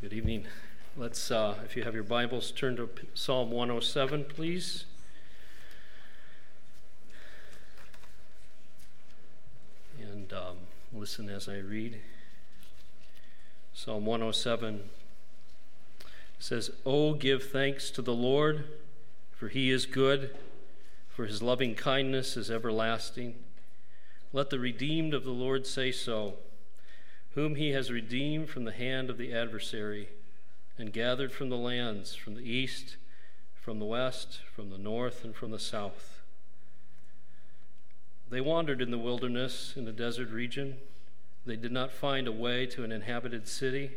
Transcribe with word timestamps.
Good 0.00 0.14
evening. 0.14 0.46
Let's, 0.96 1.30
uh, 1.30 1.58
if 1.62 1.76
you 1.76 1.82
have 1.82 1.92
your 1.92 2.04
Bibles, 2.04 2.52
turn 2.52 2.74
to 2.76 2.88
Psalm 3.12 3.50
107, 3.50 4.24
please. 4.24 4.86
And 10.00 10.32
um, 10.32 10.56
listen 10.90 11.28
as 11.28 11.50
I 11.50 11.58
read. 11.58 12.00
Psalm 13.74 14.06
107 14.06 14.88
says, 16.38 16.70
Oh, 16.86 17.12
give 17.12 17.50
thanks 17.50 17.90
to 17.90 18.00
the 18.00 18.14
Lord, 18.14 18.64
for 19.32 19.48
he 19.48 19.70
is 19.70 19.84
good, 19.84 20.34
for 21.10 21.26
his 21.26 21.42
loving 21.42 21.74
kindness 21.74 22.38
is 22.38 22.50
everlasting. 22.50 23.34
Let 24.32 24.48
the 24.48 24.60
redeemed 24.60 25.12
of 25.12 25.24
the 25.24 25.30
Lord 25.30 25.66
say 25.66 25.92
so 25.92 26.36
whom 27.34 27.54
he 27.54 27.70
has 27.70 27.90
redeemed 27.90 28.48
from 28.48 28.64
the 28.64 28.72
hand 28.72 29.08
of 29.08 29.16
the 29.16 29.32
adversary, 29.32 30.08
and 30.76 30.92
gathered 30.92 31.30
from 31.30 31.48
the 31.48 31.56
lands, 31.56 32.14
from 32.14 32.34
the 32.34 32.42
east, 32.42 32.96
from 33.54 33.78
the 33.78 33.84
west, 33.84 34.40
from 34.54 34.70
the 34.70 34.78
north, 34.78 35.24
and 35.24 35.36
from 35.36 35.50
the 35.50 35.58
south. 35.58 36.22
They 38.30 38.40
wandered 38.40 38.80
in 38.80 38.90
the 38.90 38.98
wilderness, 38.98 39.74
in 39.76 39.84
the 39.84 39.92
desert 39.92 40.30
region. 40.30 40.78
They 41.46 41.56
did 41.56 41.72
not 41.72 41.92
find 41.92 42.26
a 42.26 42.32
way 42.32 42.66
to 42.66 42.84
an 42.84 42.92
inhabited 42.92 43.46
city. 43.46 43.92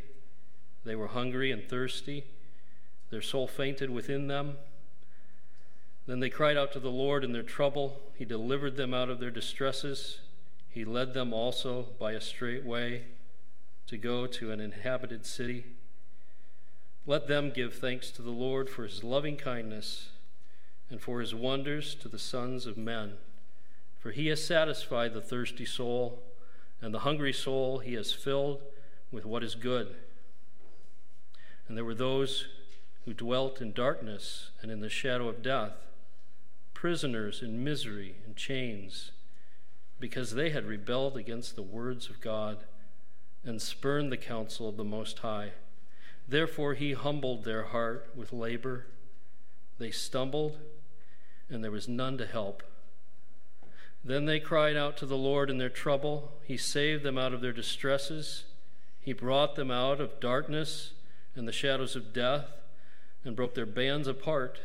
They 0.85 0.95
were 0.95 1.07
hungry 1.07 1.51
and 1.51 1.67
thirsty. 1.67 2.25
Their 3.09 3.21
soul 3.21 3.47
fainted 3.47 3.89
within 3.89 4.27
them. 4.27 4.57
Then 6.05 6.19
they 6.19 6.29
cried 6.29 6.57
out 6.57 6.71
to 6.73 6.79
the 6.79 6.89
Lord 6.89 7.23
in 7.23 7.31
their 7.31 7.43
trouble. 7.43 7.99
He 8.15 8.25
delivered 8.25 8.75
them 8.75 8.93
out 8.93 9.09
of 9.09 9.19
their 9.19 9.31
distresses. 9.31 10.19
He 10.69 10.83
led 10.83 11.13
them 11.13 11.31
also 11.31 11.87
by 11.99 12.11
a 12.13 12.21
straight 12.21 12.65
way 12.65 13.03
to 13.87 13.97
go 13.97 14.25
to 14.27 14.51
an 14.51 14.59
inhabited 14.59 15.25
city. 15.25 15.65
Let 17.05 17.27
them 17.27 17.51
give 17.51 17.73
thanks 17.73 18.11
to 18.11 18.21
the 18.21 18.31
Lord 18.31 18.69
for 18.69 18.83
his 18.83 19.03
loving 19.03 19.35
kindness 19.35 20.09
and 20.89 21.01
for 21.01 21.19
his 21.19 21.35
wonders 21.35 21.95
to 21.95 22.07
the 22.07 22.19
sons 22.19 22.65
of 22.65 22.77
men. 22.77 23.13
For 23.99 24.11
he 24.11 24.27
has 24.27 24.43
satisfied 24.43 25.13
the 25.13 25.21
thirsty 25.21 25.65
soul, 25.65 26.23
and 26.81 26.93
the 26.93 26.99
hungry 26.99 27.33
soul 27.33 27.79
he 27.79 27.93
has 27.93 28.11
filled 28.11 28.61
with 29.11 29.25
what 29.25 29.43
is 29.43 29.55
good. 29.55 29.95
And 31.67 31.77
there 31.77 31.85
were 31.85 31.95
those 31.95 32.45
who 33.05 33.13
dwelt 33.13 33.61
in 33.61 33.73
darkness 33.73 34.51
and 34.61 34.71
in 34.71 34.81
the 34.81 34.89
shadow 34.89 35.27
of 35.27 35.41
death, 35.41 35.73
prisoners 36.73 37.41
in 37.41 37.63
misery 37.63 38.15
and 38.25 38.35
chains, 38.35 39.11
because 39.99 40.33
they 40.33 40.49
had 40.49 40.65
rebelled 40.65 41.15
against 41.15 41.55
the 41.55 41.61
words 41.61 42.09
of 42.09 42.21
God 42.21 42.65
and 43.45 43.61
spurned 43.61 44.11
the 44.11 44.17
counsel 44.17 44.69
of 44.69 44.77
the 44.77 44.83
Most 44.83 45.19
High. 45.19 45.51
Therefore, 46.27 46.73
he 46.73 46.93
humbled 46.93 47.43
their 47.43 47.63
heart 47.63 48.09
with 48.15 48.31
labor. 48.31 48.85
They 49.77 49.91
stumbled, 49.91 50.57
and 51.49 51.63
there 51.63 51.71
was 51.71 51.87
none 51.87 52.17
to 52.17 52.25
help. 52.25 52.63
Then 54.03 54.25
they 54.25 54.39
cried 54.39 54.75
out 54.75 54.97
to 54.97 55.05
the 55.05 55.17
Lord 55.17 55.49
in 55.49 55.57
their 55.57 55.69
trouble. 55.69 56.31
He 56.43 56.57
saved 56.57 57.03
them 57.03 57.17
out 57.17 57.33
of 57.33 57.41
their 57.41 57.53
distresses. 57.53 58.43
He 58.99 59.13
brought 59.13 59.55
them 59.55 59.71
out 59.71 60.01
of 60.01 60.19
darkness 60.19 60.91
and 61.35 61.47
the 61.47 61.53
shadows 61.53 61.95
of 61.95 62.13
death 62.13 62.47
and 63.23 63.35
broke 63.35 63.55
their 63.55 63.65
bands 63.65 64.07
apart. 64.07 64.59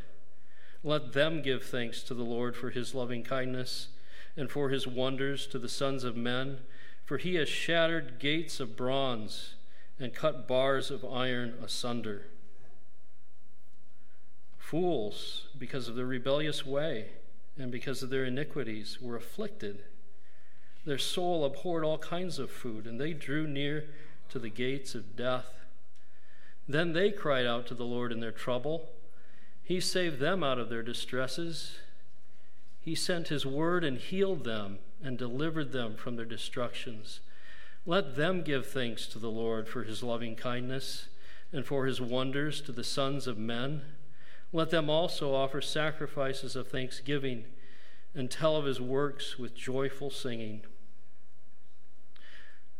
Let 0.84 1.12
them 1.12 1.42
give 1.42 1.64
thanks 1.64 2.02
to 2.04 2.14
the 2.14 2.24
Lord 2.24 2.56
for 2.56 2.70
his 2.70 2.94
loving 2.94 3.22
kindness 3.22 3.88
and 4.36 4.50
for 4.50 4.70
his 4.70 4.86
wonders 4.86 5.46
to 5.48 5.58
the 5.58 5.68
sons 5.68 6.04
of 6.04 6.16
men 6.16 6.58
for 7.08 7.16
he 7.16 7.36
has 7.36 7.48
shattered 7.48 8.18
gates 8.18 8.60
of 8.60 8.76
bronze 8.76 9.54
and 9.98 10.12
cut 10.12 10.46
bars 10.46 10.90
of 10.90 11.02
iron 11.06 11.54
asunder. 11.64 12.26
Fools, 14.58 15.46
because 15.58 15.88
of 15.88 15.94
their 15.94 16.04
rebellious 16.04 16.66
way 16.66 17.06
and 17.56 17.72
because 17.72 18.02
of 18.02 18.10
their 18.10 18.26
iniquities, 18.26 19.00
were 19.00 19.16
afflicted. 19.16 19.84
Their 20.84 20.98
soul 20.98 21.46
abhorred 21.46 21.82
all 21.82 21.96
kinds 21.96 22.38
of 22.38 22.50
food, 22.50 22.86
and 22.86 23.00
they 23.00 23.14
drew 23.14 23.46
near 23.46 23.86
to 24.28 24.38
the 24.38 24.50
gates 24.50 24.94
of 24.94 25.16
death. 25.16 25.54
Then 26.68 26.92
they 26.92 27.10
cried 27.10 27.46
out 27.46 27.66
to 27.68 27.74
the 27.74 27.86
Lord 27.86 28.12
in 28.12 28.20
their 28.20 28.32
trouble. 28.32 28.90
He 29.64 29.80
saved 29.80 30.20
them 30.20 30.44
out 30.44 30.58
of 30.58 30.68
their 30.68 30.82
distresses. 30.82 31.78
He 32.82 32.94
sent 32.94 33.28
his 33.28 33.46
word 33.46 33.82
and 33.82 33.96
healed 33.96 34.44
them 34.44 34.80
and 35.02 35.16
delivered 35.18 35.72
them 35.72 35.96
from 35.96 36.16
their 36.16 36.24
destructions. 36.24 37.20
Let 37.86 38.16
them 38.16 38.42
give 38.42 38.66
thanks 38.66 39.06
to 39.08 39.18
the 39.18 39.30
Lord 39.30 39.68
for 39.68 39.84
his 39.84 40.02
loving 40.02 40.36
kindness 40.36 41.08
and 41.52 41.64
for 41.64 41.86
his 41.86 42.00
wonders 42.00 42.60
to 42.62 42.72
the 42.72 42.84
sons 42.84 43.26
of 43.26 43.38
men. 43.38 43.82
Let 44.52 44.70
them 44.70 44.90
also 44.90 45.34
offer 45.34 45.60
sacrifices 45.60 46.56
of 46.56 46.68
thanksgiving 46.68 47.44
and 48.14 48.30
tell 48.30 48.56
of 48.56 48.64
his 48.64 48.80
works 48.80 49.38
with 49.38 49.54
joyful 49.54 50.10
singing. 50.10 50.62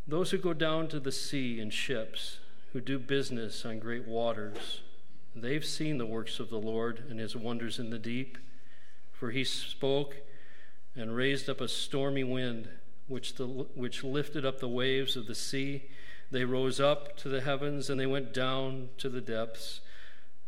Those 0.06 0.30
who 0.30 0.38
go 0.38 0.54
down 0.54 0.88
to 0.88 1.00
the 1.00 1.12
sea 1.12 1.60
in 1.60 1.70
ships, 1.70 2.38
who 2.72 2.80
do 2.80 2.98
business 2.98 3.64
on 3.64 3.78
great 3.78 4.06
waters, 4.06 4.80
they've 5.36 5.64
seen 5.64 5.98
the 5.98 6.06
works 6.06 6.40
of 6.40 6.50
the 6.50 6.58
Lord 6.58 7.04
and 7.10 7.20
his 7.20 7.36
wonders 7.36 7.78
in 7.78 7.90
the 7.90 7.98
deep. 7.98 8.38
For 9.12 9.30
he 9.30 9.44
spoke 9.44 10.16
and 10.98 11.14
raised 11.14 11.48
up 11.48 11.60
a 11.60 11.68
stormy 11.68 12.24
wind, 12.24 12.68
which, 13.06 13.36
the, 13.36 13.46
which 13.46 14.02
lifted 14.02 14.44
up 14.44 14.58
the 14.58 14.68
waves 14.68 15.16
of 15.16 15.26
the 15.26 15.34
sea. 15.34 15.84
They 16.30 16.44
rose 16.44 16.80
up 16.80 17.16
to 17.18 17.28
the 17.28 17.40
heavens 17.40 17.88
and 17.88 17.98
they 17.98 18.06
went 18.06 18.34
down 18.34 18.90
to 18.98 19.08
the 19.08 19.20
depths. 19.20 19.80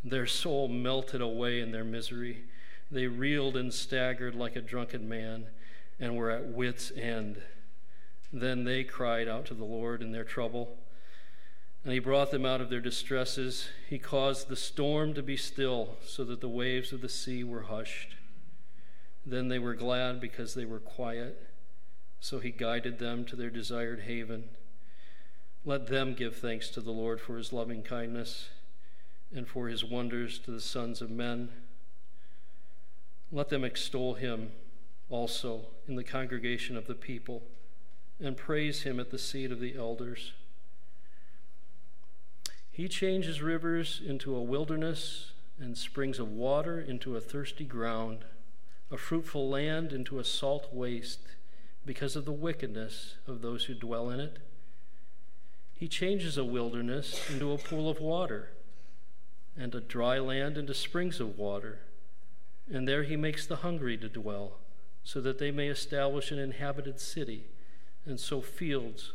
Their 0.04 0.26
soul 0.26 0.68
melted 0.68 1.20
away 1.20 1.60
in 1.60 1.70
their 1.70 1.84
misery. 1.84 2.44
They 2.90 3.06
reeled 3.06 3.56
and 3.56 3.72
staggered 3.72 4.34
like 4.34 4.56
a 4.56 4.60
drunken 4.60 5.08
man 5.08 5.46
and 6.00 6.16
were 6.16 6.30
at 6.30 6.46
wits' 6.46 6.90
end. 6.96 7.40
Then 8.32 8.64
they 8.64 8.84
cried 8.84 9.28
out 9.28 9.46
to 9.46 9.54
the 9.54 9.64
Lord 9.64 10.02
in 10.02 10.12
their 10.12 10.24
trouble, 10.24 10.78
and 11.84 11.92
he 11.92 11.98
brought 11.98 12.30
them 12.30 12.46
out 12.46 12.60
of 12.60 12.70
their 12.70 12.80
distresses. 12.80 13.68
He 13.88 13.98
caused 13.98 14.48
the 14.48 14.56
storm 14.56 15.14
to 15.14 15.22
be 15.22 15.36
still, 15.36 15.96
so 16.04 16.24
that 16.24 16.40
the 16.40 16.48
waves 16.48 16.92
of 16.92 17.00
the 17.00 17.08
sea 17.08 17.44
were 17.44 17.62
hushed. 17.62 18.14
Then 19.24 19.48
they 19.48 19.58
were 19.58 19.74
glad 19.74 20.20
because 20.20 20.54
they 20.54 20.64
were 20.64 20.78
quiet. 20.78 21.46
So 22.20 22.38
he 22.38 22.50
guided 22.50 22.98
them 22.98 23.24
to 23.26 23.36
their 23.36 23.50
desired 23.50 24.00
haven. 24.00 24.44
Let 25.64 25.86
them 25.88 26.14
give 26.14 26.36
thanks 26.36 26.68
to 26.70 26.80
the 26.80 26.90
Lord 26.90 27.20
for 27.20 27.36
his 27.36 27.52
loving 27.52 27.82
kindness 27.82 28.48
and 29.34 29.46
for 29.46 29.68
his 29.68 29.84
wonders 29.84 30.38
to 30.40 30.50
the 30.50 30.60
sons 30.60 31.00
of 31.00 31.10
men. 31.10 31.50
Let 33.30 33.48
them 33.48 33.64
extol 33.64 34.14
him 34.14 34.50
also 35.08 35.66
in 35.86 35.96
the 35.96 36.04
congregation 36.04 36.76
of 36.76 36.86
the 36.86 36.94
people 36.94 37.42
and 38.18 38.36
praise 38.36 38.82
him 38.82 38.98
at 38.98 39.10
the 39.10 39.18
seat 39.18 39.52
of 39.52 39.60
the 39.60 39.76
elders. 39.76 40.32
He 42.70 42.88
changes 42.88 43.42
rivers 43.42 44.00
into 44.04 44.34
a 44.34 44.42
wilderness 44.42 45.32
and 45.58 45.76
springs 45.76 46.18
of 46.18 46.32
water 46.32 46.80
into 46.80 47.16
a 47.16 47.20
thirsty 47.20 47.64
ground 47.64 48.24
a 48.90 48.96
fruitful 48.96 49.48
land 49.48 49.92
into 49.92 50.18
a 50.18 50.24
salt 50.24 50.72
waste 50.72 51.20
because 51.86 52.16
of 52.16 52.24
the 52.24 52.32
wickedness 52.32 53.14
of 53.26 53.40
those 53.40 53.64
who 53.64 53.74
dwell 53.74 54.10
in 54.10 54.18
it. 54.18 54.38
He 55.74 55.88
changes 55.88 56.36
a 56.36 56.44
wilderness 56.44 57.30
into 57.30 57.52
a 57.52 57.58
pool 57.58 57.88
of 57.88 58.00
water, 58.00 58.50
and 59.56 59.74
a 59.74 59.80
dry 59.80 60.18
land 60.18 60.58
into 60.58 60.74
springs 60.74 61.20
of 61.20 61.38
water. 61.38 61.80
And 62.70 62.86
there 62.86 63.04
he 63.04 63.16
makes 63.16 63.46
the 63.46 63.56
hungry 63.56 63.96
to 63.98 64.08
dwell, 64.08 64.58
so 65.04 65.20
that 65.20 65.38
they 65.38 65.50
may 65.50 65.68
establish 65.68 66.30
an 66.30 66.38
inhabited 66.38 67.00
city, 67.00 67.44
and 68.04 68.18
sow 68.18 68.40
fields, 68.40 69.12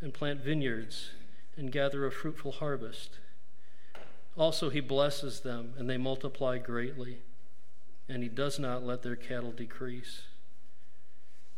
and 0.00 0.14
plant 0.14 0.40
vineyards, 0.40 1.10
and 1.56 1.72
gather 1.72 2.06
a 2.06 2.12
fruitful 2.12 2.52
harvest. 2.52 3.18
Also, 4.36 4.70
he 4.70 4.80
blesses 4.80 5.40
them, 5.40 5.72
and 5.78 5.88
they 5.88 5.96
multiply 5.96 6.58
greatly 6.58 7.18
and 8.08 8.22
he 8.22 8.28
does 8.28 8.58
not 8.58 8.84
let 8.84 9.02
their 9.02 9.16
cattle 9.16 9.52
decrease. 9.52 10.22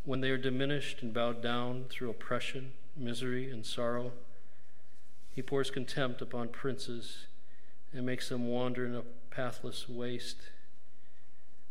When 0.04 0.20
they 0.20 0.30
are 0.30 0.38
diminished 0.38 1.02
and 1.02 1.12
bowed 1.12 1.42
down 1.42 1.86
through 1.88 2.10
oppression, 2.10 2.72
misery, 2.96 3.50
and 3.50 3.66
sorrow, 3.66 4.12
he 5.34 5.42
pours 5.42 5.70
contempt 5.70 6.22
upon 6.22 6.48
princes 6.48 7.26
and 7.92 8.06
makes 8.06 8.28
them 8.28 8.46
wander 8.46 8.86
in 8.86 8.94
a 8.94 9.02
pathless 9.30 9.88
waste. 9.88 10.50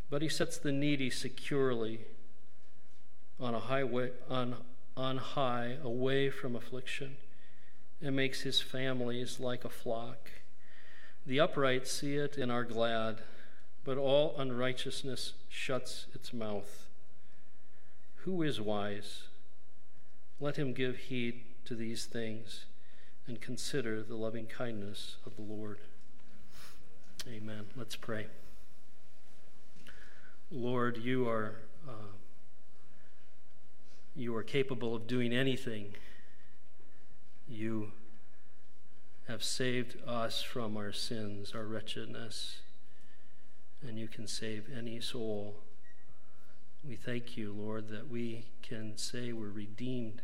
But 0.10 0.22
he 0.22 0.30
sets 0.30 0.58
the 0.58 0.72
needy 0.72 1.10
securely 1.10 2.02
on 3.40 3.56
a 3.56 3.60
highway 3.60 4.12
on, 4.30 4.56
on 4.96 5.18
high 5.18 5.78
away 5.84 6.30
from 6.30 6.56
affliction 6.56 7.18
and 8.02 8.16
makes 8.16 8.42
his 8.42 8.62
families 8.62 9.40
like 9.40 9.66
a 9.66 9.70
flock. 9.70 10.30
The 11.26 11.40
upright 11.40 11.88
see 11.88 12.16
it 12.16 12.38
and 12.38 12.52
are 12.52 12.64
glad 12.64 13.20
but 13.86 13.98
all 13.98 14.36
unrighteousness 14.38 15.34
shuts 15.48 16.08
its 16.14 16.34
mouth. 16.34 16.88
Who 18.24 18.42
is 18.42 18.60
wise? 18.60 19.28
Let 20.42 20.58
him 20.58 20.74
give 20.74 20.98
heed 20.98 21.44
to 21.66 21.76
these 21.76 22.06
things. 22.06 22.66
and 23.28 23.42
consider 23.42 24.04
the 24.04 24.16
loving 24.16 24.46
kindness 24.46 25.16
of 25.26 25.36
the 25.36 25.42
Lord. 25.42 25.80
Amen. 27.28 27.66
Let's 27.76 27.96
pray. 27.96 28.28
Lord, 30.52 30.98
you 30.98 31.28
are 31.28 31.56
uh, 31.88 32.14
you 34.16 34.36
are 34.36 34.44
capable 34.44 34.96
of 34.96 35.08
doing 35.08 35.34
anything. 35.34 35.96
You 37.50 37.92
have 39.28 39.44
saved 39.44 39.98
us 40.08 40.44
from 40.44 40.78
our 40.78 40.92
sins, 40.92 41.54
our 41.56 41.64
wretchedness, 41.66 42.58
and 43.88 44.00
you 44.00 44.08
can 44.08 44.28
save 44.28 44.66
any 44.76 45.00
soul. 45.00 45.56
We 46.88 46.96
thank 46.96 47.38
you, 47.38 47.54
Lord, 47.54 47.90
that 47.90 48.10
we 48.10 48.46
can 48.62 48.98
say 48.98 49.32
we're 49.32 49.50
redeemed, 49.50 50.22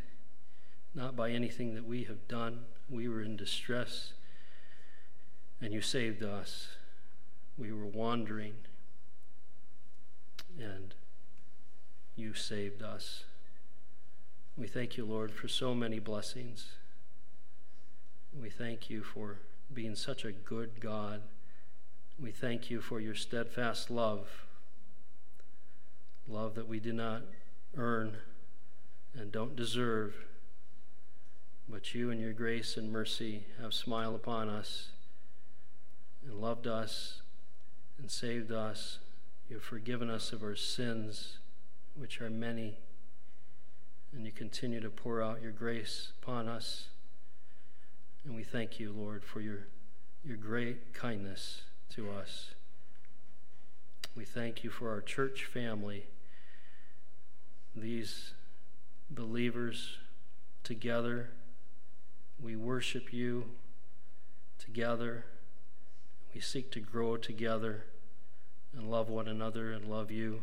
not 0.94 1.16
by 1.16 1.32
anything 1.32 1.76
that 1.76 1.86
we 1.86 2.04
have 2.04 2.28
done. 2.28 2.66
We 2.90 3.08
were 3.08 3.22
in 3.22 3.36
distress, 3.36 4.14
and 5.62 5.74
you 5.74 5.82
saved 5.82 6.24
us. 6.24 6.68
We 7.58 7.72
were 7.72 7.86
wandering, 7.86 8.54
and 10.60 10.94
you 12.16 12.34
saved 12.34 12.84
us. 12.84 13.24
We 14.58 14.68
thank 14.68 14.98
you, 14.98 15.06
Lord, 15.06 15.32
for 15.32 15.48
so 15.48 15.74
many 15.74 16.00
blessings. 16.00 16.74
We 18.40 18.50
thank 18.50 18.90
you 18.90 19.02
for 19.02 19.38
being 19.74 19.96
such 19.96 20.26
a 20.26 20.32
good 20.32 20.80
God. 20.80 21.22
We 22.22 22.30
thank 22.30 22.70
you 22.70 22.82
for 22.82 23.00
your 23.00 23.16
steadfast 23.16 23.90
love, 23.90 24.28
love 26.28 26.54
that 26.54 26.68
we 26.68 26.80
do 26.80 26.94
not 26.94 27.24
earn 27.76 28.18
and 29.16 29.32
don't 29.32 29.56
deserve, 29.56 30.14
but 31.68 31.96
you, 31.96 32.12
in 32.12 32.20
your 32.20 32.34
grace 32.34 32.78
and 32.78 32.92
mercy, 32.92 33.46
have 33.60 33.74
smiled 33.74 34.14
upon 34.14 34.50
us 34.50 34.90
and 36.24 36.40
loved 36.40 36.68
us 36.68 37.24
and 37.98 38.12
saved 38.12 38.52
us. 38.52 39.00
You 39.50 39.56
have 39.56 39.66
forgiven 39.66 40.12
us 40.12 40.32
of 40.32 40.44
our 40.44 40.56
sins, 40.56 41.40
which 41.96 42.22
are 42.22 42.30
many, 42.30 42.76
and 44.14 44.28
you 44.28 44.32
continue 44.32 44.80
to 44.80 44.92
pour 44.92 45.24
out 45.24 45.42
your 45.42 45.52
grace 45.52 46.12
upon 46.22 46.48
us. 46.48 46.90
And 48.24 48.36
we 48.36 48.44
thank 48.44 48.80
you, 48.80 48.94
Lord, 48.96 49.24
for 49.24 49.42
your, 49.42 49.66
your 50.24 50.38
great 50.38 50.94
kindness 50.94 51.64
to 51.96 52.10
us. 52.10 52.52
We 54.16 54.24
thank 54.24 54.64
you 54.64 54.70
for 54.70 54.90
our 54.90 55.02
church 55.02 55.46
family, 55.46 56.06
these 57.76 58.34
believers 59.10 59.98
together. 60.64 61.30
We 62.42 62.56
worship 62.56 63.14
you 63.14 63.46
together. 64.58 65.26
We 66.34 66.40
seek 66.40 66.72
to 66.72 66.80
grow 66.80 67.18
together 67.18 67.86
and 68.74 68.90
love 68.90 69.10
one 69.10 69.28
another 69.28 69.72
and 69.72 69.90
love 69.90 70.12
you 70.12 70.42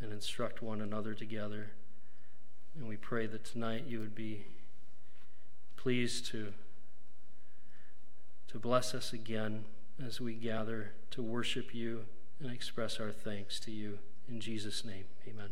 and 0.00 0.12
instruct 0.12 0.62
one 0.62 0.80
another 0.80 1.12
together. 1.12 1.72
And 2.78 2.88
we 2.88 2.96
pray 2.96 3.26
that 3.26 3.44
tonight 3.44 3.84
you 3.86 4.00
would 4.00 4.14
be 4.14 4.46
pleased 5.76 6.26
to, 6.26 6.54
to 8.48 8.58
bless 8.58 8.94
us 8.94 9.12
again 9.12 9.64
as 10.04 10.20
we 10.20 10.34
gather 10.34 10.92
to 11.10 11.22
worship 11.22 11.74
you 11.74 12.04
and 12.40 12.50
express 12.50 13.00
our 13.00 13.10
thanks 13.10 13.60
to 13.60 13.70
you. 13.70 13.98
In 14.28 14.40
Jesus' 14.40 14.84
name, 14.84 15.04
amen. 15.28 15.50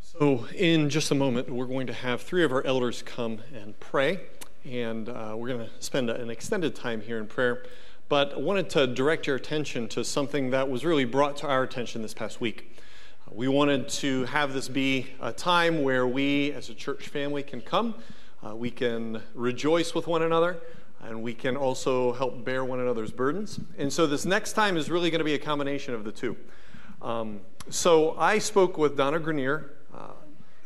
So, 0.00 0.46
in 0.54 0.88
just 0.88 1.10
a 1.10 1.14
moment, 1.14 1.50
we're 1.50 1.66
going 1.66 1.86
to 1.88 1.92
have 1.92 2.22
three 2.22 2.42
of 2.42 2.52
our 2.52 2.64
elders 2.64 3.02
come 3.02 3.40
and 3.52 3.78
pray, 3.80 4.20
and 4.64 5.08
uh, 5.08 5.34
we're 5.36 5.48
going 5.48 5.66
to 5.66 5.70
spend 5.80 6.08
an 6.08 6.30
extended 6.30 6.74
time 6.74 7.02
here 7.02 7.18
in 7.18 7.26
prayer 7.26 7.64
but 8.08 8.34
I 8.34 8.38
wanted 8.38 8.70
to 8.70 8.86
direct 8.86 9.26
your 9.26 9.36
attention 9.36 9.88
to 9.88 10.04
something 10.04 10.50
that 10.50 10.68
was 10.68 10.84
really 10.84 11.04
brought 11.04 11.36
to 11.38 11.48
our 11.48 11.62
attention 11.62 12.02
this 12.02 12.14
past 12.14 12.40
week. 12.40 12.76
We 13.36 13.48
wanted 13.48 13.90
to 13.90 14.24
have 14.24 14.54
this 14.54 14.66
be 14.66 15.08
a 15.20 15.30
time 15.30 15.82
where 15.82 16.06
we, 16.06 16.52
as 16.52 16.70
a 16.70 16.74
church 16.74 17.08
family, 17.08 17.42
can 17.42 17.60
come, 17.60 17.94
uh, 18.42 18.56
we 18.56 18.70
can 18.70 19.20
rejoice 19.34 19.94
with 19.94 20.06
one 20.06 20.22
another, 20.22 20.56
and 21.02 21.22
we 21.22 21.34
can 21.34 21.54
also 21.54 22.14
help 22.14 22.46
bear 22.46 22.64
one 22.64 22.80
another's 22.80 23.10
burdens. 23.10 23.60
And 23.76 23.92
so, 23.92 24.06
this 24.06 24.24
next 24.24 24.54
time 24.54 24.78
is 24.78 24.90
really 24.90 25.10
going 25.10 25.18
to 25.18 25.24
be 25.26 25.34
a 25.34 25.38
combination 25.38 25.92
of 25.92 26.02
the 26.02 26.12
two. 26.12 26.34
Um, 27.02 27.40
so, 27.68 28.16
I 28.16 28.38
spoke 28.38 28.78
with 28.78 28.96
Donna 28.96 29.18
Grenier 29.18 29.70
uh, 29.94 30.12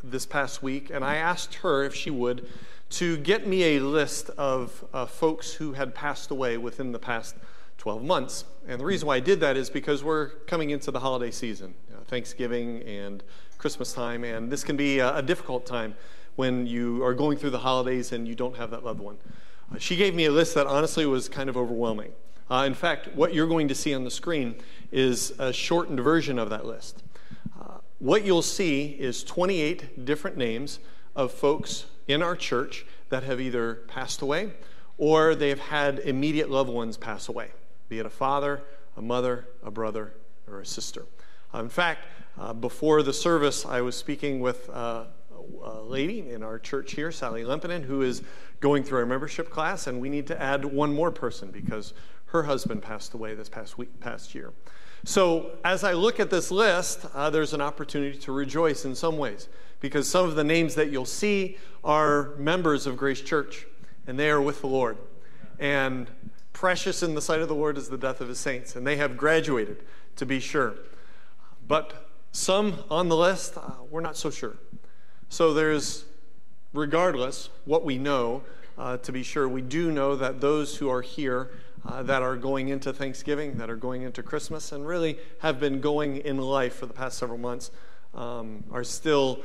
this 0.04 0.24
past 0.24 0.62
week, 0.62 0.90
and 0.90 1.04
I 1.04 1.16
asked 1.16 1.56
her 1.56 1.82
if 1.82 1.92
she 1.92 2.10
would 2.10 2.46
to 2.90 3.16
get 3.16 3.48
me 3.48 3.78
a 3.78 3.80
list 3.80 4.30
of 4.38 4.84
uh, 4.94 5.06
folks 5.06 5.54
who 5.54 5.72
had 5.72 5.92
passed 5.92 6.30
away 6.30 6.56
within 6.56 6.92
the 6.92 7.00
past 7.00 7.34
12 7.78 8.04
months. 8.04 8.44
And 8.68 8.80
the 8.80 8.84
reason 8.84 9.08
why 9.08 9.16
I 9.16 9.20
did 9.20 9.40
that 9.40 9.56
is 9.56 9.70
because 9.70 10.04
we're 10.04 10.28
coming 10.46 10.70
into 10.70 10.92
the 10.92 11.00
holiday 11.00 11.32
season, 11.32 11.74
Thanksgiving 12.10 12.82
and 12.82 13.22
Christmas 13.56 13.92
time, 13.92 14.24
and 14.24 14.50
this 14.50 14.64
can 14.64 14.76
be 14.76 14.98
a, 14.98 15.16
a, 15.16 15.22
difficult 15.22 15.64
time 15.64 15.94
when 16.34 16.66
you 16.66 17.04
are 17.04 17.14
going 17.14 17.38
through 17.38 17.50
the 17.50 17.60
holidays 17.60 18.10
and 18.10 18.26
you 18.26 18.34
don't 18.34 18.56
have 18.56 18.72
that 18.72 18.84
loved 18.84 19.00
one. 19.00 19.16
Uh, 19.72 19.78
she 19.78 19.94
gave 19.94 20.14
me 20.14 20.24
a 20.24 20.30
list 20.32 20.54
that 20.56 20.66
honestly 20.66 21.06
was 21.06 21.28
kind 21.28 21.48
of 21.48 21.56
overwhelming. 21.56 22.10
Uh, 22.50 22.64
in 22.66 22.74
fact, 22.74 23.14
what 23.14 23.32
you're 23.32 23.46
going 23.46 23.68
to 23.68 23.74
see 23.74 23.94
on 23.94 24.02
the 24.02 24.10
screen 24.10 24.56
is 24.90 25.32
a 25.38 25.52
shortened 25.52 26.00
version 26.00 26.38
of 26.38 26.50
that 26.50 26.66
list. 26.66 27.04
Uh, 27.60 27.78
what 28.00 28.24
you'll 28.24 28.42
see 28.42 28.86
is 28.98 29.22
28 29.22 30.04
different 30.04 30.36
names 30.36 30.80
of 31.14 31.30
folks 31.30 31.86
in 32.08 32.22
our 32.22 32.34
church 32.34 32.84
that 33.10 33.22
have 33.22 33.40
either 33.40 33.76
passed 33.86 34.20
away 34.20 34.50
or 34.98 35.36
they 35.36 35.48
have 35.48 35.60
had 35.60 36.00
immediate 36.00 36.50
loved 36.50 36.70
ones 36.70 36.96
pass 36.96 37.28
away, 37.28 37.50
be 37.88 38.00
it 38.00 38.06
a 38.06 38.10
father, 38.10 38.62
a 38.96 39.02
mother, 39.02 39.46
a 39.62 39.70
brother, 39.70 40.12
or 40.48 40.60
a 40.60 40.66
sister. 40.66 41.06
Uh, 41.54 41.60
in 41.60 41.68
fact, 41.68 42.06
uh, 42.38 42.52
before 42.52 43.02
the 43.02 43.12
service, 43.12 43.66
I 43.66 43.80
was 43.80 43.96
speaking 43.96 44.40
with 44.40 44.68
uh, 44.70 45.04
a 45.64 45.80
lady 45.82 46.30
in 46.30 46.42
our 46.42 46.58
church 46.58 46.92
here, 46.92 47.10
Sally 47.10 47.42
Lempinen, 47.42 47.82
who 47.82 48.02
is 48.02 48.22
going 48.60 48.84
through 48.84 48.98
our 49.00 49.06
membership 49.06 49.50
class, 49.50 49.86
and 49.86 50.00
we 50.00 50.08
need 50.08 50.26
to 50.28 50.40
add 50.40 50.64
one 50.64 50.92
more 50.92 51.10
person 51.10 51.50
because 51.50 51.92
her 52.26 52.44
husband 52.44 52.82
passed 52.82 53.14
away 53.14 53.34
this 53.34 53.48
past 53.48 53.78
week, 53.78 53.98
past 54.00 54.34
year. 54.34 54.52
So, 55.04 55.52
as 55.64 55.82
I 55.82 55.94
look 55.94 56.20
at 56.20 56.30
this 56.30 56.50
list, 56.50 57.06
uh, 57.14 57.30
there's 57.30 57.54
an 57.54 57.60
opportunity 57.60 58.18
to 58.18 58.32
rejoice 58.32 58.84
in 58.84 58.94
some 58.94 59.16
ways 59.16 59.48
because 59.80 60.06
some 60.08 60.28
of 60.28 60.36
the 60.36 60.44
names 60.44 60.74
that 60.74 60.90
you'll 60.90 61.06
see 61.06 61.56
are 61.82 62.34
members 62.36 62.86
of 62.86 62.96
Grace 62.96 63.22
Church 63.22 63.66
and 64.06 64.18
they 64.18 64.30
are 64.30 64.42
with 64.42 64.60
the 64.60 64.66
Lord. 64.66 64.98
And 65.58 66.10
precious 66.52 67.02
in 67.02 67.14
the 67.14 67.22
sight 67.22 67.40
of 67.40 67.48
the 67.48 67.54
Lord 67.54 67.78
is 67.78 67.88
the 67.88 67.96
death 67.96 68.20
of 68.20 68.28
his 68.28 68.38
saints, 68.38 68.76
and 68.76 68.86
they 68.86 68.96
have 68.96 69.16
graduated, 69.16 69.84
to 70.16 70.26
be 70.26 70.40
sure. 70.40 70.74
But 71.70 72.08
some 72.32 72.82
on 72.90 73.08
the 73.08 73.14
list, 73.14 73.56
uh, 73.56 73.70
we're 73.88 74.00
not 74.00 74.16
so 74.16 74.28
sure. 74.28 74.56
So, 75.28 75.54
there's, 75.54 76.04
regardless 76.72 77.48
what 77.64 77.84
we 77.84 77.96
know, 77.96 78.42
uh, 78.76 78.96
to 78.96 79.12
be 79.12 79.22
sure, 79.22 79.48
we 79.48 79.62
do 79.62 79.92
know 79.92 80.16
that 80.16 80.40
those 80.40 80.78
who 80.78 80.90
are 80.90 81.00
here 81.00 81.52
uh, 81.86 82.02
that 82.02 82.22
are 82.22 82.34
going 82.34 82.70
into 82.70 82.92
Thanksgiving, 82.92 83.56
that 83.58 83.70
are 83.70 83.76
going 83.76 84.02
into 84.02 84.20
Christmas, 84.20 84.72
and 84.72 84.84
really 84.84 85.16
have 85.42 85.60
been 85.60 85.80
going 85.80 86.16
in 86.16 86.38
life 86.38 86.74
for 86.74 86.86
the 86.86 86.92
past 86.92 87.16
several 87.18 87.38
months, 87.38 87.70
um, 88.16 88.64
are 88.72 88.82
still 88.82 89.38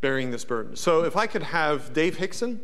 bearing 0.00 0.30
this 0.30 0.44
burden. 0.44 0.76
So, 0.76 1.02
if 1.02 1.16
I 1.16 1.26
could 1.26 1.42
have 1.42 1.92
Dave 1.92 2.18
Hickson 2.18 2.60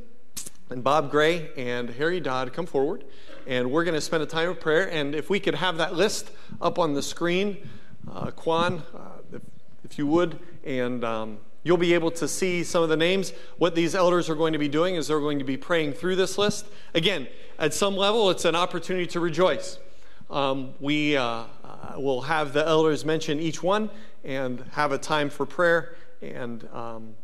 and 0.71 0.85
Bob 0.85 1.11
Gray 1.11 1.51
and 1.57 1.91
Harry 1.91 2.21
Dodd 2.21 2.53
come 2.53 2.67
forward, 2.67 3.03
and 3.45 3.73
we're 3.73 3.83
going 3.83 3.97
to 3.97 4.01
spend 4.01 4.23
a 4.23 4.27
time 4.27 4.51
of 4.51 4.61
prayer. 4.61 4.89
And 4.89 5.17
if 5.17 5.29
we 5.29 5.41
could 5.41 5.57
have 5.57 5.79
that 5.79 5.97
list 5.97 6.31
up 6.61 6.79
on 6.79 6.95
the 6.95 7.03
screen, 7.03 7.69
uh, 8.11 8.31
Quan, 8.31 8.83
uh, 8.95 8.99
if, 9.33 9.43
if, 9.85 9.99
you 9.99 10.07
would, 10.07 10.39
and 10.65 11.05
um, 11.05 11.39
You'll 11.65 11.79
be 11.79 11.95
able 11.95 12.11
to 12.13 12.29
see 12.29 12.63
some 12.63 12.83
of 12.83 12.91
the 12.91 12.97
names. 12.97 13.33
What 13.57 13.75
these 13.75 13.95
elders 13.95 14.29
are 14.29 14.35
going 14.35 14.53
to 14.53 14.59
be 14.59 14.69
doing 14.69 14.97
is 14.97 15.09
they're 15.09 15.19
going 15.19 15.39
to 15.39 15.47
be 15.47 15.57
praying 15.57 15.95
through 15.95 16.17
this 16.17 16.37
list. 16.37 16.67
Again, 16.95 17.27
at 17.59 17.73
some 17.73 17.97
level, 17.97 18.29
it's 18.31 18.45
an 18.45 18.55
opportunity 18.55 19.07
to 19.09 19.21
rejoice. 19.21 19.79
Um, 20.31 20.75
we 20.79 21.17
uh, 21.17 21.25
uh, 21.25 21.47
will 21.97 22.21
have 22.21 22.53
the 22.53 22.67
elders 22.67 23.07
mention 23.07 23.41
each 23.41 23.63
one 23.63 23.89
and 24.25 24.63
have 24.73 24.93
a 24.93 24.99
time 24.99 25.31
for 25.31 25.47
prayer, 25.47 25.97
and 26.21 26.69
um, 26.75 27.15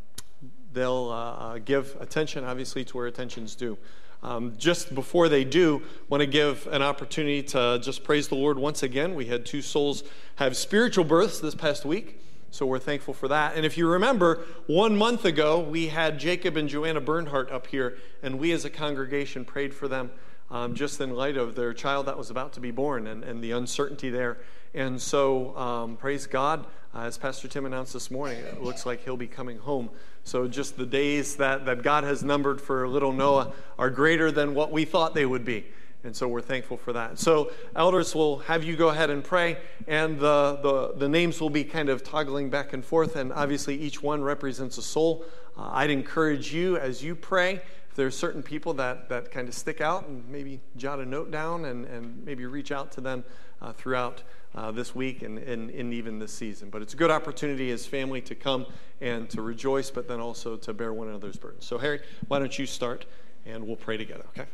they'll 0.73 1.11
uh, 1.11 1.59
give 1.59 1.95
attention, 2.01 2.43
obviously, 2.43 2.83
to 2.87 2.97
where 2.97 3.07
attention's 3.07 3.55
due. 3.55 3.77
Um, 4.23 4.55
just 4.59 4.95
before 4.95 5.29
they 5.29 5.45
do, 5.45 5.83
want 6.09 6.21
to 6.21 6.27
give 6.27 6.67
an 6.71 6.83
opportunity 6.83 7.43
to 7.45 7.79
just 7.83 8.05
praise 8.05 8.29
the 8.29 8.35
Lord 8.35 8.59
once 8.59 8.83
again. 8.83 9.15
We 9.15 9.27
had 9.27 9.47
two 9.47 9.63
souls 9.63 10.03
have 10.37 10.57
spiritual 10.57 11.05
births 11.05 11.41
this 11.41 11.55
past 11.55 11.85
week. 11.85 12.21
So 12.53 12.67
we're 12.67 12.81
thankful 12.81 13.15
for 13.15 13.29
that. 13.29 13.57
And 13.57 13.65
if 13.65 13.79
you 13.79 13.87
remember, 13.87 14.45
one 14.67 14.97
month 14.97 15.25
ago, 15.25 15.61
we 15.61 15.87
had 15.87 16.19
Jacob 16.19 16.57
and 16.57 16.69
Joanna 16.69 17.01
Bernhardt 17.01 17.51
up 17.53 17.69
here, 17.69 17.97
and 18.23 18.41
we 18.41 18.51
as 18.53 18.65
a 18.65 18.71
congregation 18.71 19.45
prayed 19.45 19.73
for 19.73 19.87
them 19.87 20.11
um, 20.51 20.75
just 20.75 21.01
in 21.01 21.15
light 21.15 21.37
of 21.37 21.55
their 21.55 21.73
child 21.73 22.07
that 22.07 22.19
was 22.19 22.29
about 22.29 22.53
to 22.55 22.61
be 22.61 22.73
born 22.73 23.07
and, 23.07 23.23
and 23.23 23.43
the 23.43 23.53
uncertainty 23.53 24.11
there. 24.11 24.39
And 24.73 25.01
so, 25.01 25.57
um, 25.57 25.97
praise 25.97 26.27
God. 26.27 26.65
Uh, 26.95 27.03
as 27.03 27.19
Pastor 27.19 27.49
Tim 27.49 27.67
announced 27.67 27.93
this 27.93 28.11
morning, 28.11 28.39
it 28.39 28.63
looks 28.63 28.87
like 28.87 29.03
he'll 29.03 29.17
be 29.17 29.27
coming 29.27 29.59
home. 29.59 29.91
So, 30.23 30.47
just 30.47 30.77
the 30.77 30.87
days 30.87 31.37
that, 31.37 31.67
that 31.67 31.83
God 31.83 32.05
has 32.05 32.23
numbered 32.23 32.61
for 32.61 32.87
little 32.87 33.13
Noah 33.13 33.53
are 33.79 33.91
greater 33.91 34.31
than 34.31 34.55
what 34.55 34.71
we 34.71 34.85
thought 34.85 35.15
they 35.15 35.27
would 35.27 35.45
be. 35.45 35.67
And 36.03 36.17
so 36.17 36.29
we're 36.29 36.41
thankful 36.41 36.77
for 36.77 36.93
that. 36.93 37.19
So, 37.19 37.51
elders 37.75 38.15
will 38.15 38.39
have 38.41 38.63
you 38.63 38.77
go 38.77 38.91
ahead 38.91 39.11
and 39.11 39.25
pray, 39.25 39.59
and 39.89 40.21
the, 40.21 40.61
the, 40.63 40.93
the 40.97 41.09
names 41.09 41.41
will 41.41 41.51
be 41.51 41.65
kind 41.65 41.89
of 41.89 42.05
toggling 42.05 42.49
back 42.49 42.73
and 42.73 42.85
forth, 42.85 43.17
and 43.17 43.33
obviously 43.33 43.77
each 43.77 44.03
one 44.03 44.23
represents 44.23 44.79
a 44.79 44.83
soul. 44.83 45.25
Uh, 45.59 45.69
I'd 45.73 45.91
encourage 45.91 46.55
you 46.55 46.77
as 46.77 47.03
you 47.03 47.17
pray, 47.17 47.61
if 47.91 47.97
there 47.97 48.07
are 48.07 48.13
certain 48.13 48.43
people 48.43 48.73
that, 48.75 49.09
that 49.09 49.33
kind 49.33 49.49
of 49.49 49.55
stick 49.55 49.81
out, 49.81 50.07
and 50.07 50.27
maybe 50.29 50.61
jot 50.77 51.01
a 51.01 51.05
note 51.05 51.33
down 51.33 51.65
and, 51.65 51.87
and 51.87 52.25
maybe 52.25 52.47
reach 52.47 52.71
out 52.71 52.93
to 52.93 53.01
them 53.01 53.25
uh, 53.63 53.73
throughout 53.73 54.23
uh, 54.55 54.71
this 54.71 54.95
week 54.95 55.23
and, 55.23 55.39
and, 55.39 55.71
and 55.71 55.95
even 55.95 56.19
this 56.19 56.33
season. 56.33 56.71
But 56.71 56.83
it's 56.83 56.95
a 56.95 56.97
good 56.97 57.11
opportunity 57.11 57.71
as 57.71 57.87
family 57.87 58.21
to 58.23 58.35
come 58.35 58.67
and 59.01 59.29
to 59.31 59.43
rejoice, 59.43 59.91
but 59.91 60.09
then 60.09 60.21
also 60.21 60.57
to 60.57 60.73
bear 60.73 60.93
one 60.93 61.09
another's 61.09 61.37
burdens. 61.37 61.65
So, 61.65 61.79
Harry, 61.79 62.01
why 62.29 62.39
don't 62.39 62.59
you 62.59 62.67
start, 62.67 63.07
and 63.47 63.67
we'll 63.67 63.77
pray 63.77 63.97
together, 63.97 64.25
okay? 64.31 64.49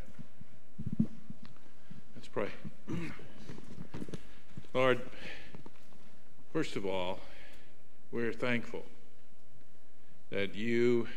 Let's 2.15 2.29
pray. 2.29 2.49
Lord, 4.75 5.01
first 6.53 6.77
of 6.77 6.85
all, 6.85 7.21
we're 8.13 8.33
thankful 8.33 8.85
that 10.31 10.55
you 10.55 11.09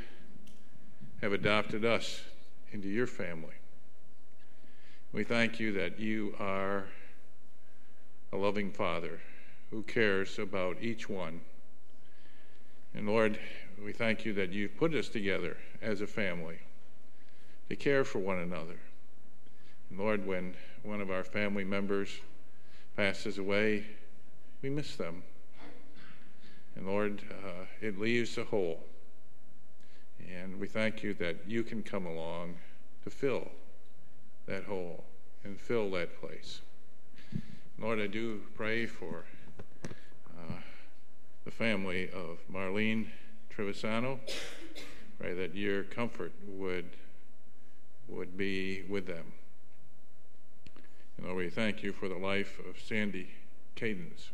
have 1.21 1.33
adopted 1.33 1.83
us 1.83 2.21
into 2.71 2.87
your 2.87 3.07
family. 3.07 3.55
We 5.11 5.23
thank 5.23 5.59
you 5.59 5.73
that 5.73 5.99
you 5.99 6.35
are 6.39 6.85
a 8.31 8.37
loving 8.37 8.71
Father 8.71 9.19
who 9.71 9.83
cares 9.83 10.39
about 10.39 10.77
each 10.81 11.09
one. 11.09 11.41
And 12.93 13.07
Lord, 13.07 13.39
we 13.83 13.93
thank 13.93 14.25
you 14.25 14.33
that 14.33 14.51
you've 14.51 14.77
put 14.77 14.93
us 14.93 15.09
together 15.09 15.57
as 15.81 16.01
a 16.01 16.07
family 16.07 16.59
to 17.69 17.75
care 17.75 18.03
for 18.03 18.19
one 18.19 18.39
another. 18.39 18.79
And 19.89 19.99
Lord, 19.99 20.25
when 20.25 20.55
one 20.83 21.01
of 21.01 21.11
our 21.11 21.23
family 21.23 21.63
members 21.63 22.09
passes 22.95 23.37
away, 23.37 23.85
we 24.61 24.69
miss 24.69 24.95
them. 24.95 25.23
And 26.75 26.87
Lord, 26.87 27.21
uh, 27.43 27.65
it 27.81 27.99
leaves 27.99 28.37
a 28.37 28.43
hole. 28.43 28.83
And 30.33 30.59
we 30.59 30.67
thank 30.67 31.03
you 31.03 31.13
that 31.15 31.37
you 31.47 31.63
can 31.63 31.81
come 31.81 32.05
along 32.05 32.55
to 33.03 33.09
fill 33.09 33.49
that 34.45 34.63
hole 34.63 35.03
and 35.43 35.59
fill 35.59 35.89
that 35.91 36.19
place. 36.19 36.61
Lord, 37.81 38.01
I 38.01 38.07
do 38.07 38.41
pray 38.55 38.85
for 38.85 39.23
uh, 40.37 40.53
the 41.45 41.51
family 41.51 42.09
of 42.09 42.39
Marlene 42.51 43.07
Trevisano. 43.55 44.19
Pray 45.17 45.33
that 45.33 45.55
your 45.55 45.83
comfort 45.83 46.33
would 46.45 46.89
would 48.09 48.35
be 48.35 48.83
with 48.89 49.07
them. 49.07 49.31
And 51.17 51.27
Lord, 51.27 51.37
we 51.37 51.49
thank 51.49 51.81
you 51.81 51.93
for 51.93 52.09
the 52.09 52.17
life 52.17 52.59
of 52.67 52.81
Sandy 52.81 53.29
Cadence. 53.75 54.31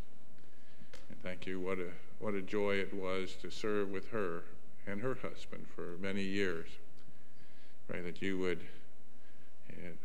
And 1.10 1.22
thank 1.22 1.46
you, 1.46 1.60
what 1.60 1.78
a, 1.78 1.92
what 2.18 2.34
a 2.34 2.42
joy 2.42 2.78
it 2.78 2.96
was 2.96 3.36
to 3.44 3.52
serve 3.52 3.92
with 3.92 4.10
her 4.10 4.42
and 4.88 5.02
her 5.02 5.18
husband 5.22 5.68
for 5.76 5.98
many 6.02 6.24
years. 6.24 6.70
Pray 7.88 8.02
that 8.02 8.24
you 8.24 8.40
would 8.40 8.62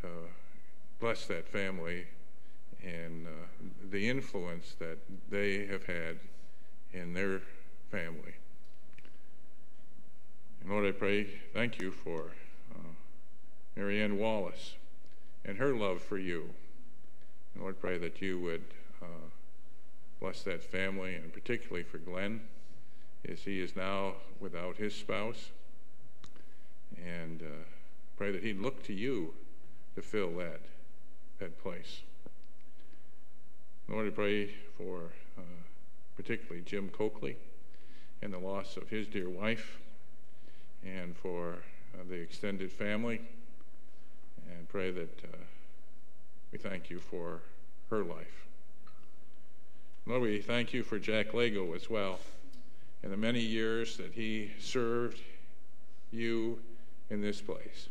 uh, 0.03 0.07
bless 0.99 1.25
that 1.25 1.47
family 1.47 2.05
and 2.83 3.27
uh, 3.27 3.29
the 3.89 4.09
influence 4.09 4.75
that 4.79 4.97
they 5.29 5.65
have 5.67 5.85
had 5.85 6.17
in 6.93 7.13
their 7.13 7.41
family. 7.91 8.33
And 10.61 10.71
Lord, 10.71 10.85
I 10.85 10.91
pray, 10.91 11.27
thank 11.53 11.81
you 11.81 11.91
for 11.91 12.31
uh, 12.73 12.93
Marianne 13.75 14.17
Wallace 14.17 14.75
and 15.45 15.57
her 15.57 15.75
love 15.75 16.01
for 16.01 16.17
you. 16.17 16.49
And 17.53 17.63
Lord, 17.63 17.79
pray 17.79 17.97
that 17.97 18.21
you 18.21 18.39
would 18.39 18.63
uh, 19.01 19.29
bless 20.19 20.43
that 20.43 20.63
family, 20.63 21.15
and 21.15 21.33
particularly 21.33 21.83
for 21.83 21.97
Glenn, 21.97 22.41
as 23.27 23.41
he 23.41 23.59
is 23.59 23.75
now 23.75 24.13
without 24.39 24.77
his 24.77 24.95
spouse. 24.95 25.49
And 27.03 27.41
uh, 27.41 27.63
pray 28.17 28.31
that 28.31 28.43
he'd 28.43 28.59
look 28.59 28.83
to 28.83 28.93
you 28.93 29.33
to 29.95 30.01
fill 30.01 30.31
that, 30.37 30.61
that 31.39 31.61
place. 31.61 32.01
Lord, 33.91 34.07
I 34.07 34.09
pray 34.11 34.49
for 34.77 35.01
uh, 35.37 35.41
particularly 36.15 36.61
Jim 36.65 36.89
Coakley 36.89 37.35
and 38.21 38.33
the 38.33 38.39
loss 38.39 38.77
of 38.77 38.87
his 38.87 39.05
dear 39.05 39.29
wife, 39.29 39.79
and 40.85 41.15
for 41.15 41.57
uh, 41.93 42.03
the 42.07 42.15
extended 42.15 42.71
family, 42.71 43.19
and 44.49 44.69
pray 44.69 44.91
that 44.91 45.23
uh, 45.25 45.37
we 46.53 46.57
thank 46.57 46.89
you 46.89 46.99
for 46.99 47.41
her 47.89 48.03
life. 48.03 48.47
Lord, 50.05 50.21
we 50.21 50.41
thank 50.41 50.73
you 50.73 50.83
for 50.83 50.97
Jack 50.97 51.33
Lego 51.33 51.73
as 51.73 51.89
well 51.89 52.19
and 53.03 53.11
the 53.11 53.17
many 53.17 53.39
years 53.39 53.97
that 53.97 54.13
he 54.13 54.51
served 54.59 55.19
you 56.11 56.59
in 57.09 57.21
this 57.21 57.41
place 57.41 57.89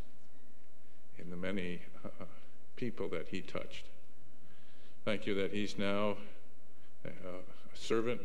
and 1.18 1.30
the 1.32 1.36
many 1.36 1.80
uh, 2.04 2.24
people 2.76 3.08
that 3.08 3.28
he 3.28 3.40
touched. 3.40 3.89
Thank 5.04 5.26
you 5.26 5.34
that 5.34 5.52
he's 5.52 5.78
now 5.78 6.16
a, 7.04 7.08
a 7.08 7.40
servant 7.74 8.20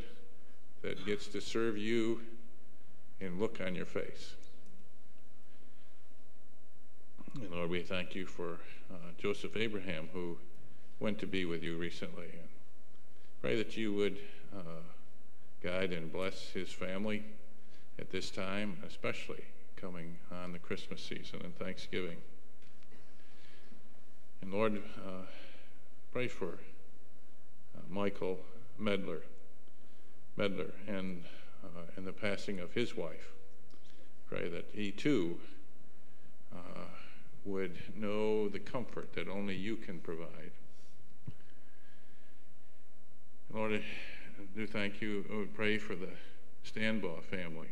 that 0.81 1.05
gets 1.05 1.27
to 1.27 1.41
serve 1.41 1.77
you 1.77 2.21
and 3.21 3.39
look 3.39 3.61
on 3.65 3.75
your 3.75 3.85
face. 3.85 4.35
And 7.35 7.49
Lord, 7.51 7.69
we 7.69 7.81
thank 7.81 8.13
you 8.13 8.25
for 8.25 8.59
uh, 8.91 8.95
Joseph 9.17 9.55
Abraham, 9.55 10.09
who 10.13 10.37
went 10.99 11.17
to 11.19 11.27
be 11.27 11.45
with 11.45 11.63
you 11.63 11.77
recently. 11.77 12.25
And 12.25 12.49
pray 13.41 13.55
that 13.55 13.77
you 13.77 13.93
would 13.93 14.17
uh, 14.55 14.83
guide 15.63 15.91
and 15.91 16.11
bless 16.11 16.49
his 16.49 16.69
family 16.69 17.23
at 17.99 18.11
this 18.11 18.29
time, 18.29 18.77
especially 18.87 19.43
coming 19.77 20.17
on 20.43 20.51
the 20.51 20.59
Christmas 20.59 21.01
season 21.01 21.41
and 21.43 21.57
Thanksgiving. 21.57 22.17
And 24.41 24.53
Lord, 24.53 24.81
uh, 25.05 25.23
pray 26.15 26.29
for 26.29 26.57
uh, 27.75 27.81
Michael 27.89 28.39
Medler, 28.79 29.19
Medler, 30.37 30.71
and 30.87 31.25
uh, 31.61 31.81
and 31.97 32.07
the 32.07 32.13
passing 32.13 32.61
of 32.61 32.71
his 32.71 32.95
wife. 32.95 33.33
Pray 34.29 34.47
that 34.47 34.69
he 34.71 34.91
too 34.91 35.37
uh, 36.53 36.85
would 37.43 37.77
know 37.97 38.47
the 38.47 38.59
comfort 38.59 39.11
that 39.11 39.27
only 39.27 39.55
you 39.55 39.75
can 39.75 39.99
provide. 39.99 40.51
Lord, 43.53 43.73
I 43.73 43.81
do 44.57 44.65
thank 44.65 45.01
you. 45.01 45.25
I 45.29 45.35
would 45.35 45.53
pray 45.53 45.77
for 45.77 45.95
the 45.95 46.13
Stanbaugh 46.65 47.23
family 47.23 47.71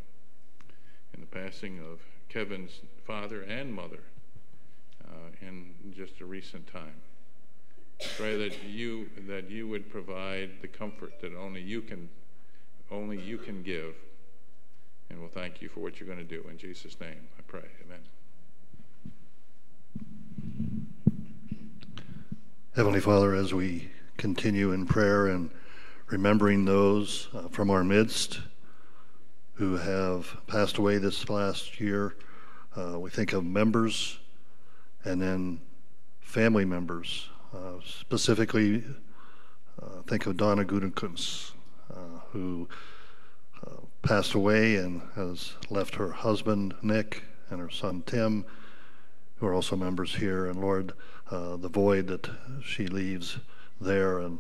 and 1.14 1.24
the 1.24 1.28
passing 1.28 1.80
of 1.80 2.02
Kevin's 2.28 2.82
father 3.06 3.44
and 3.44 3.74
mother 3.74 4.04
uh, 5.06 5.30
in 5.42 5.94
just 5.96 6.20
a 6.20 6.26
recent 6.26 6.68
time. 6.68 7.00
Pray 8.18 8.38
that 8.38 8.64
you 8.64 9.10
that 9.28 9.50
you 9.50 9.68
would 9.68 9.90
provide 9.90 10.52
the 10.62 10.68
comfort 10.68 11.20
that 11.22 11.36
only 11.36 11.62
you 11.62 11.82
can 11.82 12.10
only 12.92 13.20
you 13.20 13.38
can 13.38 13.64
give. 13.64 13.96
And 15.10 15.20
we'll 15.20 15.30
thank 15.30 15.62
you 15.62 15.70
for 15.70 15.80
what 15.80 16.00
you're 16.00 16.08
going 16.08 16.20
to 16.20 16.24
do. 16.24 16.48
In 16.50 16.58
Jesus' 16.58 17.00
name, 17.00 17.28
I 17.38 17.42
pray. 17.48 17.62
Amen. 17.86 18.00
Heavenly 22.76 23.02
Father, 23.02 23.36
as 23.36 23.54
we 23.54 23.92
continue 24.18 24.72
in 24.72 24.88
prayer 24.88 25.28
and 25.28 25.52
remembering 26.08 26.66
those 26.66 27.28
uh, 27.34 27.48
from 27.50 27.70
our 27.70 27.84
midst 27.84 28.40
who 29.56 29.78
have 29.78 30.38
passed 30.48 30.78
away 30.78 30.98
this 30.98 31.30
last 31.30 31.80
year, 31.80 32.16
uh, 32.76 33.00
we 33.00 33.12
think 33.12 33.34
of 33.34 33.46
members 33.46 34.18
and 35.04 35.22
then 35.22 35.62
family 36.20 36.66
members. 36.66 37.30
Specifically, 37.86 38.84
uh, 39.82 40.02
think 40.08 40.26
of 40.26 40.38
Donna 40.38 40.64
Gudenkunz, 40.64 41.52
uh, 41.92 42.20
who 42.32 42.68
uh, 43.66 43.82
passed 44.02 44.34
away 44.34 44.76
and 44.76 45.02
has 45.16 45.54
left 45.70 45.96
her 45.96 46.12
husband, 46.12 46.76
Nick, 46.82 47.24
and 47.50 47.60
her 47.60 47.70
son, 47.70 48.04
Tim 48.06 48.46
who 49.36 49.48
are 49.48 49.54
also 49.54 49.76
members 49.76 50.16
here. 50.16 50.46
And 50.46 50.62
Lord, 50.62 50.94
uh, 51.30 51.58
the 51.58 51.70
void 51.70 52.08
that 52.08 52.30
she 52.64 52.88
leaves 52.88 53.40
there, 53.82 54.20
and 54.20 54.40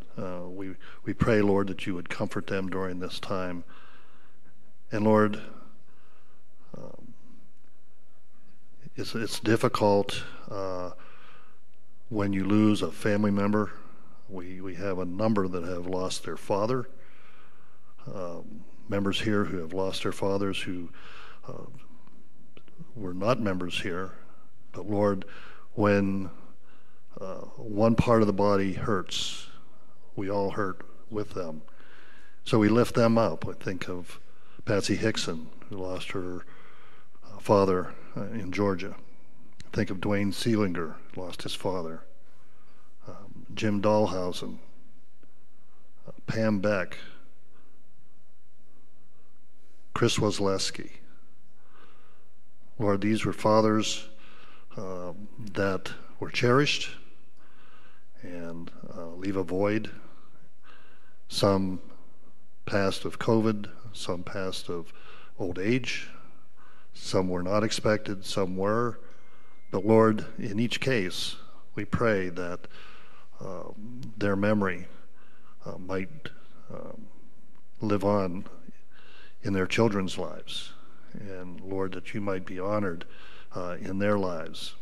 we 0.55 0.75
we 1.03 1.13
pray, 1.13 1.41
Lord, 1.41 1.67
that 1.67 1.85
you 1.85 1.95
would 1.95 2.09
comfort 2.09 2.47
them 2.47 2.69
during 2.69 2.99
this 2.99 3.19
time. 3.19 3.63
And 4.91 5.03
Lord, 5.03 5.41
um, 6.77 7.13
it's 8.95 9.15
it's 9.15 9.39
difficult 9.39 10.23
uh, 10.49 10.91
when 12.09 12.33
you 12.33 12.43
lose 12.43 12.81
a 12.81 12.91
family 12.91 13.31
member, 13.31 13.71
we, 14.29 14.61
we 14.61 14.75
have 14.75 14.99
a 14.99 15.05
number 15.05 15.47
that 15.47 15.63
have 15.63 15.87
lost 15.87 16.23
their 16.23 16.37
father, 16.37 16.87
um, 18.13 18.63
members 18.89 19.21
here 19.21 19.45
who 19.45 19.57
have 19.57 19.73
lost 19.73 20.03
their 20.03 20.11
fathers 20.11 20.61
who 20.61 20.89
uh, 21.47 21.65
were 22.95 23.13
not 23.13 23.39
members 23.39 23.81
here. 23.81 24.11
But 24.71 24.89
Lord, 24.89 25.25
when 25.73 26.29
uh, 27.19 27.41
one 27.57 27.95
part 27.95 28.21
of 28.21 28.27
the 28.27 28.33
body 28.33 28.73
hurts, 28.73 29.47
we 30.15 30.29
all 30.29 30.51
hurt 30.51 30.81
with 31.09 31.31
them. 31.31 31.61
So 32.43 32.59
we 32.59 32.69
lift 32.69 32.95
them 32.95 33.17
up. 33.17 33.47
I 33.47 33.53
think 33.53 33.87
of 33.87 34.19
Patsy 34.65 34.95
Hickson, 34.95 35.49
who 35.69 35.77
lost 35.77 36.11
her 36.11 36.45
uh, 37.23 37.39
father 37.39 37.93
uh, 38.17 38.23
in 38.25 38.51
Georgia. 38.51 38.95
Think 39.73 39.89
of 39.89 39.97
Dwayne 39.97 40.31
Seelinger, 40.31 40.93
lost 41.15 41.41
his 41.41 41.55
father. 41.55 42.03
Um, 43.07 43.47
Jim 43.55 43.81
Dahlhausen, 43.81 44.59
uh, 46.07 46.11
Pam 46.27 46.59
Beck, 46.59 46.99
Chris 49.95 50.17
Wozleski. 50.17 50.91
Lord, 52.77 53.01
these 53.01 53.25
were 53.25 53.33
fathers 53.33 54.09
uh, 54.77 55.13
that 55.53 55.91
were 56.19 56.29
cherished 56.29 56.91
and 58.21 58.69
uh, 58.95 59.07
leave 59.07 59.37
a 59.37 59.43
void. 59.43 59.89
Some 61.29 61.81
passed 62.67 63.05
of 63.05 63.17
COVID, 63.17 63.69
some 63.91 64.21
passed 64.21 64.69
of 64.69 64.93
old 65.39 65.57
age, 65.57 66.09
some 66.93 67.27
were 67.27 67.41
not 67.41 67.63
expected, 67.63 68.23
some 68.23 68.55
were. 68.55 68.99
But 69.73 69.87
Lord, 69.87 70.25
in 70.37 70.59
each 70.59 70.79
case, 70.79 71.35
we 71.73 71.83
pray 71.83 72.29
that 72.29 72.67
uh, 73.41 73.71
their 74.15 74.35
memory 74.35 74.85
uh, 75.65 75.79
might 75.79 76.29
um, 76.71 77.07
live 77.81 78.03
on 78.03 78.45
in 79.41 79.53
their 79.53 79.65
children's 79.65 80.19
lives. 80.19 80.73
And 81.13 81.59
Lord, 81.59 81.93
that 81.93 82.13
you 82.13 82.21
might 82.21 82.45
be 82.45 82.59
honored 82.59 83.05
uh, 83.55 83.77
in 83.81 83.97
their 83.97 84.19
lives. 84.19 84.75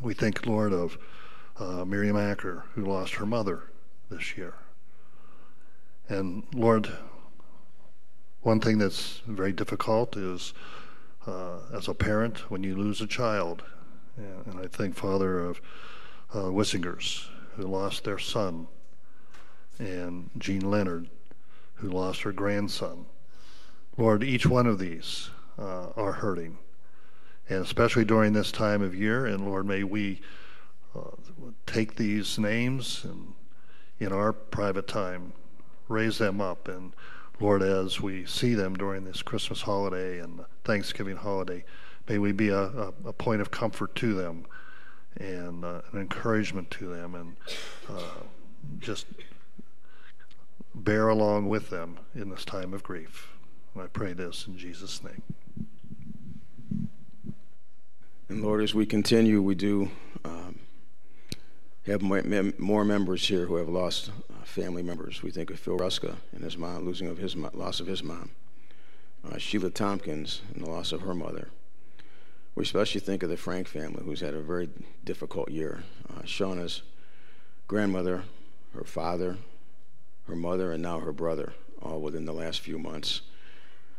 We 0.00 0.14
think, 0.14 0.46
Lord, 0.46 0.72
of 0.72 0.96
uh, 1.58 1.84
Miriam 1.84 2.16
Acker, 2.16 2.64
who 2.74 2.86
lost 2.86 3.16
her 3.16 3.26
mother 3.26 3.64
this 4.08 4.38
year. 4.38 4.54
And 6.08 6.44
Lord, 6.54 6.90
one 8.40 8.58
thing 8.58 8.78
that's 8.78 9.20
very 9.26 9.52
difficult 9.52 10.16
is 10.16 10.54
uh, 11.26 11.58
as 11.72 11.88
a 11.88 11.94
parent 11.94 12.50
when 12.50 12.62
you 12.62 12.76
lose 12.76 13.00
a 13.00 13.06
child. 13.06 13.62
And, 14.16 14.60
I 14.60 14.66
think, 14.66 14.94
Father, 14.94 15.40
of 15.40 15.60
uh, 16.34 16.50
Wissingers, 16.50 17.28
who 17.56 17.64
lost 17.64 18.04
their 18.04 18.18
son, 18.18 18.66
and 19.78 20.30
Jean 20.38 20.70
Leonard, 20.70 21.08
who 21.74 21.90
lost 21.90 22.22
her 22.22 22.32
grandson. 22.32 23.06
Lord, 23.98 24.22
each 24.22 24.46
one 24.46 24.66
of 24.66 24.78
these 24.78 25.30
uh, 25.58 25.88
are 25.96 26.12
hurting, 26.12 26.58
and 27.48 27.62
especially 27.62 28.04
during 28.04 28.32
this 28.32 28.52
time 28.52 28.82
of 28.82 28.94
year. 28.94 29.26
And 29.26 29.46
Lord, 29.46 29.66
may 29.66 29.84
we 29.84 30.20
uh, 30.94 31.10
take 31.66 31.96
these 31.96 32.38
names 32.38 33.04
and 33.04 33.34
in 33.98 34.12
our 34.12 34.32
private 34.32 34.86
time 34.86 35.32
raise 35.88 36.18
them 36.18 36.40
up. 36.40 36.68
And 36.68 36.92
Lord, 37.38 37.62
as 37.62 38.00
we 38.00 38.24
see 38.24 38.54
them 38.54 38.74
during 38.74 39.04
this 39.04 39.20
Christmas 39.20 39.62
holiday 39.62 40.20
and 40.20 40.40
Thanksgiving 40.64 41.16
holiday, 41.16 41.64
may 42.08 42.18
we 42.18 42.32
be 42.32 42.48
a, 42.48 42.62
a, 42.62 42.92
a 43.06 43.12
point 43.12 43.42
of 43.42 43.50
comfort 43.50 43.94
to 43.96 44.14
them 44.14 44.46
and 45.18 45.64
uh, 45.64 45.82
an 45.92 46.00
encouragement 46.00 46.70
to 46.72 46.86
them 46.86 47.14
and 47.14 47.36
uh, 47.90 48.22
just 48.78 49.06
bear 50.74 51.08
along 51.08 51.48
with 51.48 51.68
them 51.68 51.98
in 52.14 52.30
this 52.30 52.44
time 52.44 52.72
of 52.72 52.82
grief. 52.82 53.28
And 53.74 53.82
I 53.82 53.86
pray 53.86 54.14
this 54.14 54.46
in 54.46 54.56
Jesus' 54.56 55.02
name. 55.04 55.22
And 58.28 58.42
Lord, 58.42 58.62
as 58.62 58.74
we 58.74 58.86
continue, 58.86 59.42
we 59.42 59.54
do 59.54 59.90
um, 60.24 60.58
have 61.92 62.02
more 62.58 62.84
members 62.84 63.28
here 63.28 63.46
who 63.46 63.56
have 63.56 63.68
lost 63.68 64.10
uh, 64.10 64.44
family 64.44 64.82
members. 64.82 65.22
We 65.22 65.30
think 65.30 65.50
of 65.50 65.60
Phil 65.60 65.78
Ruska 65.78 66.16
and 66.32 66.42
his 66.42 66.58
mom, 66.58 66.84
losing 66.84 67.08
of 67.08 67.18
his 67.18 67.36
loss 67.36 67.80
of 67.80 67.86
his 67.86 68.02
mom. 68.02 68.30
Uh, 69.24 69.38
Sheila 69.38 69.70
Tompkins 69.70 70.40
and 70.52 70.64
the 70.64 70.70
loss 70.70 70.92
of 70.92 71.02
her 71.02 71.14
mother. 71.14 71.48
We 72.54 72.62
especially 72.62 73.00
think 73.00 73.22
of 73.22 73.28
the 73.28 73.36
Frank 73.36 73.68
family, 73.68 74.02
who's 74.04 74.20
had 74.20 74.34
a 74.34 74.40
very 74.40 74.68
difficult 75.04 75.50
year. 75.50 75.84
Uh, 76.08 76.22
Shauna's 76.22 76.82
grandmother, 77.68 78.22
her 78.74 78.84
father, 78.84 79.36
her 80.26 80.36
mother, 80.36 80.72
and 80.72 80.82
now 80.82 81.00
her 81.00 81.12
brother, 81.12 81.52
all 81.82 82.00
within 82.00 82.24
the 82.24 82.32
last 82.32 82.60
few 82.60 82.78
months. 82.78 83.20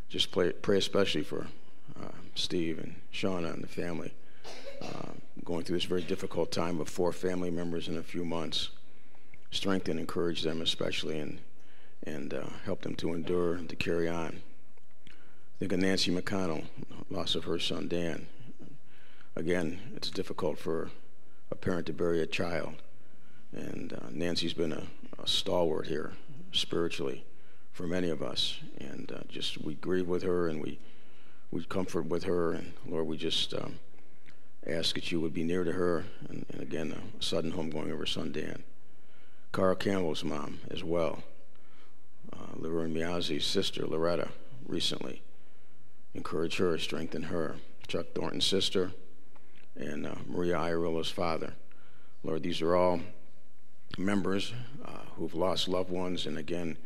Just 0.10 0.32
pray, 0.32 0.52
pray 0.52 0.78
especially 0.78 1.24
for 1.24 1.48
uh, 2.02 2.10
Steve 2.36 2.80
and 2.80 2.96
Shauna 3.14 3.54
and 3.54 3.64
the 3.64 3.68
family. 3.68 4.14
Going 5.48 5.64
through 5.64 5.78
this 5.78 5.86
very 5.86 6.02
difficult 6.02 6.52
time 6.52 6.82
of 6.82 6.90
four 6.90 7.14
family 7.14 7.50
members 7.50 7.88
in 7.88 7.96
a 7.96 8.04
few 8.04 8.26
months. 8.26 8.72
Strengthen 9.50 9.98
encourage 9.98 10.42
them, 10.42 10.62
especially, 10.62 11.20
and, 11.20 11.40
and 12.04 12.34
uh, 12.34 12.48
help 12.66 12.82
them 12.82 12.96
to 12.96 13.14
endure 13.14 13.54
and 13.54 13.70
to 13.70 13.78
carry 13.78 14.10
on. 14.10 14.42
Think 15.58 15.72
of 15.72 15.80
Nancy 15.80 16.14
McConnell, 16.14 16.66
loss 17.10 17.34
of 17.34 17.46
her 17.46 17.60
son 17.60 17.88
Dan. 17.88 18.28
Again, 19.38 19.80
it's 19.96 20.10
difficult 20.10 20.60
for 20.60 20.92
a 21.50 21.56
parent 21.56 21.86
to 21.86 21.94
bury 21.94 22.22
a 22.22 22.28
child. 22.28 22.74
And 23.54 23.94
uh, 23.94 24.08
Nancy's 24.12 24.54
been 24.54 24.74
a, 24.74 24.84
a, 25.18 25.28
stalwart 25.30 25.88
here 25.88 26.12
spiritually 26.52 27.24
for 27.72 27.88
many 27.88 28.10
of 28.10 28.22
us. 28.22 28.60
And 28.80 29.10
uh, 29.14 29.22
just 29.30 29.62
we 29.62 29.76
grieve 29.76 30.10
with 30.10 30.24
her 30.24 30.50
and 30.50 30.62
we, 30.62 30.78
we 31.52 31.64
comfort 31.64 32.08
with 32.08 32.26
her. 32.26 32.52
And 32.52 32.74
Lord, 32.86 33.08
we 33.08 33.16
just 33.16 33.54
um, 33.54 33.80
ask 34.68 34.96
that 34.96 35.12
you 35.12 35.20
would 35.20 35.34
be 35.34 35.44
near 35.44 35.64
to 35.64 35.72
her. 35.72 36.06
And, 36.30 36.46
and 36.52 36.62
again, 36.62 36.94
a 36.94 37.24
sudden 37.24 37.54
homegoing 37.54 37.92
of 37.92 38.00
her 38.00 38.06
son 38.06 38.32
Dan. 38.32 38.64
Carl 39.52 39.76
Campbell's 39.76 40.24
mom 40.24 40.60
as 40.70 40.84
well. 40.84 41.24
Uh, 42.34 42.54
Laverne 42.56 42.94
Miazzi's 42.94 43.46
sister, 43.46 43.86
Loretta, 43.86 44.30
recently. 44.66 45.22
Encourage 46.14 46.58
her, 46.58 46.78
strengthen 46.78 47.24
her. 47.24 47.56
Chuck 47.88 48.08
Thornton's 48.14 48.46
sister, 48.46 48.92
and 49.78 50.06
uh, 50.06 50.16
Maria 50.28 50.58
Iarilla's 50.58 51.10
father. 51.10 51.54
Lord, 52.22 52.44
these 52.44 52.62
are 52.62 52.76
all 52.76 53.00
members 53.98 54.52
uh, 54.84 55.06
who've 55.16 55.34
lost 55.34 55.70
loved 55.70 55.90
ones, 55.90 56.26
and 56.26 56.38
again, 56.38 56.78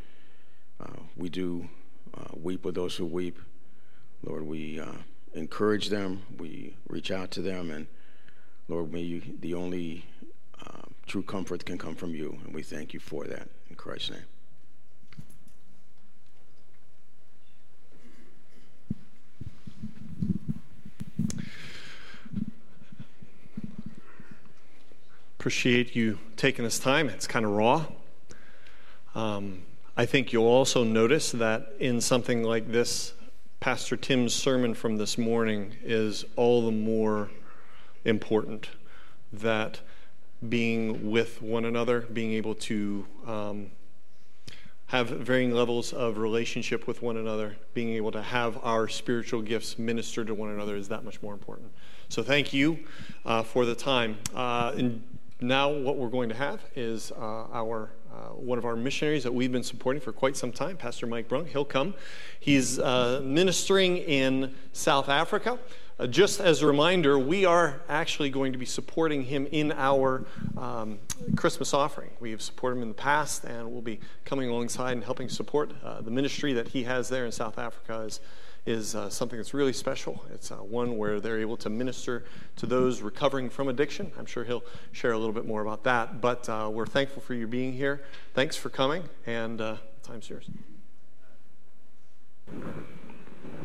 uh, 0.80 1.00
we 1.18 1.28
do 1.28 1.68
uh, 2.16 2.28
weep 2.36 2.64
with 2.64 2.76
those 2.76 2.96
who 2.96 3.06
weep. 3.06 3.40
Lord, 4.24 4.46
we 4.46 4.80
uh, 4.80 4.92
encourage 5.34 5.90
them, 5.90 6.24
we 6.38 6.76
reach 6.88 7.12
out 7.12 7.32
to 7.32 7.42
them, 7.42 7.72
and 7.72 7.88
Lord, 8.68 8.92
may 8.92 9.02
you, 9.02 9.22
the 9.40 9.54
only 9.54 10.06
uh, 10.66 10.84
true 11.08 11.24
comfort 11.24 11.66
can 11.66 11.78
come 11.78 11.96
from 11.96 12.14
you, 12.16 12.40
and 12.46 12.54
we 12.54 12.64
thank 12.64 12.94
you 12.94 13.00
for 13.00 13.26
that. 13.26 13.48
In 13.70 13.76
Christ's 13.76 14.12
name. 14.12 14.22
Appreciate 25.40 25.96
you 25.96 26.20
taking 26.38 26.64
this 26.64 26.78
time. 26.78 27.10
It's 27.10 27.26
kind 27.26 27.46
of 27.46 27.52
raw. 27.52 27.86
Um, 29.16 29.64
I 29.98 30.06
think 30.06 30.32
you'll 30.32 30.46
also 30.46 30.84
notice 30.84 31.32
that 31.32 31.74
in 31.80 32.00
something 32.00 32.44
like 32.44 32.72
this, 32.72 33.14
Pastor 33.62 33.96
Tim's 33.96 34.34
sermon 34.34 34.74
from 34.74 34.98
this 34.98 35.20
morning 35.20 35.76
is 35.84 36.26
all 36.36 36.66
the 36.66 36.72
more 36.72 37.30
important. 38.06 38.70
That 39.32 39.82
being 40.50 41.12
with 41.12 41.44
one 41.44 41.66
another, 41.66 42.02
being 42.02 42.34
able 42.34 42.56
to 42.56 43.06
um, 43.28 43.68
have 44.88 45.10
varying 45.10 45.52
levels 45.52 45.94
of 45.94 46.18
relationship 46.18 46.88
with 46.88 47.04
one 47.04 47.18
another, 47.18 47.56
being 47.76 47.90
able 47.90 48.12
to 48.14 48.24
have 48.24 48.58
our 48.64 48.88
spiritual 48.88 49.44
gifts 49.44 49.78
minister 49.78 50.26
to 50.26 50.34
one 50.34 50.50
another 50.50 50.76
is 50.76 50.88
that 50.88 51.06
much 51.06 51.22
more 51.22 51.34
important. 51.34 51.72
So, 52.10 52.24
thank 52.24 52.54
you 52.54 52.80
uh, 53.26 53.44
for 53.44 53.66
the 53.66 53.76
time. 53.76 54.18
Uh, 54.34 54.74
and 54.76 55.04
now, 55.40 55.70
what 55.70 55.98
we're 55.98 56.10
going 56.10 56.30
to 56.30 56.36
have 56.36 56.62
is 56.76 57.12
uh, 57.12 57.46
our 57.54 57.92
uh, 58.12 58.34
one 58.34 58.58
of 58.58 58.66
our 58.66 58.76
missionaries 58.76 59.24
that 59.24 59.34
we've 59.34 59.52
been 59.52 59.64
supporting 59.64 60.02
for 60.02 60.12
quite 60.12 60.36
some 60.36 60.52
time, 60.52 60.76
Pastor 60.76 61.08
Mike 61.08 61.30
Brunk. 61.30 61.48
He'll 61.48 61.64
come. 61.64 61.94
He's 62.40 62.78
uh, 62.78 63.22
ministering 63.24 63.98
in 63.98 64.54
South 64.74 65.08
Africa. 65.08 65.58
Uh, 65.98 66.08
just 66.08 66.40
as 66.40 66.62
a 66.62 66.68
reminder, 66.68 67.18
we 67.18 67.46
are 67.46 67.82
actually 67.88 68.30
going 68.30 68.52
to 68.52 68.58
be 68.58 68.66
supporting 68.66 69.24
him 69.24 69.48
in 69.52 69.72
our 69.72 70.26
um, 70.58 71.00
Christmas 71.36 71.74
offering. 71.74 72.10
We 72.20 72.32
have 72.32 72.42
supported 72.42 72.78
him 72.78 72.82
in 72.82 72.88
the 72.90 72.96
past, 72.96 73.44
and 73.44 73.72
we'll 73.72 73.82
be 73.82 74.00
coming 74.26 74.50
alongside 74.50 74.94
and 74.94 75.04
helping 75.04 75.30
support 75.30 75.72
uh, 75.84 76.02
the 76.02 76.12
ministry 76.12 76.54
that 76.54 76.70
he 76.70 76.84
has 76.84 77.08
there 77.08 77.26
in 77.26 77.32
South 77.32 77.58
Africa 77.58 78.04
as, 78.06 78.20
is 78.66 78.96
uh, 78.96 79.10
something 79.10 79.38
that's 79.38 79.54
really 79.54 79.74
special. 79.74 80.24
It's 80.34 80.52
uh, 80.52 80.58
one 80.58 80.98
where 80.98 81.20
they're 81.20 81.40
able 81.40 81.58
to 81.58 81.70
minister 81.70 82.26
to 82.58 82.66
those 82.66 83.02
recovering 83.02 83.50
from 83.50 83.68
addiction. 83.68 84.12
I'm 84.20 84.26
sure 84.26 84.44
he'll 84.44 84.64
share 84.92 85.14
a 85.14 85.18
little 85.18 85.34
bit 85.34 85.48
more 85.48 85.62
about 85.62 85.84
that. 85.84 86.22
But 86.22 86.48
uh, 86.48 86.70
we're 86.72 86.86
thankful 86.86 87.22
for 87.22 87.34
you 87.34 87.48
being 87.48 87.74
here. 87.74 88.04
Thanks 88.34 88.56
for 88.56 88.70
coming, 88.70 89.04
and 89.26 89.60
uh, 89.60 89.78
time's 90.04 90.30
yours. 90.30 90.50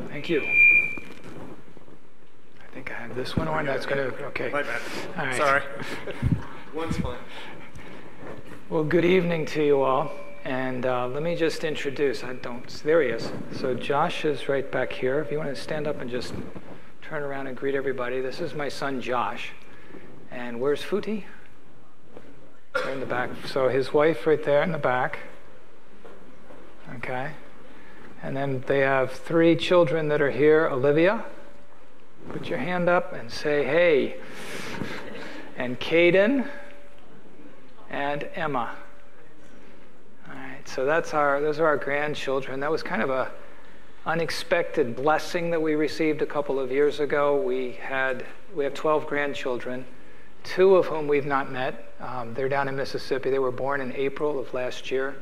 Thank 0.09 0.29
you. 0.29 0.41
I 0.41 2.73
think 2.73 2.91
I 2.91 2.95
have 2.95 3.15
this 3.15 3.35
one 3.35 3.47
on. 3.47 3.65
That's 3.65 3.85
going 3.85 4.11
to, 4.11 4.25
okay. 4.27 4.49
My 4.49 4.63
bad. 4.63 4.81
All 5.17 5.25
right. 5.25 5.35
Sorry. 5.35 5.63
One's 6.73 6.97
fine. 6.97 7.17
Well, 8.69 8.83
good 8.83 9.05
evening 9.05 9.45
to 9.47 9.63
you 9.63 9.81
all. 9.81 10.11
And 10.47 10.85
uh, 10.85 11.09
let 11.09 11.23
me 11.23 11.35
just 11.35 11.65
introduce, 11.65 12.23
I 12.23 12.31
don't, 12.31 12.65
there 12.85 13.01
he 13.01 13.09
is. 13.09 13.29
So 13.59 13.73
Josh 13.73 14.23
is 14.23 14.47
right 14.47 14.71
back 14.71 14.93
here. 14.93 15.19
If 15.19 15.29
you 15.29 15.37
want 15.37 15.53
to 15.53 15.61
stand 15.61 15.87
up 15.87 15.99
and 15.99 16.09
just 16.09 16.33
turn 17.01 17.21
around 17.21 17.47
and 17.47 17.57
greet 17.57 17.75
everybody. 17.75 18.21
This 18.21 18.39
is 18.39 18.53
my 18.53 18.69
son 18.69 19.01
Josh. 19.01 19.51
And 20.31 20.61
where's 20.61 20.81
Futi? 20.81 21.25
In 22.89 23.01
the 23.01 23.05
back. 23.05 23.29
So 23.45 23.67
his 23.67 23.91
wife 23.91 24.25
right 24.25 24.41
there 24.41 24.63
in 24.63 24.71
the 24.71 24.77
back. 24.77 25.19
Okay. 26.95 27.31
And 28.23 28.33
then 28.33 28.63
they 28.67 28.79
have 28.79 29.11
three 29.11 29.57
children 29.57 30.07
that 30.07 30.21
are 30.21 30.31
here. 30.31 30.67
Olivia, 30.67 31.25
put 32.29 32.47
your 32.47 32.59
hand 32.59 32.87
up 32.87 33.11
and 33.11 33.29
say 33.29 33.65
hey. 33.65 34.15
And 35.57 35.77
Caden 35.77 36.47
and 37.89 38.29
Emma. 38.33 38.77
So 40.67 40.85
that's 40.85 41.13
our 41.13 41.39
those 41.39 41.59
are 41.59 41.65
our 41.65 41.77
grandchildren. 41.77 42.59
That 42.59 42.69
was 42.69 42.83
kind 42.83 43.01
of 43.01 43.09
a 43.09 43.31
unexpected 44.05 44.97
blessing 44.97 45.49
that 45.51 45.61
we 45.61 45.75
received 45.75 46.21
a 46.21 46.25
couple 46.25 46.59
of 46.59 46.71
years 46.71 46.99
ago. 46.99 47.41
We 47.41 47.71
had 47.71 48.25
we 48.53 48.65
have 48.65 48.73
12 48.73 49.07
grandchildren, 49.07 49.85
two 50.43 50.75
of 50.75 50.85
whom 50.85 51.07
we've 51.07 51.25
not 51.25 51.51
met. 51.51 51.93
Um, 52.01 52.33
they're 52.33 52.49
down 52.49 52.67
in 52.67 52.75
Mississippi. 52.75 53.29
They 53.29 53.39
were 53.39 53.51
born 53.51 53.79
in 53.79 53.93
April 53.93 54.39
of 54.39 54.53
last 54.53 54.91
year, 54.91 55.15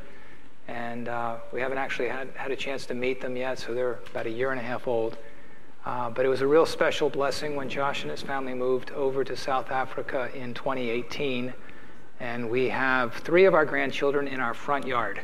and 0.68 1.08
uh, 1.08 1.38
we 1.54 1.62
haven't 1.62 1.78
actually 1.78 2.10
had, 2.10 2.30
had 2.36 2.50
a 2.50 2.56
chance 2.56 2.88
to 2.88 2.96
meet 2.96 3.22
them 3.22 3.38
yet. 3.38 3.60
So 3.60 3.76
they're 3.76 4.00
about 4.10 4.26
a 4.26 4.32
year 4.32 4.50
and 4.52 4.60
a 4.60 4.64
half 4.64 4.88
old. 4.88 5.16
Uh, 5.86 6.10
but 6.10 6.26
it 6.26 6.30
was 6.30 6.42
a 6.42 6.48
real 6.48 6.66
special 6.66 7.08
blessing 7.08 7.56
when 7.56 7.70
Josh 7.70 8.02
and 8.02 8.10
his 8.10 8.24
family 8.24 8.56
moved 8.56 8.90
over 8.92 9.24
to 9.24 9.38
South 9.38 9.70
Africa 9.70 10.32
in 10.34 10.56
2018 10.56 11.54
and 12.20 12.50
we 12.50 12.70
have 12.70 13.14
three 13.16 13.46
of 13.46 13.54
our 13.54 13.66
grandchildren 13.66 14.28
in 14.28 14.40
our 14.40 14.54
front 14.54 14.88
yard. 14.88 15.22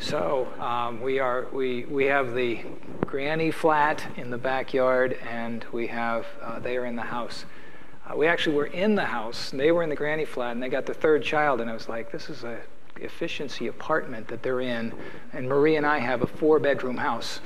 So 0.00 0.46
um, 0.60 1.00
we 1.00 1.18
are 1.18 1.48
we 1.52 1.84
we 1.86 2.04
have 2.04 2.34
the 2.34 2.60
granny 3.00 3.50
flat 3.50 4.04
in 4.16 4.30
the 4.30 4.38
backyard, 4.38 5.18
and 5.28 5.64
we 5.72 5.88
have 5.88 6.26
uh, 6.40 6.60
they 6.60 6.76
are 6.76 6.84
in 6.84 6.94
the 6.94 7.02
house. 7.02 7.44
Uh, 8.08 8.16
we 8.16 8.26
actually 8.28 8.54
were 8.54 8.66
in 8.66 8.94
the 8.94 9.04
house, 9.04 9.50
and 9.50 9.60
they 9.60 9.72
were 9.72 9.82
in 9.82 9.90
the 9.90 9.96
granny 9.96 10.24
flat, 10.24 10.52
and 10.52 10.62
they 10.62 10.68
got 10.68 10.86
the 10.86 10.94
third 10.94 11.22
child, 11.24 11.60
and 11.60 11.68
I 11.68 11.74
was 11.74 11.88
like, 11.88 12.12
this 12.12 12.30
is 12.30 12.44
a 12.44 12.58
efficiency 13.00 13.66
apartment 13.66 14.28
that 14.28 14.42
they're 14.42 14.60
in, 14.60 14.92
and 15.32 15.48
Marie 15.48 15.76
and 15.76 15.86
I 15.86 15.98
have 15.98 16.22
a 16.22 16.26
four-bedroom 16.26 16.96
house, 16.96 17.40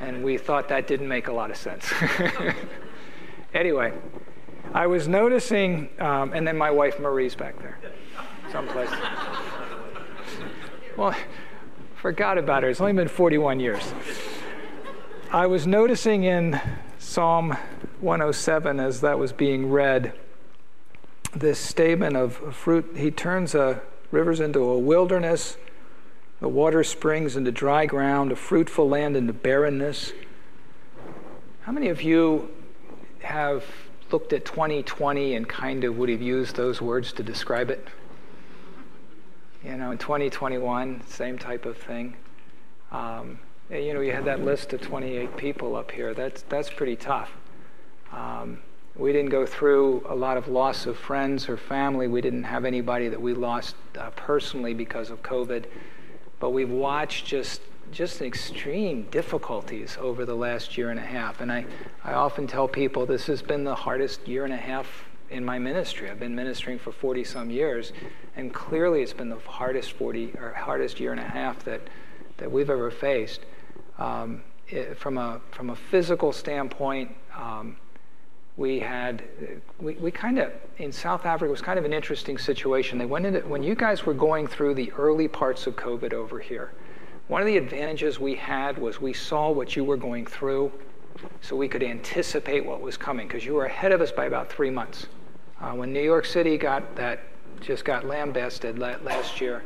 and 0.00 0.22
we 0.22 0.36
thought 0.36 0.68
that 0.68 0.86
didn't 0.86 1.08
make 1.08 1.28
a 1.28 1.32
lot 1.32 1.50
of 1.50 1.56
sense. 1.56 1.92
anyway, 3.54 3.92
I 4.72 4.86
was 4.86 5.08
noticing, 5.08 5.88
um, 6.00 6.32
and 6.32 6.46
then 6.46 6.56
my 6.56 6.70
wife 6.70 7.00
Marie's 7.00 7.34
back 7.34 7.58
there 7.60 7.78
someplace. 8.54 8.90
well, 10.96 11.12
forgot 11.96 12.38
about 12.38 12.62
her. 12.62 12.68
It's 12.68 12.80
only 12.80 12.92
been 12.92 13.08
41 13.08 13.58
years. 13.58 13.92
I 15.32 15.48
was 15.48 15.66
noticing 15.66 16.22
in 16.22 16.60
Psalm 16.96 17.56
107 17.98 18.78
as 18.78 19.00
that 19.00 19.18
was 19.18 19.32
being 19.32 19.72
read 19.72 20.12
this 21.34 21.58
statement 21.58 22.16
of 22.16 22.54
fruit. 22.54 22.92
He 22.96 23.10
turns 23.10 23.56
a, 23.56 23.82
rivers 24.12 24.38
into 24.38 24.60
a 24.60 24.78
wilderness, 24.78 25.56
the 26.38 26.46
water 26.46 26.84
springs 26.84 27.34
into 27.34 27.50
dry 27.50 27.86
ground, 27.86 28.30
a 28.30 28.36
fruitful 28.36 28.88
land 28.88 29.16
into 29.16 29.32
barrenness. 29.32 30.12
How 31.62 31.72
many 31.72 31.88
of 31.88 32.02
you 32.02 32.50
have 33.18 33.64
looked 34.12 34.32
at 34.32 34.44
2020 34.44 35.34
and 35.34 35.48
kind 35.48 35.82
of 35.82 35.98
would 35.98 36.08
have 36.08 36.22
used 36.22 36.54
those 36.54 36.80
words 36.80 37.12
to 37.14 37.24
describe 37.24 37.68
it? 37.68 37.88
You 39.64 39.78
know, 39.78 39.92
in 39.92 39.98
2021, 39.98 41.00
same 41.08 41.38
type 41.38 41.64
of 41.64 41.78
thing. 41.78 42.16
Um, 42.92 43.38
you 43.70 43.94
know, 43.94 44.02
you 44.02 44.12
had 44.12 44.26
that 44.26 44.44
list 44.44 44.74
of 44.74 44.82
28 44.82 45.38
people 45.38 45.74
up 45.74 45.90
here. 45.90 46.12
That's 46.12 46.42
that's 46.42 46.68
pretty 46.68 46.96
tough. 46.96 47.32
Um, 48.12 48.58
we 48.94 49.10
didn't 49.12 49.30
go 49.30 49.46
through 49.46 50.04
a 50.06 50.14
lot 50.14 50.36
of 50.36 50.48
loss 50.48 50.84
of 50.84 50.98
friends 50.98 51.48
or 51.48 51.56
family. 51.56 52.08
We 52.08 52.20
didn't 52.20 52.44
have 52.44 52.66
anybody 52.66 53.08
that 53.08 53.20
we 53.20 53.32
lost 53.32 53.74
uh, 53.98 54.10
personally 54.10 54.74
because 54.74 55.08
of 55.08 55.22
COVID, 55.22 55.64
but 56.40 56.50
we've 56.50 56.70
watched 56.70 57.24
just 57.24 57.62
just 57.90 58.20
extreme 58.20 59.04
difficulties 59.10 59.96
over 59.98 60.26
the 60.26 60.34
last 60.34 60.76
year 60.76 60.90
and 60.90 60.98
a 60.98 61.02
half. 61.02 61.40
And 61.40 61.50
I, 61.50 61.64
I 62.02 62.12
often 62.12 62.46
tell 62.46 62.68
people 62.68 63.06
this 63.06 63.26
has 63.26 63.40
been 63.40 63.64
the 63.64 63.74
hardest 63.74 64.28
year 64.28 64.44
and 64.44 64.52
a 64.52 64.58
half 64.58 65.04
in 65.30 65.44
my 65.44 65.58
ministry. 65.58 66.10
I've 66.10 66.20
been 66.20 66.34
ministering 66.34 66.78
for 66.78 66.92
40 66.92 67.24
some 67.24 67.50
years, 67.50 67.92
and 68.36 68.52
clearly 68.52 69.02
it's 69.02 69.12
been 69.12 69.28
the 69.28 69.38
hardest 69.38 69.92
40 69.92 70.34
or 70.38 70.52
hardest 70.52 71.00
year 71.00 71.12
and 71.12 71.20
a 71.20 71.28
half 71.28 71.64
that, 71.64 71.80
that 72.36 72.50
we've 72.50 72.70
ever 72.70 72.90
faced. 72.90 73.40
Um, 73.98 74.42
it, 74.68 74.96
from 74.98 75.18
a 75.18 75.40
from 75.50 75.70
a 75.70 75.76
physical 75.76 76.32
standpoint, 76.32 77.14
um, 77.36 77.76
we 78.56 78.80
had 78.80 79.22
we, 79.80 79.94
we 79.94 80.10
kind 80.10 80.38
of 80.38 80.52
in 80.78 80.92
South 80.92 81.26
Africa 81.26 81.48
it 81.48 81.50
was 81.50 81.60
kind 81.60 81.78
of 81.78 81.84
an 81.84 81.92
interesting 81.92 82.38
situation. 82.38 82.98
They 82.98 83.06
went 83.06 83.26
into 83.26 83.40
when 83.40 83.62
you 83.62 83.74
guys 83.74 84.06
were 84.06 84.14
going 84.14 84.46
through 84.46 84.74
the 84.74 84.92
early 84.92 85.28
parts 85.28 85.66
of 85.66 85.76
COVID 85.76 86.12
over 86.12 86.38
here. 86.38 86.72
One 87.28 87.40
of 87.40 87.46
the 87.46 87.56
advantages 87.56 88.20
we 88.20 88.34
had 88.34 88.78
was 88.78 89.00
we 89.00 89.12
saw 89.12 89.50
what 89.50 89.76
you 89.76 89.84
were 89.84 89.96
going 89.96 90.26
through 90.26 90.72
so 91.40 91.56
we 91.56 91.68
could 91.68 91.82
anticipate 91.82 92.64
what 92.64 92.80
was 92.80 92.96
coming 92.96 93.26
because 93.26 93.44
you 93.44 93.54
were 93.54 93.66
ahead 93.66 93.92
of 93.92 94.00
us 94.00 94.10
by 94.10 94.26
about 94.26 94.50
three 94.50 94.70
months. 94.70 95.06
Uh, 95.60 95.72
when 95.72 95.92
New 95.92 96.02
York 96.02 96.26
City 96.26 96.56
got 96.56 96.96
that, 96.96 97.20
just 97.60 97.84
got 97.84 98.04
lambasted 98.04 98.78
last 98.78 99.40
year, 99.40 99.62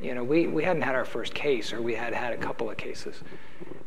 you 0.00 0.14
know, 0.14 0.24
we, 0.24 0.46
we 0.46 0.64
hadn't 0.64 0.82
had 0.82 0.94
our 0.94 1.04
first 1.04 1.32
case 1.32 1.72
or 1.72 1.80
we 1.80 1.94
had 1.94 2.12
had 2.12 2.32
a 2.32 2.36
couple 2.36 2.68
of 2.70 2.76
cases. 2.76 3.22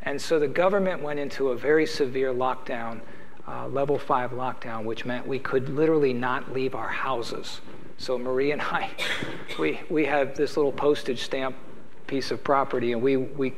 And 0.03 0.19
so 0.19 0.39
the 0.39 0.47
government 0.47 1.01
went 1.01 1.19
into 1.19 1.49
a 1.49 1.57
very 1.57 1.85
severe 1.85 2.33
lockdown, 2.33 3.01
uh, 3.47 3.67
level 3.67 3.99
five 3.99 4.31
lockdown, 4.31 4.85
which 4.85 5.05
meant 5.05 5.27
we 5.27 5.39
could 5.39 5.69
literally 5.69 6.13
not 6.13 6.53
leave 6.53 6.73
our 6.73 6.87
houses. 6.87 7.61
So 7.97 8.17
Marie 8.17 8.51
and 8.51 8.61
I, 8.61 8.91
we, 9.59 9.81
we 9.89 10.05
had 10.05 10.35
this 10.35 10.57
little 10.57 10.71
postage 10.71 11.23
stamp 11.23 11.55
piece 12.07 12.31
of 12.31 12.43
property, 12.43 12.91
and 12.91 13.01
we, 13.01 13.17
we, 13.17 13.53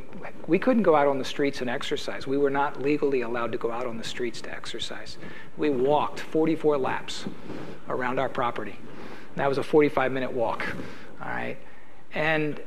we 0.48 0.60
couldn't 0.60 0.84
go 0.84 0.96
out 0.96 1.08
on 1.08 1.18
the 1.18 1.26
streets 1.26 1.62
and 1.62 1.70
exercise. 1.70 2.28
We 2.28 2.38
were 2.38 2.50
not 2.50 2.82
legally 2.82 3.22
allowed 3.22 3.52
to 3.52 3.58
go 3.58 3.72
out 3.72 3.86
on 3.86 3.98
the 3.98 4.04
streets 4.04 4.42
to 4.42 4.52
exercise. 4.52 5.18
We 5.58 5.70
walked 5.70 6.20
44 6.20 6.78
laps 6.78 7.26
around 7.90 8.20
our 8.20 8.30
property. 8.30 8.78
That 9.36 9.48
was 9.48 9.58
a 9.58 9.64
45 9.64 10.12
minute 10.12 10.32
walk, 10.32 10.66
all 11.22 11.30
right? 11.30 11.58
And 12.14 12.60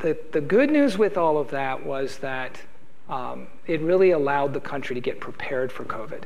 the, 0.00 0.18
the 0.32 0.40
good 0.40 0.70
news 0.70 0.98
with 0.98 1.16
all 1.16 1.38
of 1.38 1.50
that 1.50 1.84
was 1.84 2.18
that 2.18 2.60
um, 3.08 3.46
it 3.66 3.80
really 3.80 4.10
allowed 4.10 4.52
the 4.52 4.60
country 4.60 4.94
to 4.94 5.00
get 5.00 5.20
prepared 5.20 5.72
for 5.72 5.84
COVID. 5.84 6.24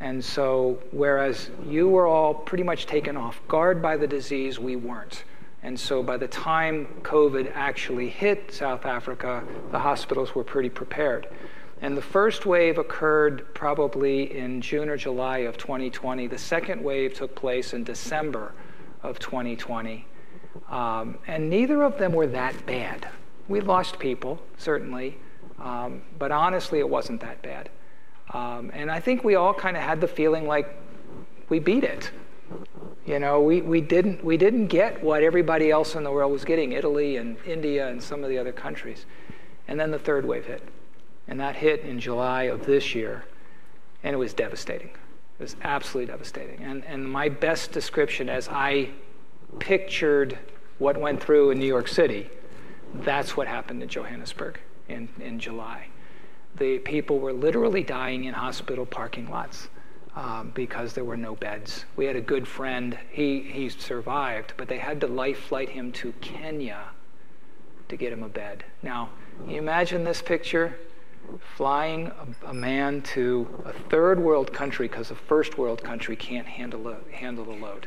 And 0.00 0.24
so, 0.24 0.78
whereas 0.92 1.50
you 1.66 1.88
were 1.88 2.06
all 2.06 2.32
pretty 2.32 2.64
much 2.64 2.86
taken 2.86 3.16
off 3.16 3.40
guard 3.48 3.82
by 3.82 3.96
the 3.96 4.06
disease, 4.06 4.58
we 4.58 4.76
weren't. 4.76 5.24
And 5.62 5.78
so 5.78 6.02
by 6.02 6.16
the 6.16 6.28
time 6.28 6.86
COVID 7.02 7.52
actually 7.54 8.08
hit 8.08 8.52
South 8.52 8.86
Africa, 8.86 9.44
the 9.70 9.78
hospitals 9.78 10.34
were 10.34 10.44
pretty 10.44 10.70
prepared. 10.70 11.28
And 11.82 11.96
the 11.96 12.02
first 12.02 12.46
wave 12.46 12.78
occurred 12.78 13.54
probably 13.54 14.36
in 14.36 14.60
June 14.60 14.88
or 14.88 14.96
July 14.96 15.38
of 15.38 15.56
2020. 15.56 16.26
The 16.26 16.38
second 16.38 16.82
wave 16.82 17.14
took 17.14 17.34
place 17.34 17.72
in 17.72 17.84
December 17.84 18.52
of 19.02 19.18
2020. 19.18 20.06
Um, 20.68 21.18
and 21.26 21.48
neither 21.48 21.82
of 21.82 21.98
them 21.98 22.12
were 22.12 22.26
that 22.28 22.66
bad. 22.66 23.08
We 23.48 23.60
lost 23.60 23.98
people, 23.98 24.40
certainly, 24.58 25.18
um, 25.58 26.02
but 26.18 26.30
honestly, 26.32 26.78
it 26.78 26.88
wasn't 26.88 27.20
that 27.22 27.42
bad. 27.42 27.70
Um, 28.32 28.70
and 28.74 28.90
I 28.90 29.00
think 29.00 29.24
we 29.24 29.34
all 29.34 29.54
kind 29.54 29.76
of 29.76 29.82
had 29.82 30.00
the 30.00 30.06
feeling 30.06 30.46
like 30.46 30.74
we 31.48 31.58
beat 31.58 31.84
it. 31.84 32.10
You 33.06 33.18
know, 33.18 33.40
we, 33.40 33.60
we, 33.60 33.80
didn't, 33.80 34.24
we 34.24 34.36
didn't 34.36 34.68
get 34.68 35.02
what 35.02 35.22
everybody 35.22 35.70
else 35.70 35.94
in 35.94 36.04
the 36.04 36.10
world 36.10 36.32
was 36.32 36.44
getting 36.44 36.72
Italy 36.72 37.16
and 37.16 37.36
India 37.46 37.88
and 37.88 38.02
some 38.02 38.22
of 38.22 38.30
the 38.30 38.38
other 38.38 38.52
countries. 38.52 39.06
And 39.68 39.78
then 39.78 39.90
the 39.90 39.98
third 39.98 40.26
wave 40.26 40.46
hit. 40.46 40.62
And 41.26 41.40
that 41.40 41.56
hit 41.56 41.80
in 41.80 42.00
July 42.00 42.44
of 42.44 42.66
this 42.66 42.94
year. 42.94 43.24
And 44.02 44.14
it 44.14 44.18
was 44.18 44.34
devastating. 44.34 44.90
It 44.90 45.42
was 45.42 45.56
absolutely 45.62 46.12
devastating. 46.12 46.62
And, 46.62 46.84
and 46.84 47.10
my 47.10 47.28
best 47.28 47.72
description, 47.72 48.28
as 48.28 48.48
I 48.48 48.90
pictured 49.58 50.38
what 50.78 50.98
went 50.98 51.22
through 51.22 51.50
in 51.50 51.58
New 51.58 51.66
York 51.66 51.88
City, 51.88 52.30
that's 52.94 53.36
what 53.36 53.46
happened 53.46 53.82
in 53.82 53.88
Johannesburg 53.88 54.58
in, 54.88 55.08
in 55.20 55.38
July. 55.38 55.86
the 56.56 56.78
people 56.78 57.18
were 57.18 57.32
literally 57.32 57.82
dying 57.82 58.24
in 58.24 58.34
hospital 58.34 58.84
parking 58.84 59.30
lots 59.30 59.68
um, 60.16 60.50
because 60.54 60.92
there 60.92 61.04
were 61.04 61.16
no 61.16 61.36
beds. 61.36 61.84
We 61.96 62.06
had 62.06 62.16
a 62.16 62.20
good 62.20 62.46
friend. 62.46 62.98
He, 63.10 63.40
he 63.40 63.68
survived, 63.68 64.54
but 64.56 64.68
they 64.68 64.78
had 64.78 65.00
to 65.02 65.06
life 65.06 65.38
flight 65.38 65.68
him 65.70 65.92
to 65.92 66.12
Kenya 66.20 66.88
to 67.88 67.96
get 67.96 68.12
him 68.12 68.22
a 68.22 68.28
bed. 68.28 68.64
Now, 68.82 69.10
you 69.46 69.56
imagine 69.56 70.04
this 70.04 70.22
picture? 70.22 70.76
Flying 71.56 72.08
a, 72.08 72.50
a 72.50 72.54
man 72.54 73.02
to 73.02 73.62
a 73.64 73.72
third 73.72 74.18
world 74.18 74.52
country 74.52 74.88
because 74.88 75.10
a 75.10 75.14
first 75.14 75.58
world 75.58 75.82
country 75.82 76.16
can't 76.16 76.46
handle, 76.46 76.96
handle 77.12 77.44
the 77.44 77.52
load. 77.52 77.86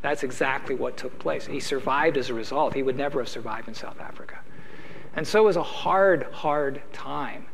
That's 0.00 0.22
exactly 0.22 0.74
what 0.74 0.96
took 0.96 1.18
place. 1.18 1.46
He 1.46 1.60
survived 1.60 2.16
as 2.16 2.30
a 2.30 2.34
result. 2.34 2.72
He 2.74 2.82
would 2.82 2.96
never 2.96 3.20
have 3.20 3.28
survived 3.28 3.68
in 3.68 3.74
South 3.74 4.00
Africa. 4.00 4.38
And 5.14 5.26
so 5.26 5.40
it 5.40 5.44
was 5.44 5.56
a 5.56 5.62
hard, 5.62 6.24
hard 6.32 6.80
time. 6.92 7.46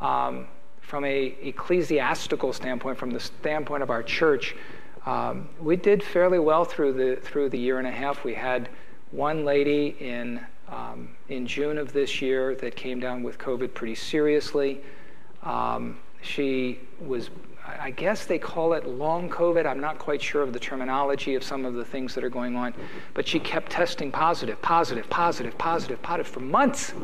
Um, 0.00 0.46
from 0.88 1.04
a 1.04 1.34
ecclesiastical 1.42 2.50
standpoint, 2.50 2.96
from 2.96 3.10
the 3.10 3.20
standpoint 3.20 3.82
of 3.82 3.90
our 3.90 4.02
church, 4.02 4.56
um, 5.04 5.46
we 5.60 5.76
did 5.76 6.02
fairly 6.02 6.38
well 6.38 6.64
through 6.64 6.94
the 6.94 7.16
through 7.16 7.50
the 7.50 7.58
year 7.58 7.78
and 7.78 7.86
a 7.86 7.90
half. 7.90 8.24
We 8.24 8.32
had 8.32 8.70
one 9.10 9.44
lady 9.44 9.96
in 10.00 10.40
um, 10.66 11.10
in 11.28 11.46
June 11.46 11.76
of 11.76 11.92
this 11.92 12.22
year 12.22 12.54
that 12.56 12.74
came 12.74 13.00
down 13.00 13.22
with 13.22 13.36
COVID 13.36 13.74
pretty 13.74 13.94
seriously. 13.94 14.80
Um, 15.42 15.98
she 16.22 16.80
was, 17.00 17.28
I 17.66 17.90
guess 17.90 18.24
they 18.24 18.38
call 18.38 18.72
it 18.72 18.86
long 18.86 19.28
COVID. 19.28 19.66
I'm 19.66 19.80
not 19.80 19.98
quite 19.98 20.22
sure 20.22 20.42
of 20.42 20.54
the 20.54 20.58
terminology 20.58 21.34
of 21.34 21.44
some 21.44 21.66
of 21.66 21.74
the 21.74 21.84
things 21.84 22.14
that 22.14 22.24
are 22.24 22.30
going 22.30 22.56
on, 22.56 22.72
but 23.12 23.28
she 23.28 23.38
kept 23.38 23.70
testing 23.70 24.10
positive, 24.10 24.60
positive, 24.62 25.08
positive, 25.10 25.56
positive, 25.58 26.02
positive 26.02 26.26
for 26.26 26.40
months 26.40 26.94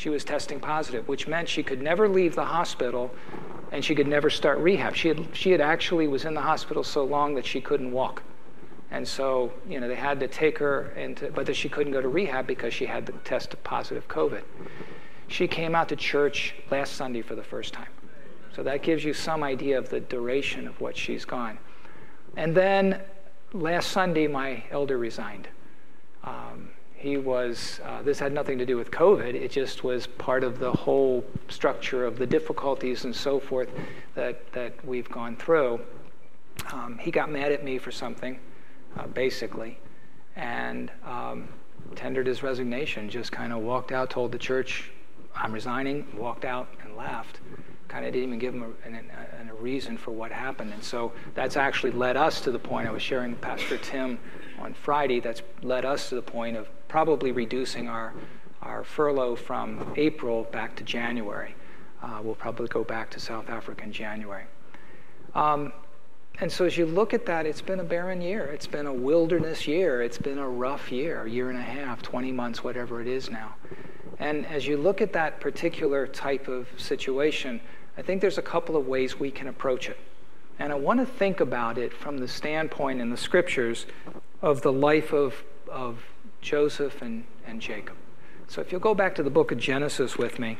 she 0.00 0.08
was 0.08 0.24
testing 0.24 0.58
positive, 0.58 1.06
which 1.08 1.28
meant 1.28 1.46
she 1.46 1.62
could 1.62 1.82
never 1.82 2.08
leave 2.08 2.34
the 2.34 2.46
hospital 2.46 3.14
and 3.70 3.84
she 3.84 3.94
could 3.94 4.06
never 4.06 4.30
start 4.30 4.56
rehab. 4.56 4.96
She 4.96 5.08
had, 5.08 5.36
she 5.36 5.50
had 5.50 5.60
actually 5.60 6.08
was 6.08 6.24
in 6.24 6.32
the 6.32 6.40
hospital 6.40 6.82
so 6.82 7.04
long 7.04 7.34
that 7.34 7.44
she 7.44 7.60
couldn't 7.60 7.92
walk. 7.92 8.22
And 8.90 9.06
so, 9.06 9.52
you 9.68 9.78
know, 9.78 9.88
they 9.88 9.94
had 9.94 10.18
to 10.20 10.26
take 10.26 10.56
her 10.56 10.92
into, 10.92 11.30
but 11.32 11.44
that 11.44 11.54
she 11.54 11.68
couldn't 11.68 11.92
go 11.92 12.00
to 12.00 12.08
rehab 12.08 12.46
because 12.46 12.72
she 12.72 12.86
had 12.86 13.04
the 13.04 13.12
test 13.24 13.52
of 13.52 13.62
positive 13.62 14.08
COVID. 14.08 14.40
She 15.28 15.46
came 15.46 15.74
out 15.74 15.90
to 15.90 15.96
church 15.96 16.54
last 16.70 16.94
Sunday 16.94 17.20
for 17.20 17.34
the 17.34 17.44
first 17.44 17.74
time. 17.74 17.90
So 18.56 18.62
that 18.62 18.82
gives 18.82 19.04
you 19.04 19.12
some 19.12 19.42
idea 19.42 19.76
of 19.76 19.90
the 19.90 20.00
duration 20.00 20.66
of 20.66 20.80
what 20.80 20.96
she's 20.96 21.26
gone. 21.26 21.58
And 22.38 22.54
then 22.54 23.02
last 23.52 23.90
Sunday, 23.90 24.28
my 24.28 24.64
elder 24.70 24.96
resigned. 24.96 25.46
Um, 26.24 26.70
he 27.00 27.16
was, 27.16 27.80
uh, 27.86 28.02
this 28.02 28.18
had 28.18 28.30
nothing 28.30 28.58
to 28.58 28.66
do 28.66 28.76
with 28.76 28.90
COVID, 28.90 29.34
it 29.34 29.50
just 29.50 29.84
was 29.84 30.06
part 30.06 30.44
of 30.44 30.58
the 30.58 30.70
whole 30.70 31.24
structure 31.48 32.04
of 32.04 32.18
the 32.18 32.26
difficulties 32.26 33.04
and 33.04 33.16
so 33.16 33.40
forth 33.40 33.70
that, 34.14 34.52
that 34.52 34.84
we've 34.84 35.08
gone 35.08 35.34
through. 35.34 35.80
Um, 36.74 36.98
he 36.98 37.10
got 37.10 37.30
mad 37.30 37.52
at 37.52 37.64
me 37.64 37.78
for 37.78 37.90
something, 37.90 38.38
uh, 38.98 39.06
basically, 39.06 39.78
and 40.36 40.92
um, 41.06 41.48
tendered 41.96 42.26
his 42.26 42.42
resignation, 42.42 43.08
just 43.08 43.32
kind 43.32 43.54
of 43.54 43.60
walked 43.60 43.92
out, 43.92 44.10
told 44.10 44.30
the 44.30 44.38
church, 44.38 44.90
I'm 45.34 45.54
resigning, 45.54 46.06
walked 46.14 46.44
out 46.44 46.68
and 46.82 46.94
left. 46.98 47.40
Kind 47.88 48.04
of 48.04 48.12
didn't 48.12 48.28
even 48.28 48.38
give 48.38 48.52
him 48.52 48.62
a, 48.62 48.88
a, 48.88 49.50
a 49.50 49.54
reason 49.54 49.96
for 49.96 50.10
what 50.10 50.30
happened. 50.30 50.74
And 50.74 50.84
so 50.84 51.12
that's 51.34 51.56
actually 51.56 51.92
led 51.92 52.18
us 52.18 52.42
to 52.42 52.50
the 52.50 52.58
point 52.58 52.86
I 52.86 52.90
was 52.90 53.02
sharing 53.02 53.30
with 53.30 53.40
Pastor 53.40 53.78
Tim 53.78 54.18
on 54.60 54.74
Friday, 54.74 55.20
that's 55.20 55.42
led 55.62 55.84
us 55.84 56.08
to 56.10 56.14
the 56.14 56.22
point 56.22 56.56
of 56.56 56.68
probably 56.88 57.32
reducing 57.32 57.88
our, 57.88 58.12
our 58.62 58.84
furlough 58.84 59.36
from 59.36 59.92
April 59.96 60.44
back 60.44 60.76
to 60.76 60.84
January. 60.84 61.54
Uh, 62.02 62.20
we'll 62.22 62.34
probably 62.34 62.68
go 62.68 62.84
back 62.84 63.10
to 63.10 63.20
South 63.20 63.48
Africa 63.48 63.84
in 63.84 63.92
January. 63.92 64.44
Um, 65.34 65.72
and 66.40 66.50
so 66.50 66.64
as 66.64 66.78
you 66.78 66.86
look 66.86 67.12
at 67.12 67.26
that, 67.26 67.44
it's 67.44 67.60
been 67.60 67.80
a 67.80 67.84
barren 67.84 68.22
year. 68.22 68.46
It's 68.46 68.66
been 68.66 68.86
a 68.86 68.92
wilderness 68.92 69.66
year. 69.66 70.00
It's 70.02 70.16
been 70.16 70.38
a 70.38 70.48
rough 70.48 70.90
year, 70.90 71.24
a 71.24 71.30
year 71.30 71.50
and 71.50 71.58
a 71.58 71.62
half, 71.62 72.00
20 72.00 72.32
months, 72.32 72.64
whatever 72.64 73.00
it 73.00 73.06
is 73.06 73.30
now. 73.30 73.54
And 74.18 74.46
as 74.46 74.66
you 74.66 74.76
look 74.76 75.02
at 75.02 75.12
that 75.12 75.40
particular 75.40 76.06
type 76.06 76.48
of 76.48 76.68
situation, 76.78 77.60
I 77.96 78.02
think 78.02 78.20
there's 78.20 78.38
a 78.38 78.42
couple 78.42 78.76
of 78.76 78.86
ways 78.86 79.18
we 79.18 79.30
can 79.30 79.48
approach 79.48 79.88
it. 79.88 79.98
And 80.58 80.72
I 80.72 80.76
want 80.76 81.00
to 81.00 81.06
think 81.06 81.40
about 81.40 81.78
it 81.78 81.92
from 81.92 82.18
the 82.18 82.28
standpoint 82.28 83.00
in 83.00 83.10
the 83.10 83.16
scriptures 83.16 83.86
of 84.42 84.62
the 84.62 84.72
life 84.72 85.12
of, 85.12 85.34
of 85.68 85.98
Joseph 86.40 87.02
and, 87.02 87.24
and 87.46 87.60
Jacob. 87.60 87.96
So 88.48 88.60
if 88.60 88.72
you'll 88.72 88.80
go 88.80 88.94
back 88.94 89.14
to 89.16 89.22
the 89.22 89.30
book 89.30 89.52
of 89.52 89.58
Genesis 89.58 90.16
with 90.16 90.38
me. 90.38 90.58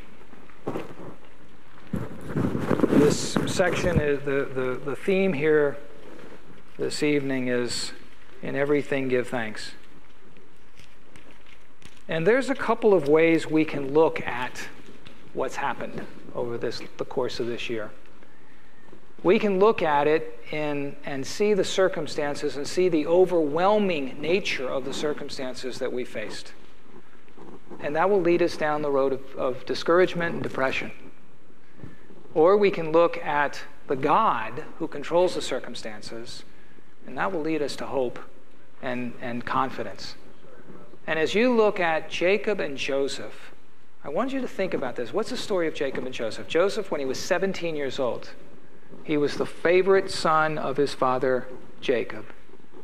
This 2.87 3.35
section 3.47 3.99
is 3.99 4.23
the, 4.23 4.49
the, 4.53 4.81
the 4.85 4.95
theme 4.95 5.33
here 5.33 5.77
this 6.77 7.03
evening 7.03 7.47
is 7.47 7.91
in 8.41 8.55
everything 8.55 9.07
give 9.07 9.27
thanks. 9.27 9.71
And 12.07 12.25
there's 12.25 12.49
a 12.49 12.55
couple 12.55 12.93
of 12.93 13.07
ways 13.07 13.47
we 13.47 13.65
can 13.65 13.93
look 13.93 14.25
at 14.25 14.67
what's 15.33 15.55
happened 15.55 16.05
over 16.35 16.57
this, 16.57 16.81
the 16.97 17.05
course 17.05 17.39
of 17.39 17.47
this 17.47 17.69
year 17.69 17.91
we 19.23 19.37
can 19.37 19.59
look 19.59 19.81
at 19.81 20.07
it 20.07 20.39
and, 20.51 20.95
and 21.05 21.25
see 21.25 21.53
the 21.53 21.63
circumstances 21.63 22.57
and 22.57 22.67
see 22.67 22.89
the 22.89 23.05
overwhelming 23.05 24.19
nature 24.19 24.67
of 24.67 24.85
the 24.85 24.93
circumstances 24.93 25.77
that 25.79 25.93
we 25.93 26.03
faced. 26.03 26.53
And 27.79 27.95
that 27.95 28.09
will 28.09 28.21
lead 28.21 28.41
us 28.41 28.57
down 28.57 28.81
the 28.81 28.91
road 28.91 29.13
of, 29.13 29.35
of 29.35 29.65
discouragement 29.65 30.35
and 30.35 30.43
depression. 30.43 30.91
Or 32.33 32.57
we 32.57 32.71
can 32.71 32.91
look 32.91 33.17
at 33.17 33.61
the 33.87 33.95
God 33.95 34.63
who 34.79 34.87
controls 34.87 35.35
the 35.35 35.41
circumstances, 35.41 36.43
and 37.05 37.17
that 37.17 37.31
will 37.31 37.41
lead 37.41 37.61
us 37.61 37.75
to 37.77 37.85
hope 37.85 38.19
and, 38.81 39.13
and 39.21 39.45
confidence. 39.45 40.15
And 41.07 41.19
as 41.19 41.35
you 41.35 41.55
look 41.55 41.79
at 41.79 42.09
Jacob 42.09 42.59
and 42.59 42.77
Joseph, 42.77 43.51
I 44.03 44.09
want 44.09 44.33
you 44.33 44.41
to 44.41 44.47
think 44.47 44.73
about 44.73 44.95
this. 44.95 45.13
What's 45.13 45.29
the 45.29 45.37
story 45.37 45.67
of 45.67 45.73
Jacob 45.75 46.05
and 46.05 46.13
Joseph? 46.13 46.47
Joseph, 46.47 46.89
when 46.89 46.99
he 46.99 47.05
was 47.05 47.19
17 47.19 47.75
years 47.75 47.99
old, 47.99 48.31
he 49.03 49.17
was 49.17 49.37
the 49.37 49.45
favorite 49.45 50.11
son 50.11 50.57
of 50.57 50.77
his 50.77 50.93
father, 50.93 51.47
Jacob. 51.79 52.25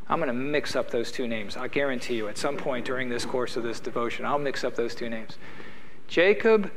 I'm 0.10 0.20
going 0.20 0.28
to 0.28 0.34
mix 0.34 0.76
up 0.76 0.89
those 0.89 1.12
two 1.12 1.28
names. 1.28 1.58
I 1.58 1.67
guarantee 1.67 2.15
you, 2.15 2.28
at 2.28 2.38
some 2.38 2.58
point 2.58 2.86
during 2.86 3.10
this 3.10 3.26
course 3.26 3.58
of 3.58 3.63
this 3.63 3.80
devotion, 3.80 4.26
I'll 4.26 4.39
mix 4.39 4.63
up 4.63 4.76
those 4.76 4.96
two 4.96 5.10
names. 5.10 5.38
Jacob 6.08 6.72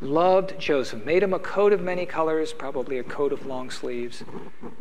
loved 0.00 0.58
Joseph, 0.58 1.04
made 1.04 1.22
him 1.22 1.34
a 1.34 1.38
coat 1.38 1.72
of 1.72 1.82
many 1.82 2.06
colors, 2.06 2.52
probably 2.52 2.98
a 2.98 3.02
coat 3.02 3.32
of 3.32 3.44
long 3.44 3.70
sleeves, 3.70 4.24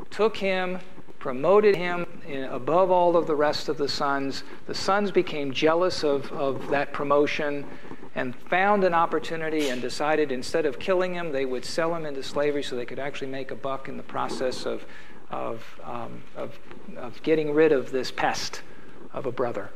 took 0.09 0.37
him, 0.37 0.79
promoted 1.19 1.75
him 1.75 2.05
above 2.49 2.89
all 2.89 3.17
of 3.17 3.27
the 3.27 3.35
rest 3.35 3.67
of 3.67 3.77
the 3.77 3.89
sons. 3.89 4.43
The 4.67 4.73
sons 4.73 5.11
became 5.11 5.51
jealous 5.51 6.03
of, 6.03 6.31
of 6.31 6.69
that 6.69 6.93
promotion 6.93 7.65
and 8.15 8.35
found 8.35 8.83
an 8.83 8.93
opportunity 8.93 9.69
and 9.69 9.81
decided 9.81 10.31
instead 10.31 10.65
of 10.65 10.79
killing 10.79 11.13
him, 11.13 11.31
they 11.31 11.45
would 11.45 11.63
sell 11.63 11.93
him 11.93 12.05
into 12.05 12.23
slavery 12.23 12.63
so 12.63 12.75
they 12.75 12.85
could 12.85 12.99
actually 12.99 13.27
make 13.29 13.51
a 13.51 13.55
buck 13.55 13.87
in 13.87 13.97
the 13.97 14.03
process 14.03 14.65
of, 14.65 14.85
of, 15.29 15.63
um, 15.83 16.23
of, 16.35 16.57
of 16.97 17.21
getting 17.23 17.53
rid 17.53 17.71
of 17.71 17.91
this 17.91 18.11
pest 18.11 18.61
of 19.13 19.25
a 19.25 19.31
brother. 19.31 19.69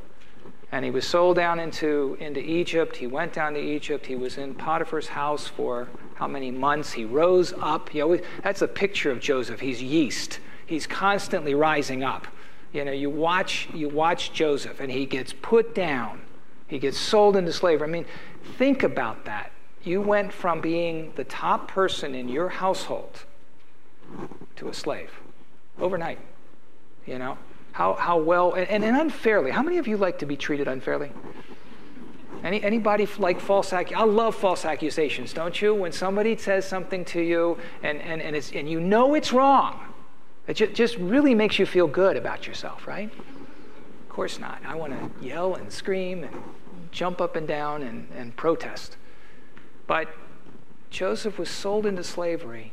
And 0.72 0.84
he 0.84 0.90
was 0.90 1.06
sold 1.08 1.36
down 1.36 1.60
into, 1.60 2.18
into 2.20 2.40
Egypt. 2.40 2.98
He 2.98 3.06
went 3.06 3.32
down 3.32 3.54
to 3.54 3.60
Egypt. 3.60 4.08
He 4.08 4.16
was 4.16 4.40
in 4.40 4.56
Potiphar's 4.56 5.10
house 5.10 5.48
for 5.48 5.88
how 6.16 6.28
many 6.28 6.50
months? 6.50 6.94
He 6.94 7.06
rose 7.06 7.54
up. 7.62 7.90
He 7.90 8.02
always, 8.02 8.22
that's 8.44 8.64
a 8.64 8.68
picture 8.68 9.12
of 9.12 9.20
Joseph. 9.20 9.60
He's 9.60 9.84
yeast. 9.84 10.40
He's 10.66 10.88
constantly 10.88 11.54
rising 11.54 12.04
up. 12.04 12.26
You 12.72 12.86
know, 12.86 12.92
you 12.92 13.12
watch, 13.12 13.70
you 13.72 13.88
watch 13.88 14.34
Joseph, 14.34 14.80
and 14.80 14.92
he 14.92 15.06
gets 15.06 15.32
put 15.32 15.76
down 15.76 16.23
he 16.74 16.80
gets 16.80 16.98
sold 16.98 17.36
into 17.36 17.54
slavery. 17.54 17.88
I 17.88 17.92
mean, 17.92 18.06
think 18.58 18.82
about 18.82 19.26
that. 19.26 19.52
You 19.84 20.02
went 20.02 20.34
from 20.34 20.60
being 20.60 21.14
the 21.16 21.24
top 21.24 21.68
person 21.68 22.16
in 22.16 22.28
your 22.28 22.50
household 22.50 23.26
to 24.56 24.70
a 24.70 24.74
slave 24.74 25.12
overnight. 25.80 26.18
You 27.06 27.20
know? 27.20 27.38
How, 27.74 27.94
how 27.94 28.18
well, 28.18 28.54
and, 28.54 28.84
and 28.84 28.98
unfairly. 28.98 29.52
How 29.52 29.62
many 29.62 29.78
of 29.78 29.88
you 29.88 29.98
like 29.98 30.18
to 30.20 30.26
be 30.26 30.36
treated 30.36 30.68
unfairly? 30.68 31.12
Any, 32.44 32.64
anybody 32.64 33.08
like 33.20 33.40
false 33.40 33.72
accusations? 33.72 34.10
I 34.10 34.12
love 34.12 34.34
false 34.34 34.66
accusations, 34.66 35.32
don't 35.32 35.62
you? 35.62 35.76
When 35.76 35.92
somebody 35.92 36.36
says 36.38 36.68
something 36.68 37.06
to 37.06 37.22
you 37.22 37.60
and, 37.84 38.02
and, 38.02 38.20
and, 38.20 38.36
it's, 38.36 38.52
and 38.52 38.68
you 38.68 38.80
know 38.80 39.14
it's 39.14 39.32
wrong, 39.32 39.80
it 40.48 40.74
just 40.74 40.98
really 40.98 41.36
makes 41.36 41.60
you 41.60 41.68
feel 41.68 41.86
good 41.86 42.18
about 42.18 42.48
yourself, 42.48 42.88
right? 42.88 43.12
Of 43.12 44.10
course 44.10 44.40
not. 44.40 44.60
I 44.66 44.74
want 44.74 44.94
to 44.94 45.24
yell 45.24 45.54
and 45.54 45.72
scream 45.72 46.24
and 46.24 46.34
jump 46.94 47.20
up 47.20 47.36
and 47.36 47.48
down 47.48 47.82
and, 47.82 48.08
and 48.16 48.36
protest. 48.38 48.96
But 49.88 50.08
Joseph 50.90 51.38
was 51.38 51.50
sold 51.50 51.86
into 51.86 52.04
slavery. 52.04 52.72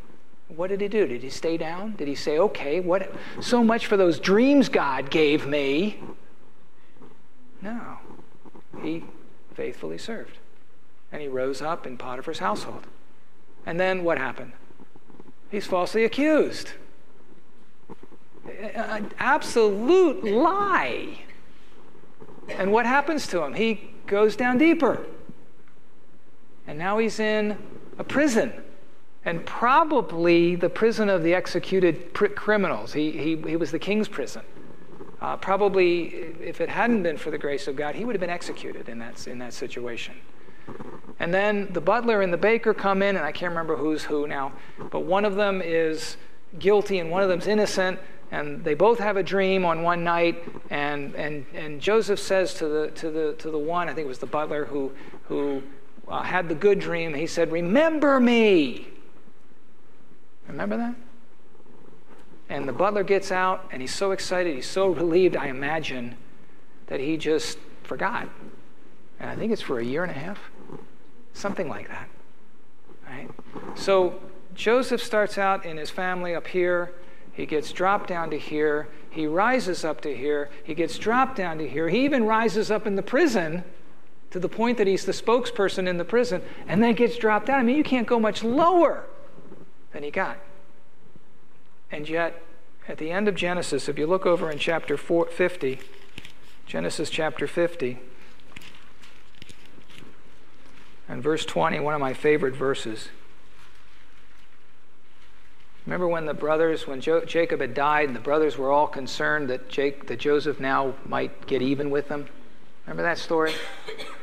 What 0.49 0.69
did 0.69 0.81
he 0.81 0.89
do? 0.89 1.07
Did 1.07 1.23
he 1.23 1.31
stay 1.31 1.57
down? 1.57 1.95
Did 1.97 2.07
he 2.07 2.15
say, 2.15 2.39
okay, 2.39 2.81
what 2.81 3.13
so 3.41 3.65
much 3.65 3.87
for 3.87 3.97
those 3.97 4.21
dreams 4.21 4.69
God 4.69 5.11
gave 5.11 5.47
me? 5.47 6.01
No. 7.63 7.99
He 8.83 9.05
faithfully 9.55 9.99
served. 9.99 10.39
And 11.13 11.23
he 11.23 11.29
rose 11.29 11.63
up 11.63 11.87
in 11.87 11.97
Potiphar's 11.97 12.39
household. 12.39 12.87
And 13.67 13.79
then 13.81 14.05
what 14.05 14.19
happened? 14.19 14.53
He's 15.51 15.67
falsely 15.67 16.05
accused. 16.05 16.73
An 18.75 19.13
absolute 19.19 20.25
lie. 20.25 21.23
And 22.49 22.73
what 22.73 22.87
happens 22.87 23.27
to 23.29 23.43
him? 23.43 23.55
He 23.55 23.91
goes 24.11 24.37
down 24.37 24.59
deeper. 24.59 25.07
And 26.67 26.79
now 26.79 26.99
he's 26.99 27.19
in 27.19 27.57
a 27.99 28.05
prison. 28.05 28.53
And 29.25 29.47
probably 29.47 30.57
the 30.57 30.69
prison 30.69 31.09
of 31.09 31.23
the 31.23 31.33
executed 31.35 32.13
pr- 32.13 32.27
criminals. 32.27 32.93
He, 32.93 33.13
he, 33.13 33.37
he 33.37 33.57
was 33.57 33.71
the 33.71 33.79
king's 33.79 34.09
prison. 34.09 34.43
Uh, 35.21 35.37
probably, 35.37 36.07
if 36.43 36.61
it 36.61 36.69
hadn't 36.69 37.03
been 37.03 37.17
for 37.17 37.31
the 37.31 37.39
grace 37.39 37.69
of 37.69 37.77
God, 37.77 37.95
he 37.95 38.05
would 38.05 38.15
have 38.15 38.21
been 38.21 38.31
executed 38.31 38.89
in 38.89 38.99
that, 38.99 39.27
in 39.27 39.39
that 39.39 39.53
situation. 39.53 40.15
And 41.19 41.33
then 41.33 41.69
the 41.73 41.81
butler 41.81 42.23
and 42.23 42.33
the 42.33 42.39
baker 42.39 42.73
come 42.73 43.03
in, 43.03 43.17
and 43.17 43.25
I 43.25 43.33
can't 43.33 43.51
remember 43.51 43.77
who's 43.77 44.05
who 44.05 44.27
now, 44.27 44.53
but 44.91 45.01
one 45.01 45.27
of 45.27 45.35
them 45.35 45.61
is 45.63 46.17
guilty 46.59 46.99
and 46.99 47.11
one 47.11 47.23
of 47.23 47.29
them's 47.29 47.47
innocent, 47.47 48.01
and 48.33 48.63
they 48.63 48.75
both 48.75 48.99
have 48.99 49.17
a 49.17 49.23
dream 49.23 49.65
on 49.65 49.83
one 49.83 50.05
night, 50.05 50.43
and, 50.71 51.15
and, 51.15 51.45
and 51.53 51.81
Joseph 51.81 52.21
says 52.21 52.55
to 52.55 52.69
the, 52.69 52.89
to, 52.93 53.11
the, 53.11 53.33
to 53.35 53.51
the 53.51 53.59
one, 53.59 53.89
I 53.89 53.95
think 53.95 54.05
it 54.05 54.09
was 54.09 54.21
the 54.21 54.27
butler 54.27 54.67
who, 54.67 54.93
who 55.25 55.63
uh, 56.07 56.23
had 56.23 56.49
the 56.49 56.55
good 56.55 56.79
dream, 56.79 57.15
he 57.15 57.27
said, 57.27 57.51
Remember 57.51 58.21
me. 58.21 58.89
Remember 60.47 60.77
that? 60.77 60.95
And 62.49 62.69
the 62.69 62.73
butler 62.73 63.05
gets 63.05 63.31
out, 63.31 63.69
and 63.73 63.81
he's 63.81 63.95
so 63.95 64.13
excited, 64.13 64.55
he's 64.55 64.67
so 64.67 64.89
relieved, 64.89 65.37
I 65.37 65.47
imagine, 65.47 66.17
that 66.87 67.01
he 67.01 67.17
just 67.17 67.59
forgot. 67.85 68.29
And 69.21 69.31
I 69.31 69.37
think 69.37 69.53
it's 69.53 69.63
for 69.63 69.79
a 69.79 69.85
year 69.85 70.03
and 70.03 70.11
a 70.11 70.19
half, 70.19 70.39
something 71.33 71.69
like 71.69 71.89
that. 71.89 72.09
Right? 73.09 73.29
So 73.77 74.21
Joseph 74.55 75.03
starts 75.03 75.39
out 75.39 75.65
in 75.65 75.77
his 75.77 75.91
family 75.91 76.35
up 76.35 76.47
here. 76.47 76.93
He 77.33 77.47
gets 77.47 77.73
dropped 77.73 78.09
down 78.09 78.31
to 78.31 78.39
here. 78.39 78.89
He 79.11 79.27
rises 79.27 79.85
up 79.85 80.01
to 80.03 80.15
here. 80.15 80.51
He 80.65 80.75
gets 80.75 80.99
dropped 80.99 81.37
down 81.37 81.59
to 81.59 81.69
here. 81.69 81.89
He 81.89 82.05
even 82.05 82.25
rises 82.25 82.71
up 82.71 82.87
in 82.87 82.97
the 82.97 83.03
prison 83.03 83.65
to 84.31 84.39
the 84.39 84.49
point 84.49 84.79
that 84.79 84.87
he's 84.87 85.05
the 85.05 85.13
spokesperson 85.13 85.89
in 85.89 85.97
the 85.97 86.05
prison 86.05 86.43
and 86.67 86.83
then 86.83 86.95
gets 86.95 87.17
dropped 87.17 87.47
down. 87.47 87.61
I 87.61 87.63
mean, 87.63 87.77
you 87.77 87.85
can't 87.85 88.07
go 88.07 88.21
much 88.21 88.43
lower 88.43 89.05
than 89.93 90.03
he 90.03 90.11
got. 90.11 90.39
And 91.91 92.09
yet, 92.09 92.43
at 92.87 92.99
the 92.99 93.11
end 93.11 93.29
of 93.29 93.35
Genesis, 93.35 93.89
if 93.89 93.99
you 93.99 94.07
look 94.07 94.27
over 94.27 94.51
in 94.51 94.59
chapter 94.59 94.97
50, 94.97 95.81
Genesis 96.67 97.11
chapter 97.11 97.47
50, 97.47 97.99
and 101.09 101.23
verse 101.23 101.45
20, 101.45 101.81
one 101.81 101.95
of 101.95 102.01
my 102.01 102.15
favorite 102.15 102.55
verses. 102.55 103.09
Remember 105.87 106.07
when 106.07 106.27
the 106.27 106.35
brothers, 106.35 106.87
when 106.87 107.01
jo- 107.01 107.25
Jacob 107.25 107.61
had 107.61 107.75
died, 107.75 108.09
and 108.09 108.17
the 108.17 108.21
brothers 108.21 108.59
were 108.59 108.71
all 108.71 108.87
concerned 108.87 109.49
that, 109.51 109.69
Jake, 109.69 110.07
that 110.09 110.19
Joseph 110.19 110.61
now 110.61 110.95
might 111.07 111.47
get 111.47 111.63
even 111.63 111.91
with 111.91 112.09
them? 112.09 112.27
Remember 112.87 113.03
that 113.03 113.19
story? 113.19 113.53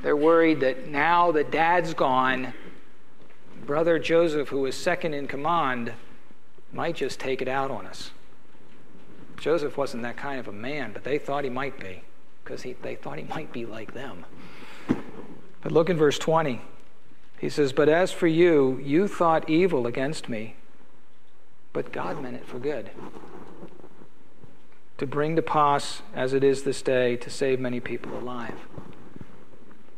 They're 0.03 0.15
worried 0.15 0.59
that 0.59 0.87
now 0.87 1.31
that 1.31 1.51
dad's 1.51 1.93
gone, 1.93 2.53
brother 3.65 3.97
Joseph, 3.97 4.49
who 4.49 4.61
was 4.61 4.75
second 4.75 5.13
in 5.13 5.27
command, 5.27 5.93
might 6.71 6.95
just 6.95 7.19
take 7.19 7.41
it 7.41 7.47
out 7.47 7.71
on 7.71 7.85
us. 7.85 8.11
Joseph 9.37 9.77
wasn't 9.77 10.03
that 10.03 10.17
kind 10.17 10.39
of 10.39 10.47
a 10.47 10.53
man, 10.53 10.91
but 10.93 11.03
they 11.03 11.17
thought 11.17 11.43
he 11.43 11.49
might 11.49 11.79
be, 11.79 12.01
because 12.43 12.63
they 12.63 12.95
thought 12.95 13.17
he 13.17 13.23
might 13.23 13.51
be 13.51 13.65
like 13.65 13.93
them. 13.93 14.25
But 15.61 15.71
look 15.71 15.89
in 15.89 15.97
verse 15.97 16.19
20. 16.19 16.61
He 17.39 17.49
says, 17.49 17.73
But 17.73 17.89
as 17.89 18.11
for 18.11 18.27
you, 18.27 18.79
you 18.83 19.07
thought 19.07 19.49
evil 19.49 19.85
against 19.85 20.27
me, 20.27 20.55
but 21.77 21.91
God 21.91 22.19
meant 22.23 22.35
it 22.35 22.43
for 22.43 22.57
good. 22.57 22.89
To 24.97 25.05
bring 25.05 25.35
to 25.35 25.43
pass, 25.43 26.01
as 26.15 26.33
it 26.33 26.43
is 26.43 26.63
this 26.63 26.81
day, 26.81 27.15
to 27.17 27.29
save 27.29 27.59
many 27.59 27.79
people 27.79 28.17
alive. 28.17 28.55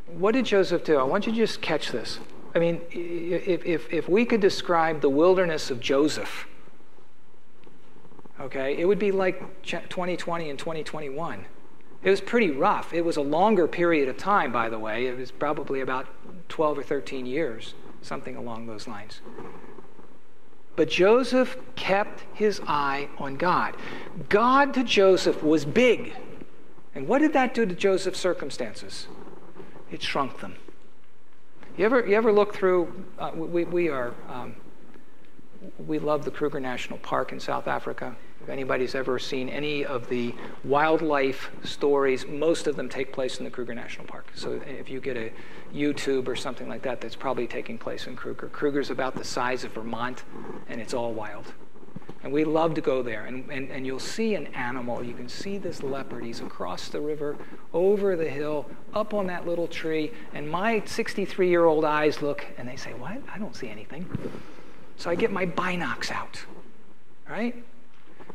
What 0.05 0.33
did 0.33 0.43
Joseph 0.43 0.83
do? 0.83 0.97
I 0.97 1.03
want 1.03 1.25
you 1.25 1.31
to 1.31 1.37
just 1.37 1.61
catch 1.61 1.93
this. 1.93 2.19
I 2.53 2.59
mean, 2.59 2.81
if, 2.91 3.65
if, 3.65 3.93
if 3.93 4.09
we 4.09 4.25
could 4.25 4.41
describe 4.41 4.99
the 4.99 5.07
wilderness 5.07 5.71
of 5.71 5.79
Joseph, 5.79 6.49
okay, 8.41 8.75
it 8.77 8.83
would 8.83 8.99
be 8.99 9.13
like 9.13 9.39
2020 9.63 10.49
and 10.49 10.59
2021. 10.59 11.45
It 12.03 12.09
was 12.09 12.19
pretty 12.19 12.51
rough. 12.51 12.91
It 12.91 13.05
was 13.05 13.15
a 13.15 13.21
longer 13.21 13.69
period 13.69 14.09
of 14.09 14.17
time, 14.17 14.51
by 14.51 14.67
the 14.67 14.79
way. 14.79 15.05
It 15.05 15.17
was 15.17 15.31
probably 15.31 15.79
about 15.79 16.07
12 16.49 16.79
or 16.79 16.83
13 16.83 17.25
years, 17.25 17.73
something 18.01 18.35
along 18.35 18.65
those 18.67 18.85
lines. 18.85 19.21
But 20.79 20.87
Joseph 20.87 21.57
kept 21.75 22.23
his 22.33 22.61
eye 22.65 23.09
on 23.17 23.35
God. 23.35 23.75
God 24.29 24.73
to 24.75 24.83
Joseph 24.85 25.43
was 25.43 25.65
big. 25.65 26.13
And 26.95 27.05
what 27.05 27.19
did 27.19 27.33
that 27.33 27.53
do 27.53 27.65
to 27.65 27.75
Joseph's 27.75 28.21
circumstances? 28.21 29.07
It 29.91 30.01
shrunk 30.01 30.39
them. 30.39 30.55
You 31.75 31.83
ever, 31.83 32.07
you 32.07 32.15
ever 32.15 32.31
look 32.31 32.55
through, 32.55 32.93
uh, 33.17 33.31
we, 33.35 33.65
we 33.65 33.89
are, 33.89 34.13
um, 34.29 34.55
we 35.85 35.99
love 35.99 36.23
the 36.23 36.31
Kruger 36.31 36.61
National 36.61 36.97
Park 36.99 37.33
in 37.33 37.41
South 37.41 37.67
Africa. 37.67 38.15
If 38.49 38.53
anybody's 38.53 38.95
ever 38.95 39.19
seen 39.19 39.47
any 39.47 39.85
of 39.85 40.09
the 40.09 40.33
wildlife 40.63 41.51
stories, 41.63 42.25
most 42.25 42.65
of 42.65 42.75
them 42.75 42.89
take 42.89 43.13
place 43.13 43.37
in 43.37 43.45
the 43.45 43.51
Kruger 43.51 43.75
National 43.75 44.07
Park. 44.07 44.25
So 44.33 44.59
if 44.65 44.89
you 44.89 44.99
get 44.99 45.15
a 45.15 45.31
YouTube 45.71 46.27
or 46.27 46.35
something 46.35 46.67
like 46.67 46.81
that, 46.81 46.99
that's 46.99 47.15
probably 47.15 47.45
taking 47.45 47.77
place 47.77 48.07
in 48.07 48.15
Kruger. 48.15 48.47
Kruger's 48.47 48.89
about 48.89 49.13
the 49.13 49.23
size 49.23 49.63
of 49.65 49.73
Vermont, 49.73 50.23
and 50.67 50.81
it's 50.81 50.95
all 50.95 51.13
wild. 51.13 51.53
And 52.23 52.33
we 52.33 52.43
love 52.43 52.73
to 52.73 52.81
go 52.81 53.03
there. 53.03 53.27
And, 53.27 53.47
and, 53.51 53.69
and 53.69 53.85
you'll 53.85 53.99
see 53.99 54.33
an 54.33 54.47
animal. 54.55 55.03
You 55.03 55.13
can 55.13 55.29
see 55.29 55.59
this 55.59 55.83
leopard. 55.83 56.23
He's 56.23 56.39
across 56.39 56.87
the 56.87 57.01
river, 57.01 57.37
over 57.71 58.15
the 58.15 58.27
hill, 58.27 58.67
up 58.95 59.13
on 59.13 59.27
that 59.27 59.45
little 59.45 59.67
tree. 59.67 60.11
And 60.33 60.49
my 60.49 60.81
63 60.87 61.47
year 61.47 61.65
old 61.65 61.85
eyes 61.85 62.23
look 62.23 62.47
and 62.57 62.67
they 62.67 62.77
say, 62.77 62.95
What? 62.95 63.21
I 63.31 63.37
don't 63.37 63.55
see 63.55 63.69
anything. 63.69 64.09
So 64.97 65.11
I 65.11 65.13
get 65.13 65.31
my 65.31 65.45
binocs 65.45 66.09
out, 66.09 66.43
right? 67.29 67.63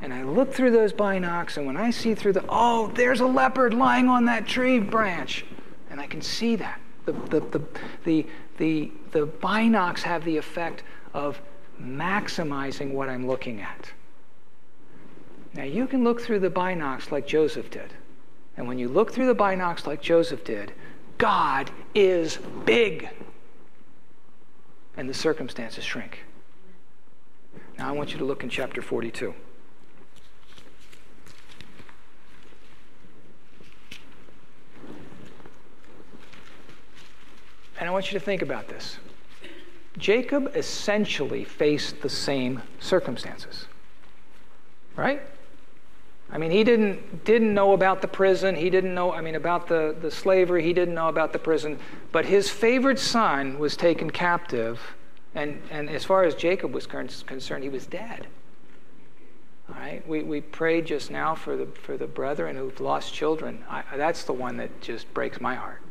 And 0.00 0.12
I 0.12 0.22
look 0.22 0.52
through 0.52 0.72
those 0.72 0.92
binocs, 0.92 1.56
and 1.56 1.66
when 1.66 1.76
I 1.76 1.90
see 1.90 2.14
through 2.14 2.34
the, 2.34 2.44
oh, 2.48 2.88
there's 2.94 3.20
a 3.20 3.26
leopard 3.26 3.72
lying 3.74 4.08
on 4.08 4.24
that 4.26 4.46
tree 4.46 4.78
branch. 4.78 5.44
And 5.90 6.00
I 6.00 6.06
can 6.06 6.20
see 6.20 6.56
that. 6.56 6.80
The, 7.06 7.12
the, 7.12 7.40
the, 7.40 7.62
the, 8.04 8.26
the, 8.58 8.92
the 9.12 9.26
binocs 9.26 10.00
have 10.00 10.24
the 10.24 10.36
effect 10.36 10.82
of 11.12 11.40
maximizing 11.80 12.92
what 12.92 13.08
I'm 13.08 13.26
looking 13.26 13.60
at. 13.60 13.92
Now, 15.54 15.64
you 15.64 15.86
can 15.86 16.02
look 16.02 16.20
through 16.20 16.40
the 16.40 16.50
binocs 16.50 17.12
like 17.12 17.26
Joseph 17.26 17.70
did. 17.70 17.94
And 18.56 18.66
when 18.66 18.78
you 18.78 18.88
look 18.88 19.12
through 19.12 19.26
the 19.26 19.34
binocs 19.34 19.86
like 19.86 20.02
Joseph 20.02 20.44
did, 20.44 20.72
God 21.18 21.70
is 21.94 22.38
big. 22.64 23.08
And 24.96 25.08
the 25.08 25.14
circumstances 25.14 25.84
shrink. 25.84 26.20
Now, 27.78 27.88
I 27.88 27.92
want 27.92 28.12
you 28.12 28.18
to 28.18 28.24
look 28.24 28.42
in 28.42 28.48
chapter 28.48 28.82
42. 28.82 29.34
And 37.78 37.88
I 37.88 37.92
want 37.92 38.12
you 38.12 38.18
to 38.18 38.24
think 38.24 38.42
about 38.42 38.68
this. 38.68 38.98
Jacob 39.98 40.50
essentially 40.54 41.44
faced 41.44 42.00
the 42.02 42.08
same 42.08 42.62
circumstances. 42.80 43.66
Right? 44.96 45.22
I 46.30 46.38
mean, 46.38 46.50
he 46.50 46.64
didn't, 46.64 47.24
didn't 47.24 47.54
know 47.54 47.72
about 47.72 48.00
the 48.00 48.08
prison. 48.08 48.54
He 48.54 48.70
didn't 48.70 48.94
know, 48.94 49.12
I 49.12 49.20
mean, 49.20 49.34
about 49.34 49.68
the, 49.68 49.94
the 50.00 50.10
slavery. 50.10 50.64
He 50.64 50.72
didn't 50.72 50.94
know 50.94 51.08
about 51.08 51.32
the 51.32 51.38
prison. 51.38 51.78
But 52.12 52.24
his 52.24 52.50
favorite 52.50 52.98
son 52.98 53.58
was 53.58 53.76
taken 53.76 54.10
captive. 54.10 54.80
And, 55.34 55.60
and 55.70 55.90
as 55.90 56.04
far 56.04 56.24
as 56.24 56.34
Jacob 56.34 56.72
was 56.72 56.86
concerned, 56.86 57.62
he 57.62 57.68
was 57.68 57.86
dead. 57.86 58.26
All 59.68 59.76
right? 59.76 60.06
We, 60.08 60.22
we 60.22 60.40
prayed 60.40 60.86
just 60.86 61.10
now 61.10 61.34
for 61.34 61.56
the, 61.56 61.66
for 61.66 61.96
the 61.96 62.06
brethren 62.06 62.56
who've 62.56 62.80
lost 62.80 63.12
children. 63.12 63.64
I, 63.68 63.82
that's 63.96 64.24
the 64.24 64.32
one 64.32 64.56
that 64.56 64.80
just 64.80 65.12
breaks 65.14 65.40
my 65.40 65.54
heart. 65.54 65.82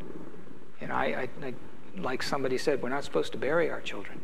Know, 0.82 0.94
I, 0.96 1.06
I, 1.06 1.30
I 1.42 1.54
like 1.98 2.24
somebody 2.24 2.58
said, 2.58 2.82
we're 2.82 2.90
not 2.90 3.04
supposed 3.04 3.32
to 3.34 3.38
bury 3.38 3.70
our 3.70 3.82
children. 3.82 4.20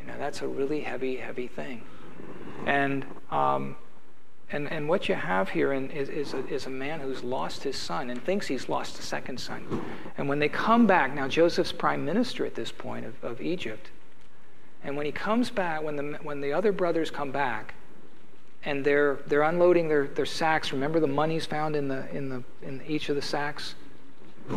You 0.00 0.06
know, 0.06 0.18
that's 0.18 0.42
a 0.42 0.48
really 0.48 0.80
heavy, 0.80 1.16
heavy 1.16 1.46
thing. 1.46 1.82
And, 2.66 3.04
um, 3.30 3.76
and, 4.50 4.70
and 4.70 4.88
what 4.88 5.08
you 5.08 5.14
have 5.14 5.50
here 5.50 5.72
in, 5.72 5.90
is, 5.90 6.08
is, 6.08 6.34
a, 6.34 6.46
is 6.48 6.66
a 6.66 6.70
man 6.70 7.00
who's 7.00 7.22
lost 7.22 7.62
his 7.62 7.76
son 7.76 8.10
and 8.10 8.22
thinks 8.22 8.46
he's 8.46 8.68
lost 8.68 8.98
a 8.98 9.02
second 9.02 9.38
son. 9.38 9.84
And 10.18 10.28
when 10.28 10.38
they 10.38 10.48
come 10.48 10.86
back, 10.86 11.14
now 11.14 11.28
Joseph's 11.28 11.72
prime 11.72 12.04
minister 12.04 12.44
at 12.44 12.54
this 12.54 12.72
point 12.72 13.06
of, 13.06 13.22
of 13.22 13.40
Egypt, 13.40 13.90
and 14.82 14.96
when 14.96 15.06
he 15.06 15.12
comes 15.12 15.50
back, 15.50 15.82
when 15.82 15.96
the, 15.96 16.18
when 16.22 16.40
the 16.40 16.52
other 16.52 16.72
brothers 16.72 17.10
come 17.10 17.30
back, 17.30 17.74
and 18.64 18.84
they're, 18.84 19.18
they're 19.26 19.42
unloading 19.42 19.88
their, 19.88 20.06
their 20.08 20.26
sacks, 20.26 20.72
remember 20.72 21.00
the 21.00 21.06
money's 21.06 21.46
found 21.46 21.76
in, 21.76 21.88
the, 21.88 22.08
in, 22.14 22.28
the, 22.28 22.42
in 22.62 22.82
each 22.86 23.08
of 23.08 23.16
the 23.16 23.22
sacks? 23.22 23.74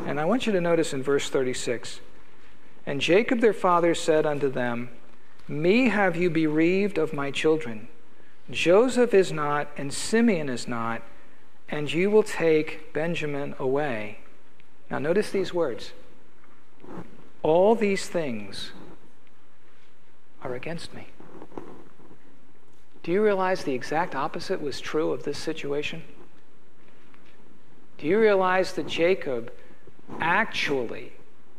And 0.05 0.19
I 0.19 0.25
want 0.25 0.45
you 0.45 0.53
to 0.53 0.61
notice 0.61 0.93
in 0.93 1.03
verse 1.03 1.29
36 1.29 1.99
and 2.85 2.99
Jacob 3.01 3.39
their 3.39 3.53
father 3.53 3.95
said 3.95 4.25
unto 4.25 4.49
them, 4.49 4.89
Me 5.47 5.89
have 5.89 6.15
you 6.15 6.29
bereaved 6.29 6.97
of 6.97 7.13
my 7.13 7.31
children. 7.31 7.87
Joseph 8.49 9.13
is 9.13 9.31
not, 9.31 9.69
and 9.77 9.93
Simeon 9.93 10.49
is 10.49 10.67
not, 10.67 11.01
and 11.69 11.91
you 11.91 12.11
will 12.11 12.23
take 12.23 12.93
Benjamin 12.93 13.55
away. 13.57 14.19
Now, 14.89 14.99
notice 14.99 15.31
these 15.31 15.53
words. 15.53 15.93
All 17.41 17.73
these 17.73 18.07
things 18.07 18.71
are 20.41 20.53
against 20.53 20.93
me. 20.93 21.07
Do 23.01 23.11
you 23.11 23.23
realize 23.23 23.63
the 23.63 23.73
exact 23.73 24.15
opposite 24.15 24.61
was 24.61 24.79
true 24.79 25.11
of 25.11 25.23
this 25.23 25.37
situation? 25.37 26.03
Do 27.97 28.07
you 28.07 28.19
realize 28.19 28.73
that 28.73 28.87
Jacob 28.87 29.51
actually 30.19 31.13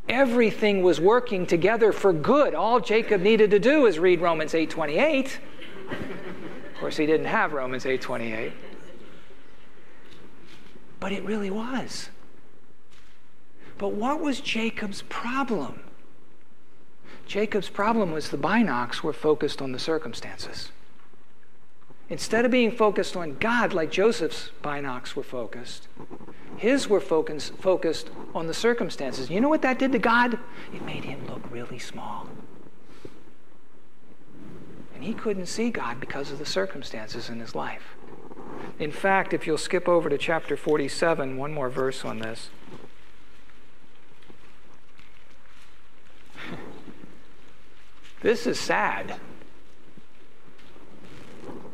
everything 0.09 0.83
was 0.83 1.01
working 1.01 1.47
together 1.47 1.93
for 1.93 2.13
good. 2.13 2.55
All 2.55 2.81
Jacob 2.81 3.21
needed 3.21 3.51
to 3.51 3.59
do 3.59 3.87
is 3.87 3.99
read 3.99 4.21
Romans 4.21 4.55
8:28. 4.55 5.39
Of 5.91 6.81
course, 6.81 6.97
he 6.97 7.07
didn't 7.07 7.27
have 7.27 7.53
Romans 7.53 7.85
8:28. 7.85 8.53
But 11.01 11.13
it 11.13 11.25
really 11.25 11.51
was. 11.51 12.11
But 13.79 13.93
what 13.93 14.21
was 14.21 14.41
Jacob's 14.41 15.03
problem? 15.03 15.81
Jacob's 17.27 17.69
problem 17.69 18.13
was 18.13 18.31
the 18.31 18.39
binocs 18.39 19.03
were 19.03 19.13
focused 19.13 19.61
on 19.61 19.73
the 19.73 19.79
circumstances. 19.79 20.71
Instead 22.15 22.45
of 22.45 22.53
being 22.53 22.71
focused 22.71 23.17
on 23.17 23.35
God 23.41 23.73
like 23.73 23.91
Joseph's 23.91 24.53
binocs 24.63 25.17
were 25.17 25.25
focused, 25.25 25.89
his 26.57 26.89
were 26.89 27.01
focus, 27.01 27.51
focused 27.59 28.09
on 28.33 28.47
the 28.47 28.55
circumstances. 28.55 29.31
You 29.31 29.41
know 29.41 29.49
what 29.49 29.63
that 29.63 29.81
did 29.81 29.91
to 29.91 29.99
God? 29.99 30.39
It 30.73 30.83
made 30.83 31.03
him 31.03 31.27
look 31.27 31.43
really 31.51 31.81
small. 31.81 32.29
And 34.95 35.03
he 35.03 35.13
couldn't 35.13 35.47
see 35.47 35.71
God 35.71 35.99
because 35.99 36.31
of 36.31 36.39
the 36.39 36.47
circumstances 36.47 37.29
in 37.29 37.41
his 37.41 37.57
life. 37.57 37.97
In 38.79 38.93
fact, 38.93 39.35
if 39.35 39.45
you'll 39.45 39.59
skip 39.59 39.89
over 39.89 40.09
to 40.09 40.17
chapter 40.17 40.57
47, 40.57 41.37
one 41.37 41.53
more 41.53 41.69
verse 41.69 42.05
on 42.05 42.21
this. 42.21 42.49
this 48.23 48.47
is 48.47 48.61
sad. 48.61 49.17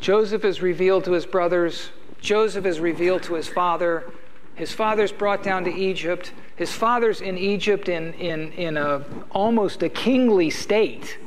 Joseph 0.01 0.45
is 0.45 0.63
revealed 0.63 1.05
to 1.05 1.13
his 1.13 1.27
brothers. 1.27 1.91
Joseph 2.21 2.65
is 2.65 2.81
revealed 2.81 3.23
to 3.25 3.35
his 3.35 3.49
father. 3.49 4.11
His 4.55 4.73
father's 4.73 5.13
brought 5.13 5.43
down 5.43 5.65
to 5.65 5.73
Egypt. 5.73 6.33
His 6.57 6.73
father's 6.73 7.21
in 7.21 7.37
Egypt 7.39 7.89
in, 7.89 8.15
in, 8.15 8.53
in 8.53 8.77
a, 8.77 9.05
almost 9.31 9.83
a 9.83 9.89
kingly 9.89 10.51
state. 10.51 11.19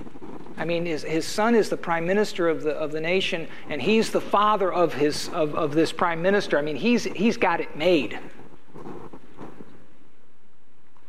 I 0.58 0.66
mean, 0.66 0.86
his, 0.86 1.04
his 1.04 1.26
son 1.26 1.56
is 1.56 1.70
the 1.70 1.78
prime 1.78 2.06
minister 2.06 2.48
of 2.48 2.62
the, 2.62 2.72
of 2.72 2.92
the 2.92 3.02
nation, 3.02 3.48
and 3.70 3.82
he's 3.82 4.12
the 4.12 4.22
father 4.22 4.72
of, 4.72 4.94
his, 4.94 5.30
of, 5.30 5.56
of 5.56 5.74
this 5.74 5.92
prime 5.92 6.22
minister. 6.22 6.58
I 6.58 6.62
mean, 6.62 6.76
he's, 6.76 7.06
he's 7.06 7.38
got 7.38 7.60
it 7.60 7.76
made. 7.76 8.20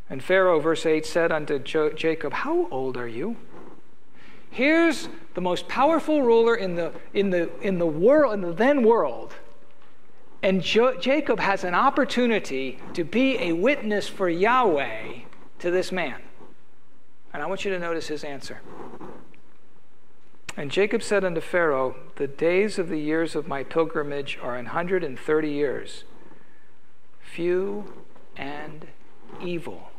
And 0.09 0.23
Pharaoh, 0.23 0.61
verse 0.61 0.87
8, 0.87 1.05
said 1.05 1.33
unto 1.33 1.59
jo- 1.59 1.93
Jacob, 1.93 2.33
How 2.33 2.69
old 2.71 2.97
are 2.97 3.09
you? 3.09 3.37
Here's 4.55 5.09
the 5.35 5.41
most 5.41 5.67
powerful 5.67 6.23
ruler 6.23 6.55
in 6.55 6.77
the, 6.77 6.93
in 7.13 7.31
the, 7.31 7.51
in 7.61 7.79
the 7.79 7.87
world, 7.87 8.35
in 8.35 8.41
the 8.41 8.53
then 8.53 8.85
world. 8.85 9.35
And 10.45 10.63
jo- 10.63 10.97
Jacob 10.97 11.41
has 11.41 11.65
an 11.65 11.75
opportunity 11.75 12.79
to 12.93 13.03
be 13.03 13.37
a 13.41 13.53
witness 13.53 14.07
for 14.07 14.29
Yahweh 14.29 15.23
to 15.59 15.71
this 15.73 15.91
man. 15.91 16.23
And 17.33 17.43
I 17.43 17.47
want 17.47 17.65
you 17.65 17.73
to 17.73 17.81
notice 17.81 18.07
his 18.07 18.23
answer. 18.23 18.61
And 20.57 20.71
Jacob 20.71 21.03
said 21.03 21.25
unto 21.25 21.41
Pharaoh, 21.41 21.97
The 22.15 22.29
days 22.29 22.79
of 22.79 22.89
the 22.89 23.01
years 23.01 23.35
of 23.35 23.49
my 23.49 23.65
pilgrimage 23.65 24.39
are 24.41 24.55
an 24.55 24.67
hundred 24.67 25.03
and 25.03 25.19
thirty 25.19 25.51
years. 25.51 26.05
Few 27.21 27.93
and 28.37 28.87
evil 29.43 29.91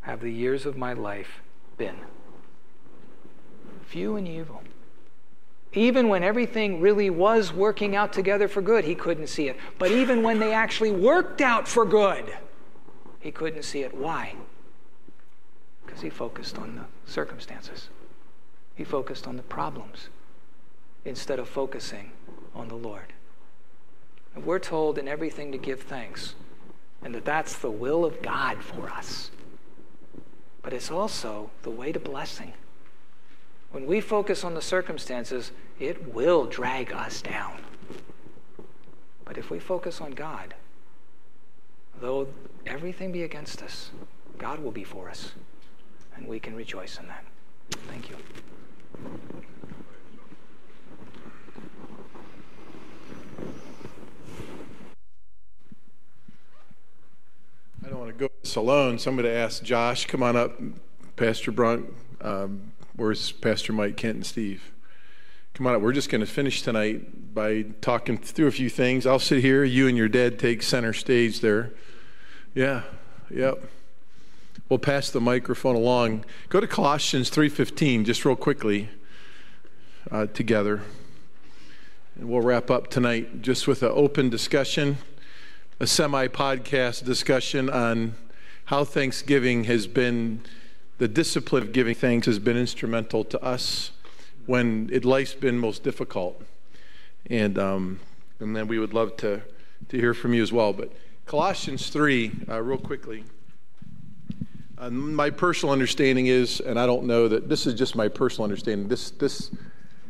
have 0.00 0.22
the 0.22 0.32
years 0.32 0.64
of 0.64 0.78
my 0.78 0.94
life 0.94 1.42
been 1.76 1.98
few 3.86 4.16
and 4.16 4.26
evil. 4.26 4.62
Even 5.72 6.08
when 6.08 6.22
everything 6.22 6.80
really 6.80 7.10
was 7.10 7.52
working 7.52 7.94
out 7.94 8.12
together 8.12 8.48
for 8.48 8.62
good, 8.62 8.84
he 8.84 8.94
couldn't 8.94 9.26
see 9.26 9.48
it. 9.48 9.56
But 9.78 9.90
even 9.90 10.22
when 10.22 10.38
they 10.38 10.52
actually 10.52 10.90
worked 10.90 11.40
out 11.40 11.68
for 11.68 11.84
good, 11.84 12.34
he 13.20 13.30
couldn't 13.30 13.62
see 13.62 13.82
it. 13.82 13.94
Why? 13.94 14.34
Because 15.84 16.00
he 16.00 16.10
focused 16.10 16.58
on 16.58 16.76
the 16.76 17.10
circumstances, 17.10 17.90
he 18.74 18.84
focused 18.84 19.26
on 19.26 19.36
the 19.36 19.42
problems 19.42 20.08
instead 21.04 21.38
of 21.38 21.48
focusing 21.48 22.10
on 22.54 22.68
the 22.68 22.74
Lord. 22.74 23.12
And 24.34 24.44
we're 24.44 24.58
told 24.58 24.98
in 24.98 25.08
everything 25.08 25.52
to 25.52 25.58
give 25.58 25.82
thanks, 25.82 26.34
and 27.02 27.14
that 27.14 27.24
that's 27.24 27.56
the 27.56 27.70
will 27.70 28.04
of 28.04 28.22
God 28.22 28.62
for 28.62 28.90
us. 28.90 29.30
But 30.62 30.72
it's 30.72 30.90
also 30.90 31.50
the 31.62 31.70
way 31.70 31.92
to 31.92 32.00
blessing. 32.00 32.52
When 33.76 33.84
we 33.84 34.00
focus 34.00 34.42
on 34.42 34.54
the 34.54 34.62
circumstances, 34.62 35.52
it 35.78 36.14
will 36.14 36.46
drag 36.46 36.94
us 36.94 37.20
down. 37.20 37.60
But 39.26 39.36
if 39.36 39.50
we 39.50 39.58
focus 39.58 40.00
on 40.00 40.12
God, 40.12 40.54
though 42.00 42.26
everything 42.64 43.12
be 43.12 43.22
against 43.22 43.62
us, 43.62 43.90
God 44.38 44.60
will 44.60 44.70
be 44.70 44.82
for 44.82 45.10
us, 45.10 45.32
and 46.16 46.26
we 46.26 46.40
can 46.40 46.56
rejoice 46.56 46.98
in 46.98 47.06
that. 47.08 47.22
Thank 47.86 48.08
you. 48.08 48.16
I 57.84 57.90
don't 57.90 57.98
want 57.98 58.10
to 58.10 58.16
go 58.18 58.30
this 58.42 58.56
alone, 58.56 58.98
so 58.98 59.10
I'm 59.10 59.18
going 59.18 59.28
to 59.28 59.38
ask 59.38 59.62
Josh, 59.62 60.06
come 60.06 60.22
on 60.22 60.34
up, 60.34 60.58
Pastor 61.16 61.52
Brunt. 61.52 61.92
Um, 62.22 62.72
Where's 62.96 63.30
Pastor 63.30 63.74
Mike, 63.74 63.98
Kent, 63.98 64.14
and 64.16 64.26
Steve? 64.26 64.72
Come 65.52 65.66
on 65.66 65.74
up. 65.74 65.82
We're 65.82 65.92
just 65.92 66.08
going 66.08 66.22
to 66.22 66.26
finish 66.26 66.62
tonight 66.62 67.34
by 67.34 67.66
talking 67.82 68.16
through 68.16 68.46
a 68.46 68.50
few 68.50 68.70
things. 68.70 69.06
I'll 69.06 69.18
sit 69.18 69.42
here. 69.42 69.64
You 69.64 69.86
and 69.86 69.98
your 69.98 70.08
dad 70.08 70.38
take 70.38 70.62
center 70.62 70.94
stage 70.94 71.40
there. 71.40 71.74
Yeah, 72.54 72.84
yep. 73.28 73.62
We'll 74.70 74.78
pass 74.78 75.10
the 75.10 75.20
microphone 75.20 75.76
along. 75.76 76.24
Go 76.48 76.58
to 76.58 76.66
Colossians 76.66 77.30
3.15 77.30 78.06
just 78.06 78.24
real 78.24 78.34
quickly 78.34 78.88
uh, 80.10 80.26
together. 80.28 80.80
And 82.14 82.30
we'll 82.30 82.40
wrap 82.40 82.70
up 82.70 82.88
tonight 82.88 83.42
just 83.42 83.68
with 83.68 83.82
an 83.82 83.92
open 83.92 84.30
discussion, 84.30 84.96
a 85.78 85.86
semi-podcast 85.86 87.04
discussion 87.04 87.68
on 87.68 88.14
how 88.64 88.84
Thanksgiving 88.84 89.64
has 89.64 89.86
been 89.86 90.40
the 90.98 91.08
discipline 91.08 91.62
of 91.62 91.72
giving 91.72 91.94
thanks 91.94 92.26
has 92.26 92.38
been 92.38 92.56
instrumental 92.56 93.24
to 93.24 93.42
us 93.42 93.90
when 94.46 94.88
it, 94.92 95.04
life's 95.04 95.34
been 95.34 95.58
most 95.58 95.82
difficult. 95.82 96.40
And, 97.28 97.58
um, 97.58 98.00
and 98.40 98.56
then 98.56 98.68
we 98.68 98.78
would 98.78 98.94
love 98.94 99.16
to, 99.18 99.42
to 99.88 99.96
hear 99.96 100.14
from 100.14 100.32
you 100.32 100.42
as 100.42 100.52
well. 100.52 100.72
But 100.72 100.92
Colossians 101.26 101.90
3, 101.90 102.32
uh, 102.48 102.62
real 102.62 102.78
quickly. 102.78 103.24
Uh, 104.78 104.90
my 104.90 105.30
personal 105.30 105.72
understanding 105.72 106.26
is, 106.26 106.60
and 106.60 106.78
I 106.78 106.86
don't 106.86 107.04
know 107.04 107.28
that 107.28 107.48
this 107.48 107.66
is 107.66 107.74
just 107.74 107.96
my 107.96 108.08
personal 108.08 108.44
understanding, 108.44 108.88
this, 108.88 109.10
this 109.10 109.50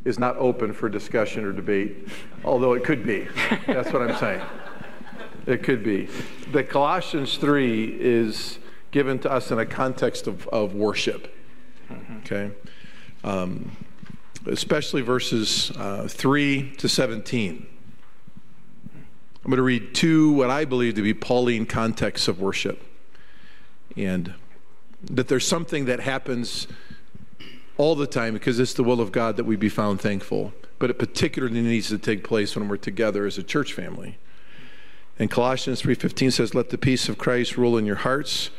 is 0.04 0.18
not 0.18 0.36
open 0.36 0.72
for 0.72 0.88
discussion 0.88 1.44
or 1.44 1.52
debate, 1.52 2.08
although 2.44 2.74
it 2.74 2.84
could 2.84 3.04
be. 3.06 3.28
That's 3.66 3.92
what 3.92 4.02
I'm 4.02 4.16
saying. 4.16 4.42
It 5.46 5.62
could 5.62 5.84
be. 5.84 6.08
The 6.52 6.64
Colossians 6.64 7.36
3 7.36 7.96
is 8.00 8.58
given 8.90 9.18
to 9.20 9.30
us 9.30 9.50
in 9.50 9.58
a 9.58 9.66
context 9.66 10.26
of, 10.26 10.46
of 10.48 10.74
worship. 10.74 11.34
Okay? 12.18 12.50
Um, 13.24 13.76
especially 14.46 15.02
verses 15.02 15.70
uh, 15.76 16.06
3 16.08 16.72
to 16.76 16.88
17. 16.88 17.66
I'm 19.46 19.50
going 19.50 19.56
to 19.58 19.62
read 19.62 19.94
two, 19.94 20.32
what 20.32 20.50
I 20.50 20.64
believe 20.64 20.94
to 20.94 21.02
be 21.02 21.14
Pauline 21.14 21.66
contexts 21.66 22.26
of 22.26 22.40
worship. 22.40 22.82
And 23.96 24.34
that 25.02 25.28
there's 25.28 25.46
something 25.46 25.84
that 25.84 26.00
happens 26.00 26.66
all 27.76 27.94
the 27.94 28.06
time 28.06 28.34
because 28.34 28.58
it's 28.58 28.74
the 28.74 28.82
will 28.82 29.00
of 29.00 29.12
God 29.12 29.36
that 29.36 29.44
we 29.44 29.56
be 29.56 29.68
found 29.68 30.00
thankful. 30.00 30.52
But 30.78 30.90
it 30.90 30.98
particularly 30.98 31.62
needs 31.62 31.88
to 31.88 31.98
take 31.98 32.24
place 32.24 32.56
when 32.56 32.68
we're 32.68 32.76
together 32.76 33.24
as 33.24 33.38
a 33.38 33.42
church 33.42 33.72
family. 33.72 34.18
And 35.18 35.30
Colossians 35.30 35.80
3:15 35.80 36.30
says, 36.30 36.54
"Let 36.54 36.70
the 36.70 36.78
peace 36.78 37.08
of 37.08 37.16
Christ 37.16 37.56
rule 37.56 37.78
in 37.78 37.86
your 37.86 37.96
hearts, 37.96 38.50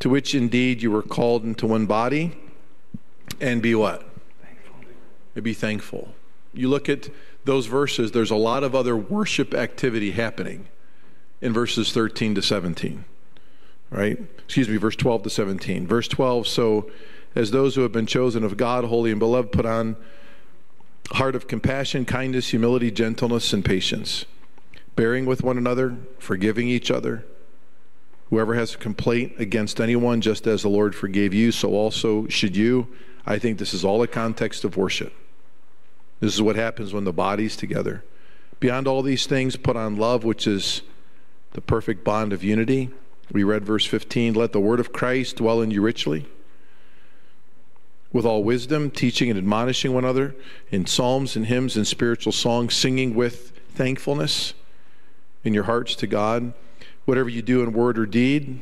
to 0.00 0.08
which 0.08 0.34
indeed 0.34 0.82
you 0.82 0.90
were 0.90 1.02
called 1.02 1.44
into 1.44 1.66
one 1.66 1.86
body, 1.86 2.36
and 3.40 3.62
be 3.62 3.74
what? 3.74 4.02
Thankful. 4.42 4.74
And 5.34 5.44
be 5.44 5.54
thankful. 5.54 6.14
You 6.52 6.68
look 6.68 6.88
at 6.88 7.08
those 7.44 7.66
verses, 7.66 8.12
there's 8.12 8.30
a 8.30 8.36
lot 8.36 8.64
of 8.64 8.74
other 8.74 8.96
worship 8.96 9.54
activity 9.54 10.10
happening 10.10 10.68
in 11.40 11.52
verses 11.52 11.92
13 11.92 12.34
to 12.34 12.42
17. 12.42 13.04
Right? 13.90 14.18
Excuse 14.38 14.68
me, 14.68 14.76
verse 14.76 14.96
12 14.96 15.24
to 15.24 15.30
17. 15.30 15.86
Verse 15.86 16.08
12, 16.08 16.46
so 16.46 16.90
as 17.34 17.50
those 17.50 17.74
who 17.74 17.82
have 17.82 17.92
been 17.92 18.06
chosen 18.06 18.44
of 18.44 18.56
God, 18.56 18.84
holy 18.84 19.10
and 19.10 19.20
beloved, 19.20 19.52
put 19.52 19.66
on 19.66 19.96
heart 21.12 21.34
of 21.34 21.48
compassion, 21.48 22.04
kindness, 22.04 22.48
humility, 22.48 22.90
gentleness, 22.90 23.52
and 23.52 23.64
patience, 23.64 24.24
bearing 24.96 25.26
with 25.26 25.42
one 25.42 25.58
another, 25.58 25.96
forgiving 26.18 26.68
each 26.68 26.90
other. 26.90 27.24
Whoever 28.30 28.54
has 28.54 28.74
a 28.74 28.78
complaint 28.78 29.34
against 29.38 29.80
anyone, 29.80 30.20
just 30.20 30.46
as 30.46 30.62
the 30.62 30.68
Lord 30.68 30.94
forgave 30.94 31.34
you, 31.34 31.50
so 31.52 31.70
also 31.70 32.26
should 32.28 32.56
you. 32.56 32.88
I 33.26 33.38
think 33.38 33.58
this 33.58 33.74
is 33.74 33.84
all 33.84 34.02
a 34.02 34.06
context 34.06 34.64
of 34.64 34.76
worship. 34.76 35.12
This 36.20 36.34
is 36.34 36.42
what 36.42 36.56
happens 36.56 36.92
when 36.92 37.04
the 37.04 37.12
body's 37.12 37.56
together. 37.56 38.04
Beyond 38.60 38.86
all 38.86 39.02
these 39.02 39.26
things, 39.26 39.56
put 39.56 39.76
on 39.76 39.96
love, 39.96 40.22
which 40.22 40.46
is 40.46 40.82
the 41.52 41.60
perfect 41.60 42.04
bond 42.04 42.32
of 42.32 42.44
unity. 42.44 42.90
We 43.32 43.42
read 43.42 43.64
verse 43.64 43.84
15 43.84 44.34
let 44.34 44.52
the 44.52 44.60
word 44.60 44.80
of 44.80 44.92
Christ 44.92 45.36
dwell 45.36 45.60
in 45.60 45.70
you 45.70 45.82
richly 45.82 46.26
with 48.12 48.24
all 48.24 48.42
wisdom, 48.42 48.90
teaching 48.90 49.30
and 49.30 49.38
admonishing 49.38 49.92
one 49.92 50.04
another 50.04 50.34
in 50.70 50.86
psalms 50.86 51.36
and 51.36 51.46
hymns 51.46 51.76
and 51.76 51.86
spiritual 51.86 52.32
songs, 52.32 52.74
singing 52.74 53.14
with 53.14 53.52
thankfulness 53.74 54.54
in 55.44 55.54
your 55.54 55.64
hearts 55.64 55.94
to 55.96 56.06
God. 56.06 56.52
Whatever 57.10 57.28
you 57.28 57.42
do 57.42 57.60
in 57.64 57.72
word 57.72 57.98
or 57.98 58.06
deed, 58.06 58.60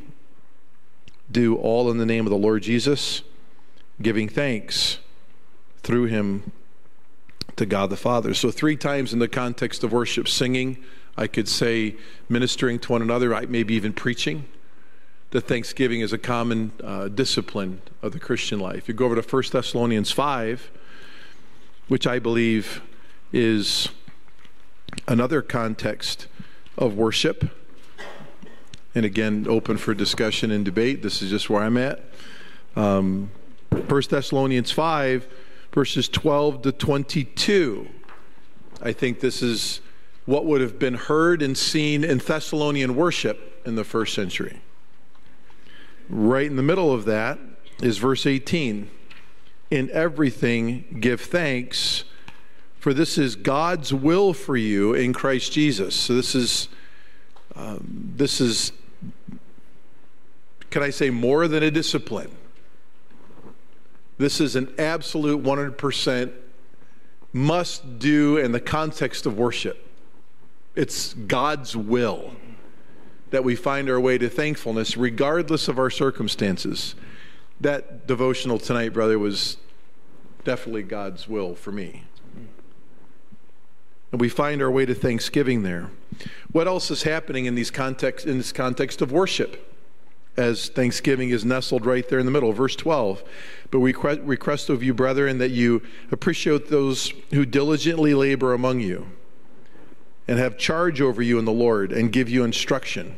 do 1.31 1.55
all 1.57 1.91
in 1.91 1.99
the 1.99 2.05
name 2.05 2.25
of 2.25 2.31
the 2.31 2.35
Lord 2.35 2.63
Jesus, 2.63 3.21
giving 4.01 4.27
thanks 4.27 4.97
through 5.83 6.05
him 6.05 6.51
to 7.57 7.67
God 7.67 7.91
the 7.91 7.95
Father. 7.95 8.33
So, 8.33 8.49
three 8.49 8.75
times 8.75 9.13
in 9.13 9.19
the 9.19 9.27
context 9.27 9.83
of 9.83 9.91
worship, 9.91 10.27
singing, 10.27 10.83
I 11.15 11.27
could 11.27 11.47
say 11.47 11.95
ministering 12.27 12.79
to 12.79 12.93
one 12.93 13.03
another, 13.03 13.39
maybe 13.47 13.75
even 13.75 13.93
preaching 13.93 14.47
that 15.29 15.41
Thanksgiving 15.41 16.01
is 16.01 16.11
a 16.11 16.17
common 16.17 16.71
uh, 16.83 17.07
discipline 17.07 17.83
of 18.01 18.13
the 18.13 18.19
Christian 18.19 18.59
life. 18.59 18.87
You 18.87 18.95
go 18.95 19.05
over 19.05 19.21
to 19.21 19.21
1 19.21 19.43
Thessalonians 19.51 20.11
5, 20.11 20.71
which 21.87 22.07
I 22.07 22.17
believe 22.17 22.81
is 23.31 23.89
another 25.07 25.43
context 25.43 26.25
of 26.79 26.95
worship. 26.95 27.51
And 28.99 29.05
again, 29.05 29.45
open 29.47 29.77
for 29.77 29.93
discussion 29.93 30.51
and 30.51 30.65
debate. 30.65 31.01
This 31.01 31.21
is 31.21 31.29
just 31.29 31.49
where 31.49 31.63
I'm 31.63 31.77
at. 31.77 32.01
Um, 32.75 33.31
1 33.69 34.01
Thessalonians 34.09 34.71
5, 34.71 35.25
verses 35.71 36.09
12 36.09 36.63
to 36.63 36.73
22. 36.73 37.87
I 38.81 38.91
think 38.91 39.21
this 39.21 39.41
is 39.41 39.79
what 40.25 40.43
would 40.43 40.59
have 40.59 40.77
been 40.77 40.95
heard 40.95 41.41
and 41.41 41.57
seen 41.57 42.03
in 42.03 42.17
Thessalonian 42.17 42.97
worship 42.97 43.61
in 43.65 43.75
the 43.75 43.85
first 43.85 44.13
century. 44.13 44.59
Right 46.09 46.47
in 46.47 46.57
the 46.57 46.61
middle 46.61 46.91
of 46.91 47.05
that 47.05 47.39
is 47.81 47.99
verse 47.99 48.25
18. 48.25 48.91
In 49.71 49.89
everything, 49.91 50.97
give 50.99 51.21
thanks, 51.21 52.03
for 52.77 52.93
this 52.93 53.17
is 53.17 53.37
God's 53.37 53.93
will 53.93 54.33
for 54.33 54.57
you 54.57 54.93
in 54.93 55.13
Christ 55.13 55.53
Jesus. 55.53 55.95
So 55.95 56.15
this 56.15 56.35
is, 56.35 56.67
um, 57.55 58.11
this 58.17 58.41
is, 58.41 58.73
can 60.69 60.83
I 60.83 60.89
say, 60.89 61.09
more 61.09 61.47
than 61.47 61.63
a 61.63 61.71
discipline? 61.71 62.31
This 64.17 64.41
is 64.41 64.55
an 64.55 64.73
absolute 64.77 65.41
100% 65.43 66.33
must 67.31 67.99
do 67.99 68.37
in 68.37 68.51
the 68.51 68.59
context 68.59 69.25
of 69.25 69.37
worship. 69.37 69.87
It's 70.75 71.13
God's 71.13 71.75
will 71.75 72.33
that 73.29 73.43
we 73.43 73.55
find 73.55 73.89
our 73.89 73.99
way 73.99 74.17
to 74.17 74.29
thankfulness 74.29 74.97
regardless 74.97 75.67
of 75.67 75.77
our 75.77 75.89
circumstances. 75.89 76.95
That 77.61 78.07
devotional 78.07 78.57
tonight, 78.57 78.93
brother, 78.93 79.19
was 79.19 79.57
definitely 80.43 80.83
God's 80.83 81.27
will 81.27 81.55
for 81.55 81.71
me. 81.71 82.03
And 84.11 84.19
we 84.19 84.29
find 84.29 84.61
our 84.61 84.71
way 84.71 84.85
to 84.85 84.95
thanksgiving 84.95 85.61
there. 85.61 85.91
What 86.51 86.67
else 86.67 86.89
is 86.89 87.03
happening 87.03 87.45
in 87.45 87.55
these 87.55 87.69
context 87.69 88.25
in 88.25 88.37
this 88.37 88.51
context 88.51 89.01
of 89.01 89.11
worship? 89.11 89.68
As 90.39 90.69
Thanksgiving 90.69 91.31
is 91.31 91.43
nestled 91.43 91.85
right 91.85 92.07
there 92.07 92.17
in 92.17 92.25
the 92.25 92.31
middle, 92.31 92.53
verse 92.53 92.73
12. 92.77 93.23
But 93.71 93.81
we 93.81 93.93
request 93.93 94.69
of 94.69 94.81
you, 94.81 94.93
brethren, 94.93 95.37
that 95.39 95.51
you 95.51 95.81
appreciate 96.13 96.69
those 96.69 97.11
who 97.31 97.45
diligently 97.45 98.13
labor 98.13 98.53
among 98.53 98.79
you 98.79 99.07
and 100.29 100.39
have 100.39 100.57
charge 100.57 101.01
over 101.01 101.21
you 101.21 101.39
in 101.39 101.43
the 101.43 101.51
Lord 101.51 101.91
and 101.91 102.09
give 102.09 102.29
you 102.29 102.45
instruction. 102.45 103.17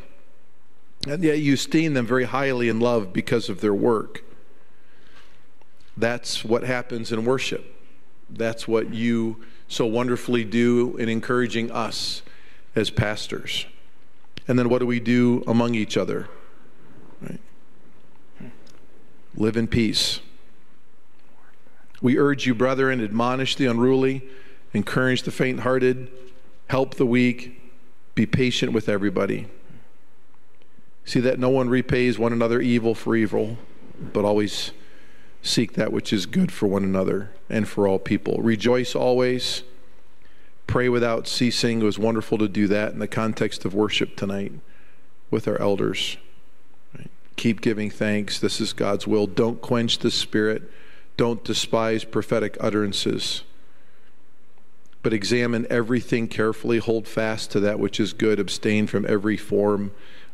And 1.08 1.24
yet 1.24 1.38
you 1.38 1.54
esteem 1.54 1.94
them 1.94 2.08
very 2.08 2.24
highly 2.24 2.70
in 2.70 2.80
love 2.80 3.14
because 3.14 3.50
of 3.50 3.62
their 3.62 3.76
work. 3.76 4.24
That's 5.96 6.44
what 6.44 6.64
happens 6.64 7.12
in 7.12 7.24
worship. 7.24 7.76
That's 8.32 8.68
what 8.68 8.96
you 8.96 9.44
so 9.68 9.86
wonderfully 9.86 10.44
do 10.44 10.98
in 10.98 11.08
encouraging 11.08 11.70
us 11.70 12.24
as 12.76 12.90
pastors. 12.90 13.68
And 14.48 14.58
then 14.58 14.70
what 14.70 14.80
do 14.80 14.88
we 14.88 15.00
do 15.00 15.44
among 15.46 15.76
each 15.76 15.98
other? 15.98 16.28
Right? 17.22 17.40
Live 19.36 19.58
in 19.58 19.68
peace. 19.68 20.20
We 22.02 22.18
urge 22.18 22.48
you, 22.48 22.56
brethren, 22.56 23.02
admonish 23.02 23.56
the 23.56 23.68
unruly, 23.68 24.24
encourage 24.74 25.24
the 25.24 25.32
faint 25.32 25.62
hearted 25.62 26.10
help 26.72 26.96
the 26.96 27.06
weak, 27.06 27.62
be 28.16 28.26
patient 28.26 28.72
with 28.72 28.88
everybody. 28.88 29.46
See 31.04 31.20
that 31.20 31.38
no 31.38 31.50
one 31.50 31.68
repays 31.68 32.18
one 32.18 32.32
another 32.32 32.62
evil 32.62 32.96
for 32.96 33.14
evil, 33.14 33.58
but 34.14 34.24
always 34.24 34.72
seek 35.42 35.74
that 35.74 35.92
which 35.92 36.14
is 36.14 36.26
good 36.26 36.50
for 36.50 36.68
one 36.68 36.86
another 36.86 37.32
and 37.50 37.68
for 37.68 37.90
all 37.90 38.00
people. 38.00 38.38
Rejoice 38.42 38.96
always. 38.96 39.64
Pray 40.66 40.88
without 40.88 41.28
ceasing. 41.28 41.82
It 41.82 41.84
was 41.84 42.00
wonderful 42.00 42.38
to 42.38 42.48
do 42.48 42.68
that 42.68 42.94
in 42.94 43.00
the 43.00 43.08
context 43.08 43.66
of 43.66 43.74
worship 43.74 44.16
tonight 44.16 44.54
with 45.30 45.50
our 45.50 45.60
elders. 45.60 46.16
Keep 47.36 47.62
giving 47.62 47.90
thanks. 47.90 48.40
This 48.40 48.62
is 48.62 48.74
God's 48.74 49.08
will. 49.08 49.28
Don't 49.28 49.62
quench 49.62 50.00
the 50.00 50.12
spirit. 50.12 50.70
Don't 51.18 51.44
despise 51.44 52.04
prophetic 52.04 52.58
utterances 52.60 53.44
but 55.04 55.14
examine 55.14 55.66
everything 55.70 56.28
carefully, 56.28 56.78
hold 56.78 57.08
fast 57.08 57.52
to 57.52 57.60
that 57.60 57.80
which 57.80 58.00
is 58.00 58.14
good, 58.14 58.40
abstain 58.40 58.88
from 58.88 59.06
every 59.08 59.38
form 59.38 59.92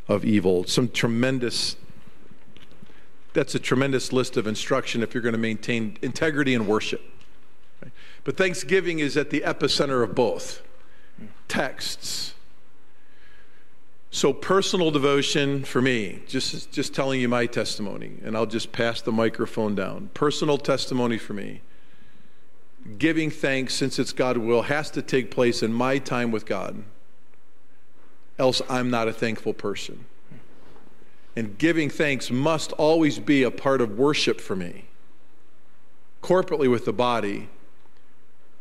of 0.07 0.25
evil. 0.25 0.65
Some 0.65 0.89
tremendous, 0.89 1.77
that's 3.33 3.55
a 3.55 3.59
tremendous 3.59 4.11
list 4.11 4.35
of 4.35 4.45
instruction 4.45 5.03
if 5.03 5.13
you're 5.13 5.23
going 5.23 5.33
to 5.33 5.39
maintain 5.39 5.97
integrity 6.01 6.53
in 6.53 6.67
worship. 6.67 7.01
But 8.23 8.35
Thanksgiving 8.35 8.99
is 8.99 9.15
at 9.15 9.29
the 9.29 9.41
epicenter 9.41 10.03
of 10.03 10.13
both 10.13 10.61
texts. 11.47 12.33
So, 14.17 14.33
personal 14.33 14.89
devotion 14.89 15.63
for 15.63 15.79
me, 15.79 16.23
just, 16.27 16.71
just 16.71 16.95
telling 16.95 17.21
you 17.21 17.29
my 17.29 17.45
testimony, 17.45 18.13
and 18.23 18.35
I'll 18.35 18.47
just 18.47 18.71
pass 18.71 18.99
the 18.99 19.11
microphone 19.11 19.75
down. 19.75 20.09
Personal 20.15 20.57
testimony 20.57 21.19
for 21.19 21.33
me 21.33 21.61
giving 22.97 23.29
thanks, 23.29 23.75
since 23.75 23.99
it's 23.99 24.13
God's 24.13 24.39
will, 24.39 24.63
has 24.63 24.89
to 24.89 25.03
take 25.03 25.29
place 25.29 25.61
in 25.61 25.71
my 25.71 25.99
time 25.99 26.31
with 26.31 26.47
God. 26.47 26.83
Else, 28.39 28.59
I'm 28.67 28.89
not 28.89 29.07
a 29.07 29.13
thankful 29.13 29.53
person. 29.53 30.05
And 31.35 31.55
giving 31.59 31.87
thanks 31.87 32.31
must 32.31 32.71
always 32.71 33.19
be 33.19 33.43
a 33.43 33.51
part 33.51 33.81
of 33.81 33.99
worship 33.99 34.41
for 34.41 34.55
me, 34.55 34.85
corporately 36.23 36.71
with 36.71 36.85
the 36.85 36.93
body. 36.93 37.49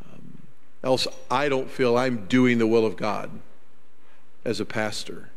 Um, 0.04 0.42
else, 0.84 1.08
I 1.30 1.48
don't 1.48 1.70
feel 1.70 1.96
I'm 1.96 2.26
doing 2.26 2.58
the 2.58 2.66
will 2.66 2.84
of 2.84 2.98
God 2.98 3.30
as 4.44 4.60
a 4.60 4.66
pastor. 4.66 5.30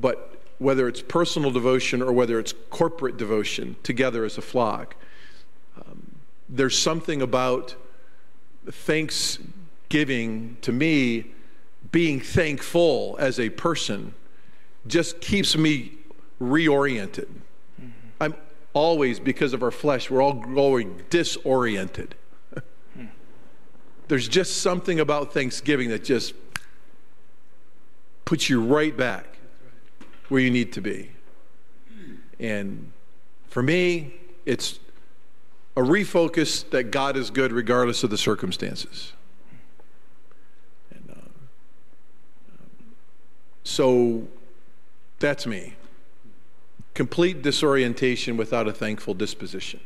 But 0.00 0.40
whether 0.58 0.88
it's 0.88 1.02
personal 1.02 1.50
devotion 1.50 2.02
or 2.02 2.12
whether 2.12 2.38
it's 2.38 2.54
corporate 2.70 3.16
devotion 3.16 3.76
together 3.82 4.24
as 4.24 4.38
a 4.38 4.42
flock, 4.42 4.96
there's 6.48 6.78
something 6.78 7.22
about 7.22 7.74
thanksgiving 8.70 10.56
to 10.62 10.72
me, 10.72 11.32
being 11.92 12.20
thankful 12.20 13.16
as 13.18 13.40
a 13.40 13.50
person, 13.50 14.14
just 14.86 15.20
keeps 15.20 15.56
me 15.56 15.92
reoriented. 16.40 17.26
Mm-hmm. 17.80 17.90
I'm 18.20 18.34
always, 18.72 19.18
because 19.18 19.52
of 19.52 19.62
our 19.62 19.70
flesh, 19.70 20.10
we're 20.10 20.22
all 20.22 20.34
growing 20.34 21.02
disoriented. 21.10 22.14
Hmm. 22.94 23.06
There's 24.08 24.28
just 24.28 24.62
something 24.62 25.00
about 25.00 25.32
Thanksgiving 25.32 25.88
that 25.90 26.04
just 26.04 26.34
puts 28.24 28.48
you 28.48 28.60
right 28.60 28.96
back 28.96 29.35
where 30.28 30.40
you 30.40 30.50
need 30.50 30.72
to 30.72 30.80
be. 30.80 31.10
And 32.38 32.92
for 33.48 33.62
me, 33.62 34.14
it's 34.44 34.78
a 35.76 35.80
refocus 35.80 36.68
that 36.70 36.90
God 36.90 37.16
is 37.16 37.30
good 37.30 37.52
regardless 37.52 38.02
of 38.02 38.10
the 38.10 38.18
circumstances. 38.18 39.12
And, 40.90 41.10
uh, 41.10 41.28
so 43.64 44.26
that's 45.18 45.46
me. 45.46 45.74
complete 46.96 47.42
disorientation 47.42 48.38
without 48.38 48.66
a 48.66 48.72
thankful 48.72 49.12
disposition. 49.12 49.78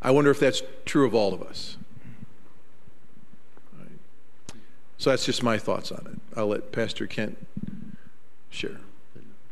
I 0.00 0.12
wonder 0.12 0.30
if 0.30 0.38
that's 0.38 0.62
true 0.84 1.04
of 1.04 1.12
all 1.12 1.34
of 1.34 1.42
us. 1.42 1.76
So 4.96 5.10
that's 5.10 5.26
just 5.26 5.42
my 5.42 5.58
thoughts 5.58 5.90
on 5.90 6.06
it. 6.06 6.38
I'll 6.38 6.46
let 6.46 6.70
Pastor 6.70 7.08
Kent 7.08 7.36
share. 8.50 8.80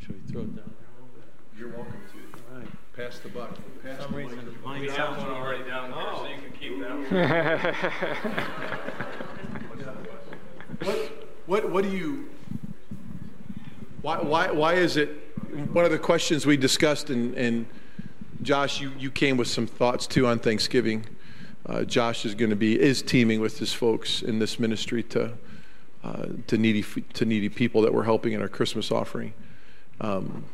Should 0.01 0.15
we 0.15 0.33
throw 0.33 0.43
it 0.43 0.57
down 0.57 0.57
there 0.57 0.65
a 0.65 1.03
little 1.03 1.15
bit? 1.15 1.25
You're 1.59 1.71
welcome 1.71 1.93
to. 1.93 2.55
All 2.55 2.61
right. 2.61 2.69
Pass 2.97 3.19
the 3.19 3.29
buck. 3.29 3.51
Pass 3.83 4.01
some 4.01 4.13
the 4.13 4.19
reason, 4.19 4.37
microphone. 4.37 4.65
mine 4.65 4.81
We 4.81 4.87
have 4.87 4.97
sounds 4.97 5.23
one 5.23 5.31
already 5.31 5.65
down 5.65 5.91
there, 5.91 6.15
so 6.15 6.27
you 6.27 6.37
can 6.43 6.53
keep 6.59 6.81
that 6.81 6.91
one. 8.53 8.57
What, 10.83 10.97
what, 11.47 11.71
what 11.71 11.85
do 11.85 11.91
you, 11.91 12.29
why, 14.03 14.19
why, 14.19 14.51
why 14.51 14.75
is 14.75 14.97
it, 14.97 15.11
one 15.73 15.85
of 15.85 15.91
the 15.91 15.99
questions 15.99 16.45
we 16.45 16.57
discussed, 16.57 17.11
and, 17.11 17.35
and 17.35 17.67
Josh, 18.43 18.81
you, 18.81 18.93
you 18.99 19.11
came 19.11 19.37
with 19.37 19.49
some 19.49 19.67
thoughts 19.67 20.07
too 20.07 20.27
on 20.27 20.39
Thanksgiving. 20.39 21.07
Uh, 21.65 21.83
Josh 21.85 22.25
is 22.25 22.35
going 22.35 22.51
to 22.51 22.57
be, 22.57 22.81
is 22.81 23.03
teaming 23.03 23.41
with 23.41 23.59
his 23.59 23.73
folks 23.73 24.23
in 24.23 24.39
this 24.39 24.59
ministry 24.61 25.03
to, 25.05 25.33
uh, 26.05 26.27
to, 26.47 26.59
needy, 26.59 26.83
to 27.15 27.25
needy 27.25 27.49
people 27.49 27.83
that 27.83 27.93
we're 27.93 28.05
helping 28.05 28.33
in 28.33 28.41
our 28.41 28.49
Christmas 28.49 28.91
offering. 28.91 29.35
Um, 30.01 30.45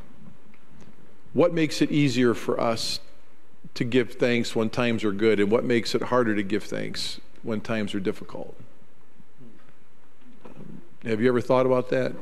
what 1.33 1.53
makes 1.53 1.81
it 1.83 1.91
easier 1.91 2.35
for 2.35 2.61
us 2.61 3.01
to 3.75 3.85
give 3.85 4.13
thanks 4.15 4.55
when 4.55 4.69
times 4.71 5.03
are 5.05 5.13
good, 5.13 5.41
and 5.41 5.51
what 5.51 5.65
makes 5.65 5.95
it 5.95 6.03
harder 6.03 6.35
to 6.35 6.43
give 6.43 6.65
thanks 6.65 7.21
when 7.43 7.61
times 7.61 7.95
are 7.95 8.01
difficult? 8.01 8.55
Have 11.05 11.21
you 11.21 11.29
ever 11.29 11.41
thought 11.41 11.67
about 11.67 11.89
that? 11.91 12.13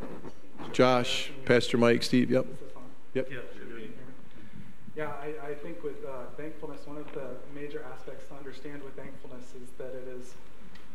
Josh, 0.73 1.31
Pastor 1.45 1.77
Mike, 1.77 2.03
Steve, 2.03 2.31
yep. 2.31 2.47
Yep. 3.15 3.29
Yeah, 4.97 5.13
I, 5.23 5.51
I 5.51 5.55
think 5.55 5.83
with 5.83 6.05
uh, 6.05 6.27
thankfulness, 6.37 6.87
one 6.87 6.99
of 6.99 7.11
the 7.13 7.31
major 7.55 7.85
aspects 7.93 8.29
to 8.29 8.35
understand 8.35 8.83
with 8.83 8.95
thankfulness 8.97 9.55
is 9.61 9.71
that 9.79 9.95
it 9.95 10.07
is 10.09 10.35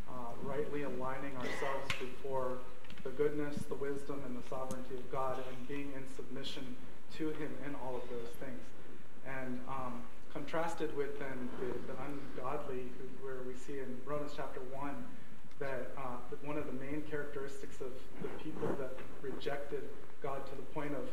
uh, 0.07 0.13
rightly 0.43 0.83
aligning 0.83 1.35
ourselves 1.37 1.89
before 1.99 2.59
the 3.03 3.09
goodness, 3.09 3.55
the 3.67 3.75
wisdom, 3.75 4.21
and 4.25 4.37
the 4.37 4.47
sovereignty 4.47 4.95
of 4.95 5.11
God 5.11 5.37
and 5.37 5.67
being 5.67 5.91
in 5.95 6.03
submission 6.15 6.75
to 7.17 7.29
Him 7.29 7.51
in 7.65 7.75
all 7.83 7.95
of 7.95 8.03
those 8.09 8.31
things. 8.39 8.61
And 9.25 9.59
um, 9.67 10.01
contrasted 10.33 10.95
with 10.97 11.17
then 11.19 11.49
the, 11.59 11.71
the 11.87 11.95
ungodly, 12.03 12.91
where 13.21 13.39
we 13.47 13.55
see 13.55 13.79
in 13.79 13.97
Romans 14.05 14.33
chapter 14.35 14.59
1 14.71 14.91
that 15.59 15.95
uh, 15.97 16.19
one 16.43 16.57
of 16.57 16.67
the 16.67 16.75
main 16.75 17.01
characteristics 17.09 17.79
of 17.79 17.95
the 18.21 18.27
people 18.43 18.67
that 18.77 18.91
rejected 19.21 19.87
God 20.21 20.45
to 20.47 20.55
the 20.55 20.67
point 20.75 20.93
of 20.93 21.07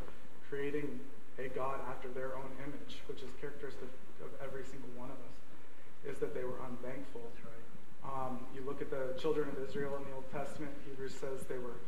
creating 0.51 0.99
a 1.39 1.49
God 1.49 1.79
after 1.89 2.09
their 2.09 2.35
own 2.37 2.51
image, 2.67 2.99
which 3.07 3.23
is 3.23 3.31
characteristic 3.41 3.89
of 4.21 4.31
every 4.43 4.65
single 4.65 4.91
one 4.97 5.09
of 5.09 5.17
us, 5.23 6.15
is 6.15 6.19
that 6.19 6.35
they 6.35 6.43
were 6.43 6.59
unthankful. 6.69 7.23
Um, 8.03 8.41
you 8.55 8.63
look 8.67 8.83
at 8.83 8.91
the 8.91 9.15
children 9.21 9.49
of 9.49 9.69
Israel 9.69 9.97
in 9.97 10.05
the 10.11 10.15
Old 10.15 10.27
Testament, 10.33 10.73
Hebrews 10.85 11.15
says 11.15 11.47
they 11.49 11.59
were 11.59 11.79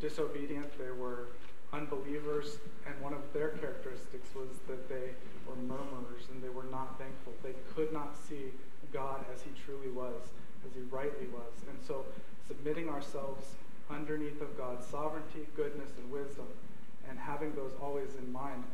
disobedient, 0.00 0.72
they 0.78 0.90
were 0.90 1.28
unbelievers, 1.72 2.56
and 2.86 2.98
one 3.00 3.12
of 3.12 3.20
their 3.32 3.48
characteristics 3.48 4.28
was 4.34 4.48
that 4.68 4.88
they 4.88 5.12
were 5.46 5.56
murmurers 5.56 6.28
and 6.32 6.42
they 6.42 6.48
were 6.48 6.68
not 6.70 6.98
thankful. 6.98 7.32
They 7.42 7.54
could 7.74 7.92
not 7.92 8.16
see 8.16 8.52
God 8.92 9.24
as 9.34 9.42
he 9.42 9.50
truly 9.64 9.90
was, 9.90 10.32
as 10.66 10.74
he 10.74 10.80
rightly 10.90 11.26
was. 11.28 11.52
And 11.68 11.78
so 11.86 12.04
submitting 12.46 12.88
ourselves 12.88 13.46
underneath 13.90 14.40
of 14.40 14.56
God's 14.56 14.86
sovereignty, 14.86 15.46
goodness, 15.56 15.90
and 15.98 16.10
wisdom, 16.10 16.46
and 17.08 17.18
having 17.18 17.54
those 17.54 17.72
always 17.80 18.16
in 18.16 18.32
mind, 18.32 18.64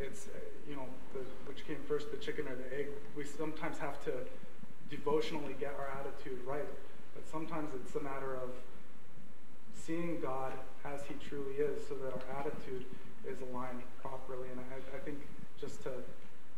it's, 0.00 0.26
you 0.68 0.74
know, 0.74 0.86
the, 1.14 1.20
which 1.46 1.66
came 1.66 1.78
first, 1.88 2.10
the 2.10 2.16
chicken 2.16 2.46
or 2.48 2.54
the 2.54 2.78
egg. 2.78 2.88
We 3.16 3.24
sometimes 3.24 3.78
have 3.78 4.02
to 4.04 4.12
devotionally 4.90 5.54
get 5.58 5.74
our 5.78 5.90
attitude 6.00 6.40
right, 6.46 6.66
but 7.14 7.28
sometimes 7.28 7.70
it's 7.74 7.94
a 7.94 8.00
matter 8.00 8.34
of 8.34 8.50
seeing 9.86 10.20
God 10.20 10.52
as 10.84 11.00
he 11.06 11.14
truly 11.28 11.54
is 11.54 11.86
so 11.86 11.94
that 11.94 12.12
our 12.12 12.40
attitude 12.40 12.84
is 13.26 13.38
aligned 13.40 13.82
properly. 14.02 14.48
And 14.50 14.60
I, 14.60 14.96
I 14.96 15.00
think 15.00 15.18
just 15.60 15.82
to 15.84 15.90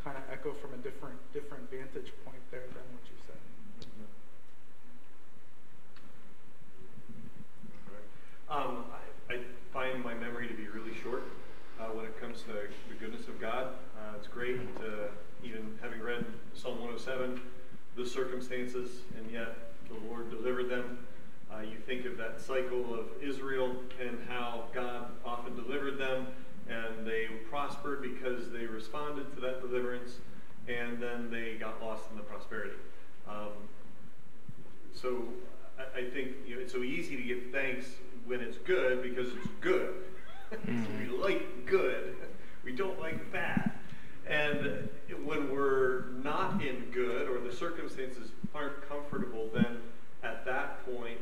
kind 0.02 0.16
of 0.16 0.22
echo 0.32 0.52
from 0.52 0.72
a 0.72 0.78
different, 0.78 1.16
different 1.32 1.70
vantage 1.70 2.12
point 2.24 2.40
there 2.50 2.64
than 2.68 2.86
what 2.92 3.04
you 3.04 3.16
said. 3.26 3.36
Um, 8.50 8.84
I, 9.28 9.34
I 9.34 9.38
find 9.74 10.02
my 10.02 10.14
memory 10.14 10.48
to 10.48 10.54
be 10.54 10.66
really 10.68 10.96
short 11.02 11.24
uh, 11.78 11.84
when 11.88 12.06
it 12.06 12.18
comes 12.18 12.40
to 12.42 12.52
the 12.88 12.94
goodness 12.98 13.28
of 13.28 13.38
God. 13.38 13.74
Uh, 13.94 14.16
it's 14.16 14.26
great 14.26 14.56
to, 14.78 15.08
even 15.44 15.78
having 15.82 16.00
read 16.00 16.24
Psalm 16.54 16.80
107, 16.80 17.42
the 17.94 18.06
circumstances, 18.06 19.02
and 19.18 19.30
yet 19.30 19.54
the 19.88 20.08
Lord 20.08 20.30
delivered 20.30 20.70
them. 20.70 20.98
Uh, 21.52 21.60
you 21.62 21.78
think 21.86 22.04
of 22.04 22.16
that 22.18 22.40
cycle 22.40 22.94
of 22.94 23.06
Israel 23.22 23.74
and 24.00 24.18
how 24.28 24.64
God 24.74 25.06
often 25.24 25.56
delivered 25.56 25.98
them, 25.98 26.26
and 26.68 27.06
they 27.06 27.26
prospered 27.48 28.02
because 28.02 28.50
they 28.50 28.66
responded 28.66 29.34
to 29.34 29.40
that 29.40 29.60
deliverance, 29.60 30.18
and 30.68 31.02
then 31.02 31.30
they 31.30 31.54
got 31.58 31.82
lost 31.82 32.04
in 32.10 32.16
the 32.16 32.22
prosperity. 32.22 32.74
Um, 33.26 33.48
so 34.92 35.24
I, 35.78 36.00
I 36.00 36.10
think 36.10 36.32
you 36.46 36.56
know, 36.56 36.60
it's 36.60 36.72
so 36.72 36.82
easy 36.82 37.16
to 37.16 37.22
give 37.22 37.50
thanks 37.50 37.86
when 38.26 38.40
it's 38.40 38.58
good 38.58 39.02
because 39.02 39.28
it's 39.32 39.48
good. 39.60 39.94
we 40.66 41.06
like 41.06 41.66
good, 41.66 42.16
we 42.62 42.72
don't 42.72 43.00
like 43.00 43.32
bad. 43.32 43.72
And 44.28 44.88
when 45.24 45.50
we're 45.50 46.08
not 46.22 46.62
in 46.62 46.90
good 46.92 47.28
or 47.28 47.40
the 47.40 47.54
circumstances 47.54 48.30
aren't 48.54 48.86
comfortable, 48.86 49.48
then 49.54 49.78
at 50.22 50.44
that 50.44 50.84
point, 50.84 51.18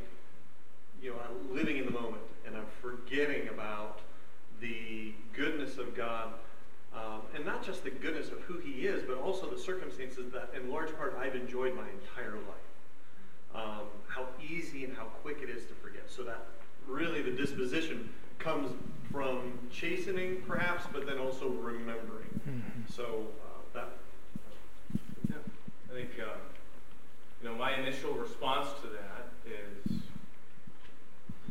you 1.01 1.11
know, 1.11 1.17
I'm 1.29 1.55
living 1.55 1.77
in 1.77 1.85
the 1.85 1.93
moment 1.93 2.23
and 2.47 2.57
I'm 2.57 2.67
forgetting 2.83 3.49
about 3.49 4.01
the 4.61 5.13
goodness 5.35 5.79
of 5.79 5.97
God. 5.97 6.33
Um, 6.95 7.23
and 7.35 7.45
not 7.45 7.56
just 7.67 7.83
the 7.83 7.91
goodness 7.91 8.29
of 8.29 8.41
who 8.43 8.59
He 8.59 8.87
is, 8.87 9.03
but 9.03 9.19
also 9.19 9.51
the 9.51 9.59
circumstances 9.59 10.33
that, 10.33 10.51
in 10.57 10.71
large 10.71 10.97
part, 10.97 11.19
I've 11.21 11.35
enjoyed 11.35 11.75
my 11.75 11.87
entire 11.91 12.35
life. 12.35 13.55
Um, 13.55 13.87
how 14.07 14.27
easy 14.41 14.85
and 14.85 14.97
how 14.97 15.05
quick 15.23 15.39
it 15.43 15.51
is 15.51 15.65
to 15.67 15.75
forget. 15.75 16.05
So 16.09 16.23
that 16.23 16.47
really 16.87 17.23
the 17.23 17.33
disposition 17.33 18.09
comes 18.39 18.71
from 19.11 19.59
chastening, 19.73 20.43
perhaps, 20.47 20.85
but 20.93 21.07
then 21.07 21.19
also 21.19 21.49
remembering. 21.49 22.41
Mm-hmm. 22.49 22.93
So 22.93 23.27
uh, 23.43 23.79
that. 23.79 23.89
Yeah, 25.29 25.37
I 25.91 25.95
think 25.95 26.11
uh, 26.21 26.37
you 27.43 27.49
know 27.49 27.57
my 27.57 27.75
initial 27.75 28.13
response 28.13 28.69
to 28.83 28.89
that 28.89 29.29
is, 29.47 29.99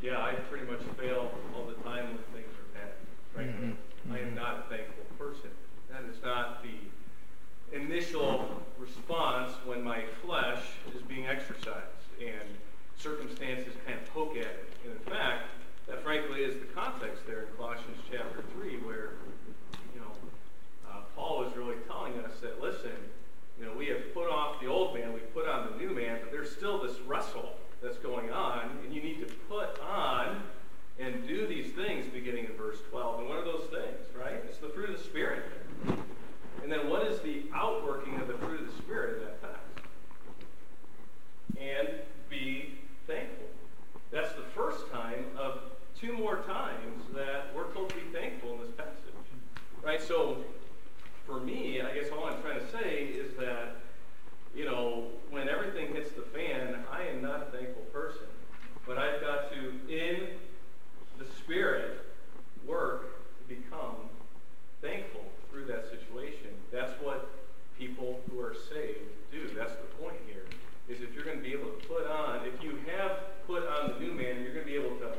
yeah, 0.02 0.20
I 0.20 0.34
pretty 0.50 0.66
much 0.66 0.82
fail 0.98 1.32
all 1.56 1.66
the 1.66 1.82
time 1.84 2.06
when 2.06 2.18
things 2.34 2.54
are 2.54 2.80
bad. 2.80 2.94
Right? 3.36 3.48
Mm-hmm. 3.48 4.14
I 4.14 4.20
am 4.20 4.26
mm-hmm. 4.26 4.36
not 4.36 4.60
a 4.60 4.70
thankful 4.70 5.06
person. 5.18 5.50
That 5.96 6.10
is 6.14 6.22
not 6.26 6.62
the 6.62 7.78
initial 7.78 8.62
response 8.78 9.54
when 9.64 9.82
my 9.82 10.04
flesh 10.26 10.60
is 10.94 11.02
being 11.04 11.26
exercised 11.26 12.04
and 12.20 12.50
circumstances 12.98 13.72
kind 13.86 13.98
of 13.98 14.14
poke 14.14 14.36
at 14.36 14.44
it. 14.44 14.68
And 14.84 14.92
in 14.92 15.00
fact, 15.00 15.44
that 15.88 16.04
frankly 16.04 16.42
is 16.42 16.56
the 16.60 16.66
context 16.66 17.26
there 17.26 17.44
in 17.44 17.48
Colossians 17.56 17.98
chapter 18.12 18.44
3, 18.60 18.78
where, 18.80 19.12
you 19.94 20.02
know, 20.02 20.12
uh, 20.90 21.00
Paul 21.16 21.46
is 21.46 21.56
really 21.56 21.78
telling 21.88 22.20
us 22.20 22.42
that, 22.42 22.62
listen, 22.62 22.92
you 23.58 23.66
know, 23.66 23.72
we 23.72 23.88
have 23.88 24.14
put 24.14 24.30
off 24.30 24.60
the 24.60 24.68
old 24.68 24.96
man, 24.96 25.14
we've 25.14 25.34
put 25.34 25.48
on 25.48 25.72
the 25.72 25.78
new 25.78 25.96
man, 25.96 26.18
but 26.22 26.30
there's 26.30 26.54
still 26.54 26.84
this 26.84 27.00
wrestle 27.08 27.54
that's 27.82 28.00
going 28.00 28.32
on, 28.32 28.70
and 28.84 28.94
you 28.94 29.02
need 29.02 29.26
to 29.26 29.34
put 29.48 29.80
on 29.80 30.44
and 31.00 31.26
do 31.26 31.48
these 31.48 31.72
things 31.72 32.06
beginning 32.08 32.46
in 32.46 32.54
verse 32.58 32.80
12. 32.90 33.20
And 33.20 33.30
what 33.30 33.38
are 33.38 33.46
those 33.46 33.70
things, 33.70 34.08
right? 34.18 34.42
It's 34.46 34.58
the 34.58 34.70
fruit 34.70 34.90
of 34.90 34.98
the 34.98 35.04
Spirit. 35.04 35.44
And 36.66 36.72
then 36.72 36.90
what 36.90 37.06
is 37.06 37.20
the 37.20 37.44
outworking 37.54 38.20
of 38.20 38.28
the 38.28 38.34
fruit 38.40 38.62
of 38.62 38.66
the 38.66 38.82
Spirit 38.82 39.20
in 39.20 39.26
that 39.26 39.40
text? 39.40 39.88
And 41.62 41.90
be 42.28 42.80
thankful. 43.06 43.46
That's 44.12 44.34
the 44.34 44.42
first 44.56 44.92
time 44.92 45.26
of 45.38 45.60
two 45.96 46.14
more 46.14 46.38
times 46.38 47.04
that 47.14 47.56
we're 47.56 47.72
told 47.72 47.90
to 47.90 47.96
be 47.98 48.02
thankful 48.12 48.56
in 48.56 48.62
this 48.62 48.72
passage. 48.72 49.14
Right? 49.84 50.02
So, 50.02 50.38
for 51.28 51.40
me, 51.40 51.82
I 51.82 51.94
guess 51.94 52.10
all 52.12 52.26
I'm 52.26 52.42
trying 52.42 52.60
to 52.60 52.72
say 52.72 53.10
is 53.14 53.36
that, 53.38 53.76
you 54.56 54.66
know, 54.66 55.10
when 55.30 55.48
everything 55.48 55.94
hits 55.94 56.14
the 56.14 56.24
fan, 56.24 56.78
I 56.92 57.04
am 57.04 57.22
not 57.22 57.44
a 57.44 57.56
thankful 57.56 57.84
person. 57.94 58.26
But 58.88 58.98
I've 58.98 59.22
got 59.22 59.52
to, 59.52 59.72
in 59.88 60.30
the 61.20 61.26
Spirit, 61.44 62.00
work 62.66 63.22
to 63.38 63.56
become 63.56 64.05
put 71.96 72.08
on, 72.08 72.42
if 72.46 72.62
you 72.62 72.78
have 72.92 73.20
put 73.48 73.64
on 73.66 73.94
the 73.94 74.00
new 74.00 74.12
man, 74.12 74.44
you're 74.44 74.54
going 74.54 74.66
to 74.66 74.72
be 74.72 74.76
able 74.76 74.98
to 74.98 75.14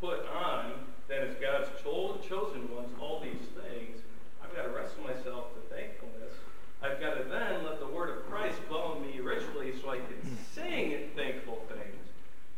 put 0.00 0.26
on, 0.26 0.72
then 1.06 1.28
as 1.28 1.36
God's 1.36 1.68
cho, 1.82 2.18
chosen 2.28 2.74
ones, 2.74 2.88
all 3.00 3.20
these 3.20 3.46
things, 3.54 4.00
I've 4.42 4.54
got 4.56 4.62
to 4.62 4.70
wrestle 4.70 5.04
myself 5.04 5.54
to 5.54 5.74
thankfulness. 5.74 6.34
I've 6.82 7.00
got 7.00 7.14
to 7.14 7.24
then 7.24 7.64
let 7.64 7.78
the 7.78 7.86
word 7.86 8.10
of 8.10 8.26
Christ 8.28 8.58
dwell 8.68 8.96
in 8.96 9.02
me 9.02 9.20
richly 9.20 9.72
so 9.80 9.90
I 9.90 9.98
can 9.98 10.36
sing 10.52 11.10
thankful 11.14 11.62
things. 11.68 12.02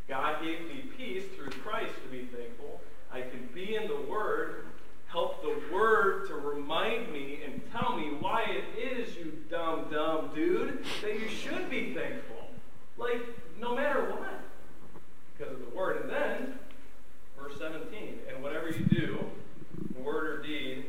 God 0.09 0.43
gave 0.43 0.63
me 0.63 0.91
peace 0.97 1.25
through 1.37 1.51
Christ 1.51 1.93
to 2.03 2.11
be 2.11 2.25
thankful. 2.25 2.81
I 3.13 3.21
can 3.21 3.49
be 3.55 3.77
in 3.77 3.89
the 3.89 4.01
word, 4.11 4.65
help 5.07 5.43
the 5.43 5.61
word 5.73 6.29
to 6.29 6.35
remind 6.35 7.13
me 7.13 7.41
and 7.45 7.61
tell 7.73 7.97
me 7.97 8.17
why 8.21 8.45
it 8.45 8.99
is, 8.99 9.15
you 9.17 9.33
dumb, 9.51 9.87
dumb 9.93 10.31
dude, 10.35 10.83
that 11.03 11.21
you 11.21 11.29
should 11.29 11.69
be 11.69 11.93
thankful. 11.93 12.38
Like, 12.99 13.23
no 13.61 13.75
matter 13.77 14.01
what, 14.11 14.41
because 15.37 15.53
of 15.53 15.61
the 15.61 15.77
word. 15.77 16.03
And 16.03 16.11
then, 16.11 16.59
verse 17.41 17.59
17, 17.59 18.19
and 18.29 18.43
whatever 18.43 18.69
you 18.71 18.85
do, 18.87 19.19
word 19.97 20.27
or 20.27 20.43
deed, 20.43 20.87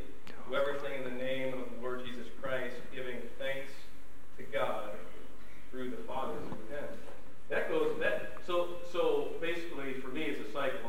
do 0.49 0.55
everything 0.55 1.03
in 1.03 1.03
the 1.03 1.23
name 1.23 1.53
of 1.53 1.59
the 1.75 1.81
Lord 1.81 2.03
Jesus 2.05 2.27
Christ, 2.41 2.75
giving 2.95 3.17
thanks 3.37 3.71
to 4.37 4.43
God 4.43 4.91
through 5.69 5.91
the 5.91 5.97
Father 6.07 6.33
through 6.47 6.75
him. 6.75 6.87
That 7.49 7.69
goes 7.69 7.99
that 7.99 8.37
so 8.45 8.77
so 8.91 9.29
basically 9.41 9.93
for 10.01 10.09
me 10.09 10.21
it's 10.23 10.47
a 10.47 10.51
cycle 10.51 10.88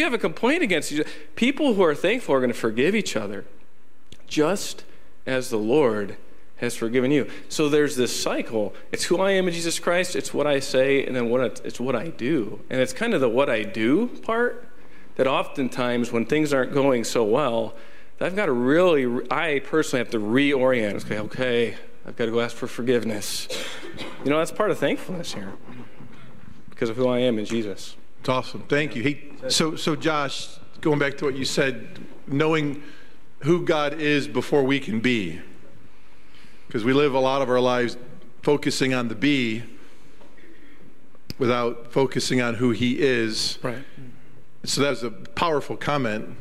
you 0.00 0.04
have 0.04 0.14
a 0.14 0.18
complaint 0.18 0.62
against 0.62 0.90
you, 0.90 1.04
people 1.36 1.74
who 1.74 1.82
are 1.82 1.94
thankful 1.94 2.34
are 2.34 2.40
going 2.40 2.52
to 2.52 2.58
forgive 2.58 2.94
each 2.94 3.14
other, 3.14 3.44
just 4.26 4.84
as 5.26 5.50
the 5.50 5.58
Lord 5.58 6.16
has 6.56 6.76
forgiven 6.76 7.10
you. 7.10 7.28
So 7.48 7.68
there's 7.68 7.96
this 7.96 8.20
cycle. 8.20 8.74
It's 8.92 9.04
who 9.04 9.18
I 9.18 9.30
am 9.32 9.48
in 9.48 9.54
Jesus 9.54 9.78
Christ. 9.78 10.16
It's 10.16 10.34
what 10.34 10.46
I 10.46 10.60
say, 10.60 11.06
and 11.06 11.14
then 11.14 11.30
what 11.30 11.60
it's 11.64 11.80
what 11.80 11.96
I 11.96 12.08
do. 12.08 12.60
And 12.68 12.80
it's 12.80 12.92
kind 12.92 13.14
of 13.14 13.20
the 13.20 13.28
what 13.28 13.48
I 13.48 13.62
do 13.62 14.08
part 14.08 14.66
that 15.16 15.26
oftentimes 15.26 16.12
when 16.12 16.24
things 16.26 16.52
aren't 16.52 16.72
going 16.72 17.04
so 17.04 17.24
well, 17.24 17.74
I've 18.20 18.36
got 18.36 18.46
to 18.46 18.52
really, 18.52 19.26
I 19.30 19.60
personally 19.60 20.00
have 20.00 20.10
to 20.10 20.18
reorient. 20.18 21.06
Okay, 21.06 21.18
okay, 21.18 21.76
I've 22.06 22.16
got 22.16 22.26
to 22.26 22.30
go 22.30 22.40
ask 22.40 22.54
for 22.54 22.66
forgiveness. 22.66 23.48
You 24.24 24.30
know, 24.30 24.38
that's 24.38 24.52
part 24.52 24.70
of 24.70 24.78
thankfulness 24.78 25.32
here 25.32 25.54
because 26.68 26.90
of 26.90 26.96
who 26.96 27.08
I 27.08 27.20
am 27.20 27.38
in 27.38 27.46
Jesus. 27.46 27.96
It's 28.20 28.28
awesome. 28.28 28.62
Thank 28.68 28.94
you. 28.94 29.02
He, 29.02 29.32
so, 29.48 29.76
so 29.76 29.96
Josh, 29.96 30.58
going 30.82 30.98
back 30.98 31.16
to 31.18 31.24
what 31.24 31.34
you 31.34 31.46
said, 31.46 31.98
knowing 32.26 32.82
who 33.40 33.64
God 33.64 33.94
is 33.94 34.28
before 34.28 34.62
we 34.62 34.78
can 34.78 35.00
be, 35.00 35.40
because 36.66 36.84
we 36.84 36.92
live 36.92 37.14
a 37.14 37.18
lot 37.18 37.40
of 37.40 37.48
our 37.48 37.60
lives 37.60 37.96
focusing 38.42 38.92
on 38.92 39.08
the 39.08 39.14
be 39.14 39.62
without 41.38 41.90
focusing 41.90 42.42
on 42.42 42.56
who 42.56 42.72
He 42.72 43.00
is. 43.00 43.58
Right. 43.62 43.84
So 44.64 44.82
that 44.82 44.90
was 44.90 45.02
a 45.02 45.10
powerful 45.10 45.78
comment. 45.78 46.36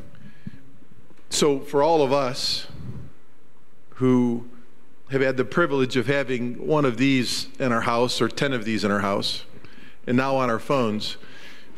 So, 1.29 1.61
for 1.61 1.81
all 1.81 2.01
of 2.01 2.11
us 2.11 2.67
who 3.95 4.49
have 5.11 5.21
had 5.21 5.37
the 5.37 5.45
privilege 5.45 5.95
of 5.95 6.07
having 6.07 6.67
one 6.67 6.83
of 6.83 6.97
these 6.97 7.47
in 7.57 7.71
our 7.71 7.81
house 7.81 8.19
or 8.19 8.27
10 8.27 8.51
of 8.51 8.65
these 8.65 8.83
in 8.83 8.91
our 8.91 8.99
house, 8.99 9.45
and 10.05 10.17
now 10.17 10.35
on 10.35 10.49
our 10.49 10.59
phones, 10.59 11.17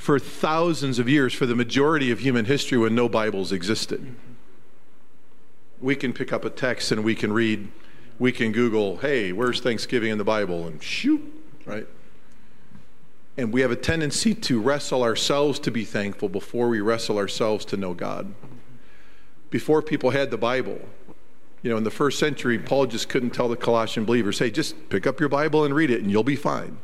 for 0.01 0.17
thousands 0.17 0.97
of 0.97 1.07
years, 1.07 1.31
for 1.31 1.45
the 1.45 1.53
majority 1.53 2.09
of 2.09 2.21
human 2.21 2.45
history, 2.45 2.75
when 2.75 2.95
no 2.95 3.07
Bibles 3.07 3.51
existed, 3.51 4.15
we 5.79 5.95
can 5.95 6.11
pick 6.11 6.33
up 6.33 6.43
a 6.43 6.49
text 6.49 6.91
and 6.91 7.03
we 7.03 7.13
can 7.13 7.31
read, 7.31 7.67
we 8.17 8.31
can 8.31 8.51
Google, 8.51 8.97
hey, 8.97 9.31
where's 9.31 9.61
Thanksgiving 9.61 10.09
in 10.09 10.17
the 10.17 10.23
Bible? 10.23 10.65
And 10.65 10.81
shoot, 10.81 11.21
right? 11.65 11.85
And 13.37 13.53
we 13.53 13.61
have 13.61 13.69
a 13.69 13.75
tendency 13.75 14.33
to 14.33 14.59
wrestle 14.59 15.03
ourselves 15.03 15.59
to 15.59 15.69
be 15.69 15.85
thankful 15.85 16.29
before 16.29 16.67
we 16.67 16.81
wrestle 16.81 17.19
ourselves 17.19 17.63
to 17.65 17.77
know 17.77 17.93
God 17.93 18.33
before 19.51 19.83
people 19.83 20.09
had 20.09 20.31
the 20.31 20.37
Bible. 20.37 20.79
You 21.61 21.69
know, 21.69 21.77
in 21.77 21.83
the 21.83 21.91
first 21.91 22.17
century, 22.17 22.57
Paul 22.57 22.87
just 22.87 23.07
couldn't 23.07 23.35
tell 23.35 23.49
the 23.49 23.55
Colossian 23.55 24.05
believers, 24.05 24.39
hey, 24.39 24.49
just 24.49 24.89
pick 24.89 25.05
up 25.05 25.19
your 25.19 25.29
Bible 25.29 25.63
and 25.63 25.75
read 25.75 25.91
it 25.91 26.01
and 26.01 26.09
you'll 26.09 26.23
be 26.23 26.35
fine. 26.35 26.79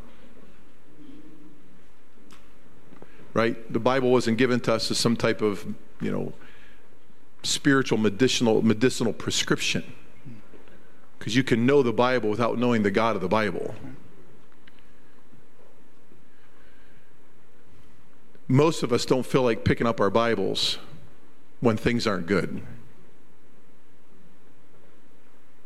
Right? 3.37 3.71
The 3.71 3.79
Bible 3.79 4.09
wasn't 4.09 4.39
given 4.39 4.59
to 4.61 4.73
us 4.73 4.89
as 4.89 4.97
some 4.97 5.15
type 5.15 5.43
of, 5.43 5.63
you 6.01 6.11
know, 6.11 6.33
spiritual 7.43 7.99
medicinal 7.99 8.63
medicinal 8.63 9.13
prescription. 9.13 9.83
Because 11.19 11.35
you 11.35 11.43
can 11.43 11.63
know 11.63 11.83
the 11.83 11.93
Bible 11.93 12.31
without 12.31 12.57
knowing 12.57 12.81
the 12.81 12.89
God 12.89 13.15
of 13.15 13.21
the 13.21 13.27
Bible. 13.27 13.75
Most 18.47 18.81
of 18.81 18.91
us 18.91 19.05
don't 19.05 19.23
feel 19.23 19.43
like 19.43 19.63
picking 19.63 19.85
up 19.85 20.01
our 20.01 20.09
Bibles 20.09 20.79
when 21.59 21.77
things 21.77 22.07
aren't 22.07 22.25
good. 22.25 22.63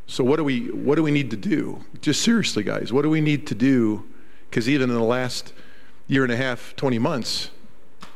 So 0.07 0.25
what 0.25 0.35
do 0.35 0.43
we 0.43 0.71
what 0.71 0.95
do 0.95 1.03
we 1.03 1.11
need 1.11 1.31
to 1.31 1.37
do? 1.37 1.85
Just 2.01 2.21
seriously, 2.21 2.63
guys, 2.63 2.91
what 2.91 3.03
do 3.03 3.09
we 3.09 3.21
need 3.21 3.47
to 3.47 3.55
do? 3.55 4.03
Because 4.49 4.67
even 4.67 4.89
in 4.89 4.95
the 4.97 5.01
last 5.01 5.53
year 6.09 6.23
and 6.23 6.33
a 6.33 6.35
half, 6.35 6.75
20 6.75 6.99
months, 6.99 7.49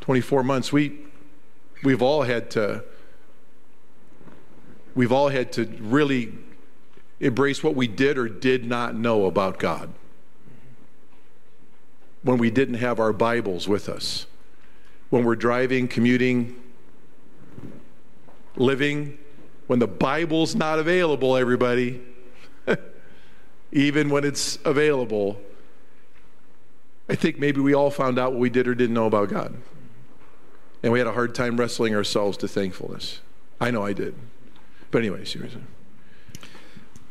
24 0.05 0.43
months, 0.43 0.71
we 0.71 0.99
we've 1.83 2.01
all 2.03 2.21
had 2.21 2.51
to 2.51 2.83
we've 4.93 5.11
all 5.11 5.29
had 5.29 5.51
to 5.53 5.65
really 5.79 6.31
embrace 7.19 7.63
what 7.63 7.75
we 7.75 7.87
did 7.87 8.17
or 8.17 8.29
did 8.29 8.65
not 8.65 8.93
know 8.95 9.25
about 9.25 9.57
God. 9.57 9.89
When 12.21 12.37
we 12.37 12.51
didn't 12.51 12.75
have 12.75 12.99
our 12.99 13.13
Bibles 13.13 13.67
with 13.67 13.89
us. 13.89 14.27
When 15.09 15.23
we're 15.23 15.35
driving, 15.35 15.87
commuting, 15.87 16.55
living 18.55 19.17
when 19.65 19.79
the 19.79 19.87
Bible's 19.87 20.53
not 20.53 20.77
available, 20.77 21.35
everybody, 21.35 21.99
even 23.71 24.09
when 24.09 24.23
it's 24.23 24.59
available, 24.63 25.41
I 27.09 27.15
think 27.15 27.39
maybe 27.39 27.59
we 27.59 27.73
all 27.73 27.89
found 27.89 28.19
out 28.19 28.33
what 28.33 28.39
we 28.39 28.51
did 28.51 28.67
or 28.67 28.75
didn't 28.75 28.93
know 28.93 29.07
about 29.07 29.29
God. 29.29 29.55
And 30.85 30.93
we 30.93 30.99
had 30.99 31.07
a 31.07 31.13
hard 31.13 31.33
time 31.33 31.59
wrestling 31.59 31.95
ourselves 31.95 32.37
to 32.37 32.47
thankfulness. 32.47 33.19
I 33.59 33.71
know 33.71 33.83
I 33.83 33.91
did. 33.91 34.13
But 34.91 34.99
anyway, 34.99 35.23
you 35.25 35.49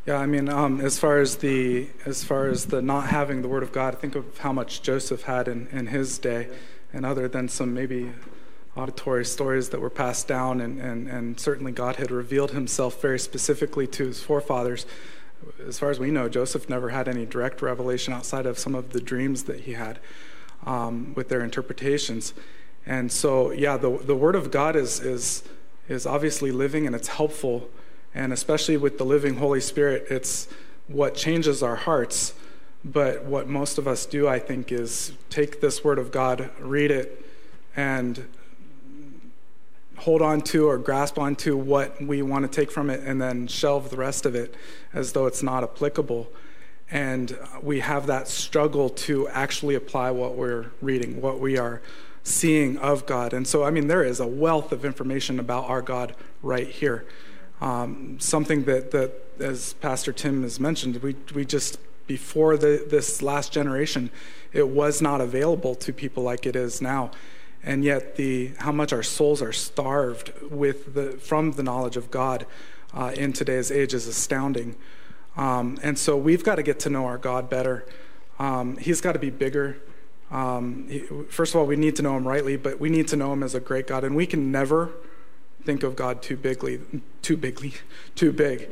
yeah, 0.05 0.17
I 0.17 0.25
mean, 0.25 0.47
um, 0.47 0.79
as 0.79 0.97
far 0.97 1.19
as 1.19 1.37
the 1.37 1.89
as 2.05 2.23
far 2.23 2.47
as 2.47 2.67
the 2.67 2.81
not 2.81 3.07
having 3.07 3.41
the 3.41 3.49
Word 3.49 3.63
of 3.63 3.73
God, 3.73 3.99
think 3.99 4.15
of 4.15 4.37
how 4.37 4.53
much 4.53 4.81
Joseph 4.81 5.23
had 5.23 5.49
in, 5.49 5.67
in 5.73 5.87
his 5.87 6.17
day, 6.17 6.47
and 6.93 7.05
other 7.05 7.27
than 7.27 7.49
some 7.49 7.73
maybe 7.73 8.13
auditory 8.77 9.25
stories 9.25 9.67
that 9.69 9.81
were 9.81 9.89
passed 9.89 10.25
down, 10.25 10.61
and, 10.61 10.79
and, 10.79 11.09
and 11.09 11.37
certainly 11.37 11.73
God 11.73 11.97
had 11.97 12.11
revealed 12.11 12.51
himself 12.51 13.01
very 13.01 13.19
specifically 13.19 13.87
to 13.87 14.05
his 14.05 14.23
forefathers. 14.23 14.85
As 15.67 15.79
far 15.79 15.89
as 15.89 15.99
we 15.99 16.11
know, 16.11 16.29
Joseph 16.29 16.69
never 16.69 16.91
had 16.91 17.09
any 17.09 17.25
direct 17.25 17.61
revelation 17.61 18.13
outside 18.13 18.45
of 18.45 18.57
some 18.57 18.73
of 18.73 18.91
the 18.91 19.01
dreams 19.01 19.43
that 19.43 19.61
he 19.61 19.73
had 19.73 19.99
um, 20.65 21.13
with 21.13 21.27
their 21.27 21.43
interpretations. 21.43 22.33
And 22.85 23.11
so, 23.11 23.51
yeah, 23.51 23.77
the, 23.77 23.97
the 23.97 24.15
Word 24.15 24.35
of 24.35 24.51
God 24.51 24.75
is, 24.75 24.99
is, 24.99 25.43
is 25.87 26.05
obviously 26.05 26.51
living 26.51 26.85
and 26.85 26.95
it's 26.95 27.07
helpful. 27.07 27.69
And 28.13 28.31
especially 28.31 28.77
with 28.77 28.97
the 28.97 29.05
living 29.05 29.37
Holy 29.37 29.61
Spirit, 29.61 30.05
it's 30.09 30.47
what 30.87 31.15
changes 31.15 31.63
our 31.63 31.75
hearts. 31.75 32.33
But 32.83 33.25
what 33.25 33.47
most 33.47 33.79
of 33.79 33.87
us 33.87 34.05
do, 34.05 34.27
I 34.27 34.37
think, 34.37 34.71
is 34.71 35.13
take 35.29 35.59
this 35.59 35.83
Word 35.83 35.97
of 35.97 36.11
God, 36.11 36.51
read 36.59 36.91
it, 36.91 37.25
and 37.75 38.27
hold 39.97 40.21
on 40.21 40.41
to 40.41 40.67
or 40.67 40.77
grasp 40.77 41.17
onto 41.17 41.57
what 41.57 41.99
we 42.01 42.21
want 42.21 42.43
to 42.43 42.61
take 42.61 42.69
from 42.69 42.89
it 42.89 43.01
and 43.03 43.19
then 43.19 43.47
shelve 43.47 43.89
the 43.89 43.97
rest 43.97 44.25
of 44.25 44.35
it 44.35 44.53
as 44.93 45.13
though 45.13 45.25
it's 45.25 45.41
not 45.41 45.63
applicable. 45.63 46.27
And 46.91 47.35
we 47.63 47.79
have 47.79 48.05
that 48.07 48.27
struggle 48.27 48.89
to 48.89 49.27
actually 49.29 49.73
apply 49.73 50.11
what 50.11 50.35
we're 50.35 50.67
reading, 50.81 51.21
what 51.21 51.39
we 51.39 51.57
are 51.57 51.81
seeing 52.25 52.77
of 52.79 53.05
God. 53.05 53.31
And 53.31 53.47
so, 53.47 53.63
I 53.63 53.69
mean, 53.69 53.87
there 53.87 54.03
is 54.03 54.19
a 54.19 54.27
wealth 54.27 54.73
of 54.73 54.83
information 54.83 55.39
about 55.39 55.69
our 55.69 55.81
God 55.81 56.13
right 56.43 56.67
here. 56.67 57.05
Um, 57.61 58.19
something 58.19 58.65
that, 58.65 58.91
that, 58.91 59.13
as 59.39 59.73
Pastor 59.75 60.11
Tim 60.11 60.43
has 60.43 60.59
mentioned, 60.59 60.97
we, 60.97 61.15
we 61.33 61.45
just, 61.45 61.79
before 62.07 62.57
the, 62.57 62.85
this 62.89 63.21
last 63.21 63.53
generation, 63.53 64.09
it 64.51 64.67
was 64.67 65.01
not 65.01 65.21
available 65.21 65.75
to 65.75 65.93
people 65.93 66.23
like 66.23 66.45
it 66.45 66.57
is 66.57 66.81
now 66.81 67.11
and 67.65 67.83
yet 67.83 68.15
the 68.15 68.51
how 68.59 68.71
much 68.71 68.93
our 68.93 69.03
souls 69.03 69.41
are 69.41 69.51
starved 69.51 70.31
with 70.49 70.93
the 70.93 71.13
from 71.13 71.53
the 71.53 71.63
knowledge 71.63 71.97
of 71.97 72.11
God 72.11 72.45
uh, 72.93 73.11
in 73.15 73.33
today's 73.33 73.71
age 73.71 73.93
is 73.93 74.07
astounding. 74.07 74.75
Um, 75.35 75.77
and 75.83 75.99
so 75.99 76.15
we've 76.15 76.43
got 76.43 76.55
to 76.55 76.63
get 76.63 76.79
to 76.81 76.89
know 76.89 77.05
our 77.05 77.17
God 77.17 77.49
better. 77.49 77.85
Um, 78.39 78.77
he's 78.77 79.01
got 79.01 79.13
to 79.13 79.19
be 79.19 79.31
bigger. 79.31 79.77
Um, 80.31 80.89
first 81.29 81.53
of 81.53 81.59
all, 81.59 81.67
we 81.67 81.75
need 81.75 81.95
to 81.97 82.01
know 82.01 82.17
him 82.17 82.27
rightly, 82.27 82.57
but 82.57 82.79
we 82.79 82.89
need 82.89 83.07
to 83.09 83.15
know 83.15 83.31
him 83.33 83.43
as 83.43 83.55
a 83.55 83.59
great 83.59 83.87
God, 83.87 84.03
and 84.03 84.15
we 84.15 84.25
can 84.25 84.51
never 84.51 84.91
think 85.63 85.83
of 85.83 85.95
God 85.95 86.21
too 86.21 86.37
bigly, 86.37 86.79
too 87.21 87.37
bigly, 87.37 87.73
too 88.15 88.31
big. 88.31 88.69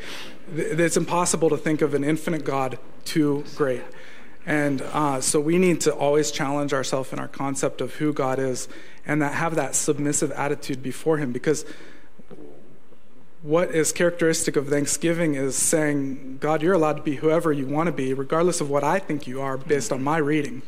It's 0.55 0.97
impossible 0.97 1.49
to 1.49 1.57
think 1.57 1.81
of 1.81 1.93
an 1.93 2.03
infinite 2.03 2.45
God 2.45 2.77
too 3.05 3.43
great. 3.55 3.83
And 4.45 4.81
uh, 4.81 5.21
so 5.21 5.39
we 5.39 5.57
need 5.57 5.81
to 5.81 5.93
always 5.93 6.29
challenge 6.31 6.73
ourselves 6.73 7.13
in 7.13 7.19
our 7.19 7.29
concept 7.29 7.79
of 7.81 7.95
who 7.95 8.13
God 8.13 8.39
is 8.39 8.67
and 9.05 9.21
that 9.21 9.33
have 9.33 9.55
that 9.55 9.75
submissive 9.75 10.31
attitude 10.31 10.83
before 10.83 11.17
Him 11.17 11.31
because 11.31 11.65
what 13.41 13.71
is 13.71 13.91
characteristic 13.91 14.55
of 14.55 14.69
Thanksgiving 14.69 15.35
is 15.35 15.55
saying, 15.55 16.37
God, 16.39 16.61
you're 16.61 16.73
allowed 16.73 16.97
to 16.97 17.03
be 17.03 17.15
whoever 17.15 17.51
you 17.51 17.67
want 17.67 17.87
to 17.87 17.91
be, 17.91 18.13
regardless 18.13 18.61
of 18.61 18.69
what 18.69 18.85
I 18.85 18.99
think 18.99 19.27
you 19.27 19.41
are 19.41 19.57
based 19.57 19.91
on 19.91 20.01
my 20.01 20.17
reading. 20.17 20.61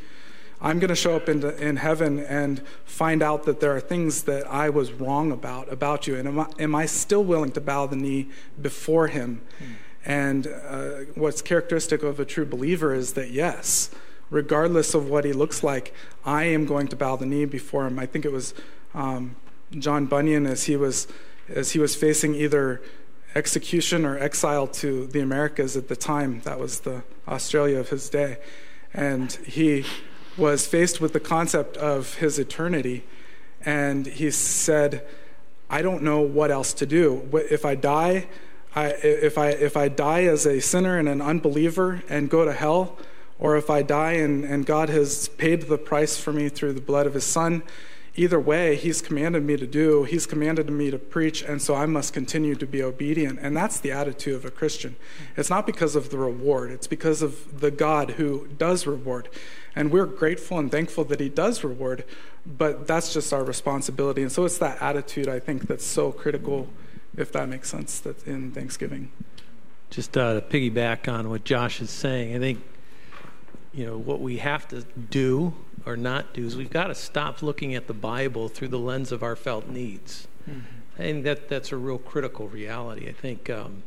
I'm 0.62 0.80
going 0.80 0.89
to 0.89 0.95
show 0.95 1.16
up 1.16 1.30
in, 1.30 1.43
in 1.43 1.78
heaven 1.78 2.20
and 2.20 2.62
find 2.86 3.22
out 3.22 3.43
that 3.43 3.60
there 3.60 3.76
are 3.76 3.80
things 3.80 4.24
that 4.24 4.47
I 4.47 4.70
was 4.70 4.91
wrong 4.91 5.32
about, 5.32 5.72
about 5.72 6.08
you. 6.08 6.16
And 6.16 6.28
am 6.28 6.39
I, 6.39 6.47
am 6.60 6.76
I 6.76 6.86
still 6.86 7.24
willing 7.24 7.51
to 7.51 7.62
bow 7.62 7.88
the 7.88 7.95
knee 7.95 8.30
before 8.62 9.08
Him? 9.08 9.41
Mm. 9.60 9.66
And 10.06 10.47
uh, 10.47 10.89
what's 11.16 11.41
characteristic 11.41 12.03
of 12.03 12.20
a 12.20 12.26
true 12.26 12.45
believer 12.45 12.93
is 12.93 13.14
that, 13.14 13.32
yes, 13.32 13.89
regardless 14.30 14.93
of 14.93 15.10
what 15.10 15.26
He 15.26 15.34
looks 15.34 15.64
like, 15.64 15.93
I 16.26 16.45
am 16.45 16.66
going 16.66 16.88
to 16.89 16.95
bow 16.95 17.16
the 17.16 17.26
knee 17.26 17.45
before 17.45 17.86
Him. 17.86 17.99
I 17.99 18.06
think 18.06 18.24
it 18.24 18.32
was 18.32 18.53
um, 18.93 19.36
John 19.78 20.06
Bunyan 20.06 20.45
as 20.45 20.64
he 20.64 20.76
was 20.76 21.08
as 21.49 21.72
he 21.72 21.80
was 21.80 21.95
facing 21.95 22.34
either 22.34 22.82
execution 23.36 24.06
or 24.06 24.18
exile 24.18 24.68
to 24.68 25.06
the 25.08 25.20
Americas 25.20 25.76
at 25.78 25.89
the 25.89 25.95
time. 25.95 26.41
That 26.41 26.60
was 26.60 26.82
the 26.82 27.03
Australia 27.28 27.80
of 27.80 27.89
his 27.89 28.10
day. 28.10 28.38
And 28.93 29.32
he 29.32 29.86
was 30.38 30.68
faced 30.68 31.00
with 31.00 31.14
the 31.14 31.20
concept 31.20 31.78
of 31.78 32.16
his 32.16 32.38
eternity. 32.40 33.04
And 33.64 34.06
he 34.06 34.32
said, 34.32 35.06
I 35.70 35.82
don't 35.82 36.04
know 36.04 36.22
what 36.22 36.52
else 36.52 36.74
to 36.74 36.86
do. 36.86 37.28
If 37.50 37.66
I 37.66 37.76
die, 37.76 38.28
I, 38.76 38.88
if, 38.88 39.38
I, 39.38 39.50
if 39.50 39.78
I 39.78 39.88
die 39.88 40.26
as 40.26 40.46
a 40.46 40.60
sinner 40.60 40.98
and 40.98 41.08
an 41.08 41.22
unbeliever 41.22 42.04
and 42.10 42.30
go 42.30 42.46
to 42.46 42.54
hell, 42.54 42.98
or 43.40 43.58
if 43.58 43.70
I 43.70 43.82
die 43.82 44.14
and, 44.14 44.44
and 44.44 44.66
God 44.66 44.90
has 44.90 45.30
paid 45.30 45.64
the 45.64 45.78
price 45.78 46.18
for 46.18 46.32
me 46.32 46.50
through 46.50 46.74
the 46.74 46.82
blood 46.82 47.08
of 47.08 47.14
his 47.14 47.24
son, 47.24 47.64
either 48.16 48.39
way, 48.39 48.76
he's 48.76 49.01
commanded 49.01 49.43
me 49.43 49.57
to 49.57 49.68
do, 49.68 50.03
he's 50.03 50.26
commanded 50.26 50.70
me 50.70 50.89
to 50.89 50.97
preach, 50.97 51.41
and 51.41 51.61
so 51.61 51.76
I 51.76 51.86
must 51.86 52.13
continue 52.13 52.55
to 52.55 52.66
be 52.66 52.82
obedient. 52.82 53.39
And 53.41 53.55
that's 53.55 53.80
the 53.80 53.91
attitude 53.91 54.36
of 54.36 54.45
a 54.45 54.51
Christian. 54.51 54.95
It's 55.36 55.49
not 55.49 55.66
because 55.66 55.95
of 55.95 56.09
the 56.09 56.18
reward, 56.18 56.72
it's 56.72 56.88
because 56.88 57.22
of 57.22 57.59
the 57.59 57.72
God 57.72 58.11
who 58.11 58.47
does 58.57 58.88
reward. 58.88 59.30
And 59.76 59.91
we're 59.91 60.05
grateful 60.05 60.57
and 60.57 60.72
thankful 60.72 61.03
that 61.05 61.20
he 61.20 61.30
does 61.30 61.63
reward, 61.63 62.05
but 62.45 62.88
that's 62.88 63.13
just 63.13 63.34
our 63.34 63.43
responsibility. 63.43 64.22
And 64.22 64.32
so 64.32 64.45
it's 64.45 64.57
that 64.59 64.82
attitude, 64.82 65.28
I 65.28 65.39
think, 65.39 65.68
that's 65.68 65.86
so 65.86 66.11
critical, 66.11 66.70
if 67.18 67.32
that 67.34 67.49
makes 67.49 67.70
sense, 67.70 67.99
that's 67.99 68.24
in 68.24 68.51
Thanksgiving. 68.51 69.11
Just 69.89 70.18
uh, 70.18 70.36
to 70.36 70.41
piggyback 70.41 71.11
on 71.11 71.30
what 71.30 71.43
Josh 71.43 71.82
is 71.82 71.89
saying, 71.89 72.36
I 72.36 72.39
think 72.39 72.61
you 73.74 73.86
know 73.86 73.97
what 73.97 74.22
we 74.22 74.38
have 74.38 74.68
to 74.70 74.84
do 74.84 75.53
or 75.86 75.96
not 75.96 76.34
do 76.34 76.46
is 76.46 76.56
we've 76.56 76.70
got 76.70 76.88
to 76.88 76.96
stop 76.96 77.42
looking 77.42 77.76
at 77.76 77.88
the 77.88 77.94
Bible 77.94 78.50
through 78.50 78.70
the 78.70 78.80
lens 78.80 79.12
of 79.12 79.24
our 79.24 79.36
felt 79.36 79.68
needs. 79.68 80.28
Mm-hmm. 80.50 81.02
And 81.02 81.24
that 81.26 81.50
that's 81.50 81.72
a 81.72 81.78
real 81.78 81.98
critical 81.98 82.48
reality. 82.48 83.08
I 83.10 83.12
think 83.12 83.50
um, 83.50 83.84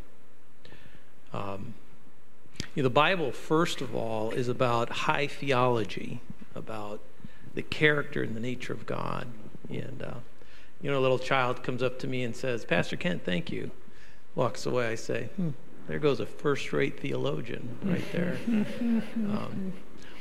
um, 1.33 1.75
you 2.75 2.83
know, 2.83 2.89
the 2.89 2.95
Bible, 2.95 3.33
first 3.33 3.81
of 3.81 3.95
all, 3.95 4.31
is 4.31 4.49
about 4.49 4.91
high 4.91 5.27
theology, 5.27 6.21
about 6.55 7.01
the 7.55 7.63
character 7.63 8.23
and 8.23 8.37
the 8.37 8.41
nature 8.41 8.73
of 8.73 8.87
God. 8.87 9.27
And 9.71 10.03
uh, 10.03 10.15
you 10.81 10.91
know, 10.91 10.99
a 10.99 11.01
little 11.01 11.19
child 11.19 11.63
comes 11.63 11.83
up 11.83 11.99
to 12.01 12.07
me 12.07 12.23
and 12.23 12.37
says, 12.37 12.65
"Pastor 12.65 12.97
Kent, 12.97 13.25
thank 13.25 13.51
you." 13.51 13.71
Walks 14.35 14.67
away. 14.67 14.89
I 14.89 14.95
say, 14.95 15.25
hmm, 15.37 15.51
"There 15.89 15.99
goes 15.99 16.21
a 16.21 16.27
first-rate 16.27 17.01
theologian 17.01 17.79
right 17.83 18.13
there." 18.13 18.39
Um, 19.17 19.73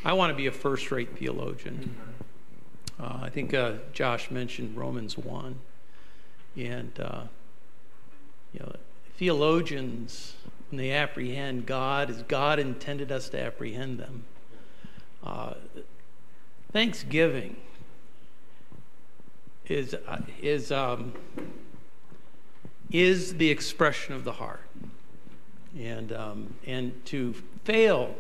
I 0.08 0.14
want 0.14 0.32
to 0.32 0.38
be 0.38 0.48
a 0.48 0.54
first 0.54 0.90
rate 0.90 1.18
theologian. 1.18 1.94
Uh, 2.98 3.20
I 3.24 3.30
think 3.30 3.54
uh, 3.54 3.74
Josh 3.92 4.32
mentioned 4.32 4.78
Romans 4.78 5.18
1. 5.18 5.60
And, 6.56 6.98
uh, 6.98 7.24
you 8.54 8.62
know, 8.62 8.74
theologians, 9.18 10.36
when 10.72 10.78
they 10.78 10.94
apprehend 10.94 11.66
God 11.66 12.10
as 12.10 12.24
God 12.24 12.58
intended 12.58 13.12
us 13.12 13.28
to 13.30 13.44
apprehend 13.44 14.00
them, 14.00 14.24
uh, 15.26 15.56
thanksgiving 16.72 17.58
is, 19.68 19.94
uh, 19.94 20.22
is, 20.42 20.72
um, 20.72 21.12
is 22.92 23.34
the 23.34 23.50
expression 23.50 24.16
of 24.16 24.24
the 24.24 24.32
heart. 24.32 24.70
And, 25.78 26.14
um, 26.14 26.54
and 26.66 27.06
to 27.08 27.34
fail 27.66 28.16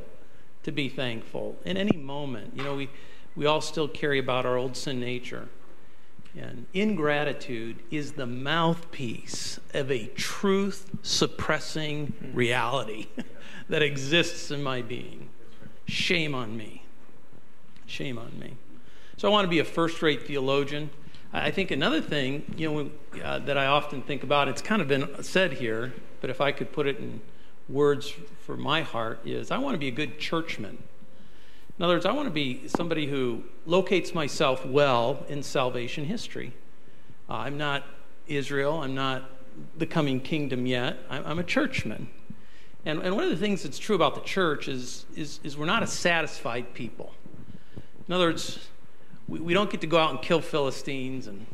to 0.67 0.71
be 0.73 0.89
thankful 0.89 1.55
in 1.63 1.77
any 1.77 1.97
moment. 1.97 2.51
You 2.53 2.61
know, 2.61 2.75
we, 2.75 2.89
we 3.37 3.45
all 3.45 3.61
still 3.61 3.87
carry 3.87 4.19
about 4.19 4.45
our 4.45 4.57
old 4.57 4.75
sin 4.75 4.99
nature. 4.99 5.47
And 6.37 6.65
ingratitude 6.73 7.77
is 7.89 8.11
the 8.11 8.27
mouthpiece 8.27 9.61
of 9.73 9.89
a 9.89 10.07
truth 10.07 10.89
suppressing 11.03 12.13
reality 12.33 13.07
that 13.69 13.81
exists 13.81 14.51
in 14.51 14.61
my 14.61 14.81
being. 14.81 15.29
Shame 15.85 16.35
on 16.35 16.57
me. 16.57 16.83
Shame 17.85 18.17
on 18.19 18.37
me. 18.37 18.57
So 19.15 19.29
I 19.29 19.31
want 19.31 19.45
to 19.45 19.49
be 19.49 19.59
a 19.59 19.65
first 19.65 20.01
rate 20.01 20.27
theologian. 20.27 20.89
I 21.31 21.49
think 21.49 21.71
another 21.71 22.01
thing, 22.01 22.43
you 22.57 22.69
know, 22.69 23.21
uh, 23.23 23.39
that 23.39 23.57
I 23.57 23.67
often 23.67 24.01
think 24.01 24.23
about, 24.23 24.49
it's 24.49 24.61
kind 24.61 24.81
of 24.81 24.89
been 24.89 25.23
said 25.23 25.53
here, 25.53 25.93
but 26.19 26.29
if 26.29 26.41
I 26.41 26.51
could 26.51 26.73
put 26.73 26.87
it 26.87 26.99
in 26.99 27.21
words 27.69 28.13
for 28.41 28.57
my 28.57 28.81
heart 28.81 29.19
is 29.25 29.51
I 29.51 29.57
want 29.57 29.75
to 29.75 29.79
be 29.79 29.87
a 29.87 29.91
good 29.91 30.19
churchman. 30.19 30.77
In 31.77 31.83
other 31.83 31.95
words, 31.95 32.05
I 32.05 32.11
want 32.11 32.27
to 32.27 32.33
be 32.33 32.67
somebody 32.67 33.07
who 33.07 33.43
locates 33.65 34.13
myself 34.13 34.65
well 34.65 35.25
in 35.29 35.43
salvation 35.43 36.05
history. 36.05 36.53
Uh, 37.29 37.33
I'm 37.33 37.57
not 37.57 37.83
Israel, 38.27 38.81
I'm 38.81 38.95
not 38.95 39.29
the 39.77 39.85
coming 39.85 40.19
kingdom 40.19 40.65
yet, 40.65 40.97
I'm, 41.09 41.25
I'm 41.25 41.39
a 41.39 41.43
churchman. 41.43 42.09
And, 42.85 43.01
and 43.01 43.15
one 43.15 43.23
of 43.23 43.29
the 43.29 43.37
things 43.37 43.63
that's 43.63 43.77
true 43.77 43.95
about 43.95 44.15
the 44.15 44.21
church 44.21 44.67
is, 44.67 45.05
is, 45.15 45.39
is 45.43 45.57
we're 45.57 45.65
not 45.65 45.83
a 45.83 45.87
satisfied 45.87 46.73
people. 46.73 47.13
In 48.07 48.13
other 48.13 48.27
words, 48.27 48.69
we, 49.27 49.39
we 49.39 49.53
don't 49.53 49.69
get 49.69 49.81
to 49.81 49.87
go 49.87 49.97
out 49.97 50.11
and 50.11 50.21
kill 50.21 50.41
Philistines 50.41 51.27
and 51.27 51.45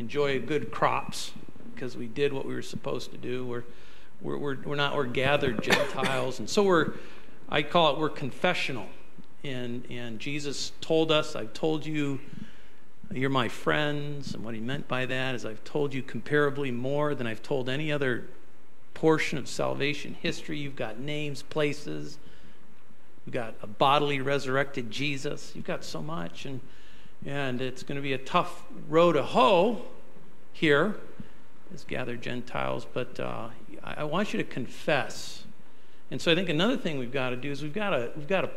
enjoy 0.00 0.40
good 0.40 0.70
crops 0.70 1.32
because 1.74 1.96
we 1.96 2.06
did 2.06 2.32
what 2.32 2.44
we 2.44 2.54
were 2.54 2.62
supposed 2.62 3.12
to 3.12 3.16
do. 3.16 3.46
We're, 3.46 3.64
we're, 4.22 4.38
we're, 4.38 4.56
we're 4.64 4.76
not, 4.76 4.96
we're 4.96 5.04
gathered 5.04 5.62
Gentiles. 5.62 6.38
And 6.38 6.48
so 6.48 6.62
we're, 6.62 6.92
I 7.48 7.62
call 7.62 7.94
it, 7.94 7.98
we're 7.98 8.08
confessional. 8.08 8.86
And, 9.44 9.84
and 9.90 10.20
Jesus 10.20 10.72
told 10.80 11.10
us, 11.10 11.34
I've 11.34 11.52
told 11.52 11.84
you, 11.84 12.20
you're 13.12 13.30
my 13.30 13.48
friends. 13.48 14.34
And 14.34 14.44
what 14.44 14.54
he 14.54 14.60
meant 14.60 14.86
by 14.88 15.06
that 15.06 15.34
is, 15.34 15.44
I've 15.44 15.64
told 15.64 15.92
you 15.92 16.02
comparably 16.02 16.72
more 16.72 17.14
than 17.14 17.26
I've 17.26 17.42
told 17.42 17.68
any 17.68 17.90
other 17.90 18.28
portion 18.94 19.38
of 19.38 19.48
salvation 19.48 20.14
history. 20.14 20.58
You've 20.58 20.76
got 20.76 20.98
names, 20.98 21.42
places. 21.42 22.18
You've 23.26 23.34
got 23.34 23.54
a 23.62 23.66
bodily 23.66 24.20
resurrected 24.20 24.90
Jesus. 24.90 25.52
You've 25.54 25.64
got 25.66 25.84
so 25.84 26.00
much. 26.00 26.46
And, 26.46 26.60
and 27.26 27.60
it's 27.60 27.82
going 27.82 27.96
to 27.96 28.02
be 28.02 28.12
a 28.12 28.18
tough 28.18 28.62
row 28.88 29.12
to 29.12 29.22
hoe 29.22 29.82
here 30.52 30.96
as 31.74 31.84
gathered 31.84 32.22
Gentiles. 32.22 32.86
But 32.92 33.18
uh, 33.18 33.48
I 33.82 34.04
want 34.04 34.32
you 34.32 34.38
to 34.38 34.44
confess. 34.44 35.44
And 36.10 36.20
so 36.20 36.30
I 36.30 36.34
think 36.34 36.48
another 36.48 36.76
thing 36.76 36.98
we've 36.98 37.12
got 37.12 37.30
to 37.30 37.36
do 37.36 37.50
is 37.50 37.62
we've 37.62 37.72
got 37.72 37.90
to, 37.90 38.10
we've 38.16 38.28
got 38.28 38.42
to 38.42 38.50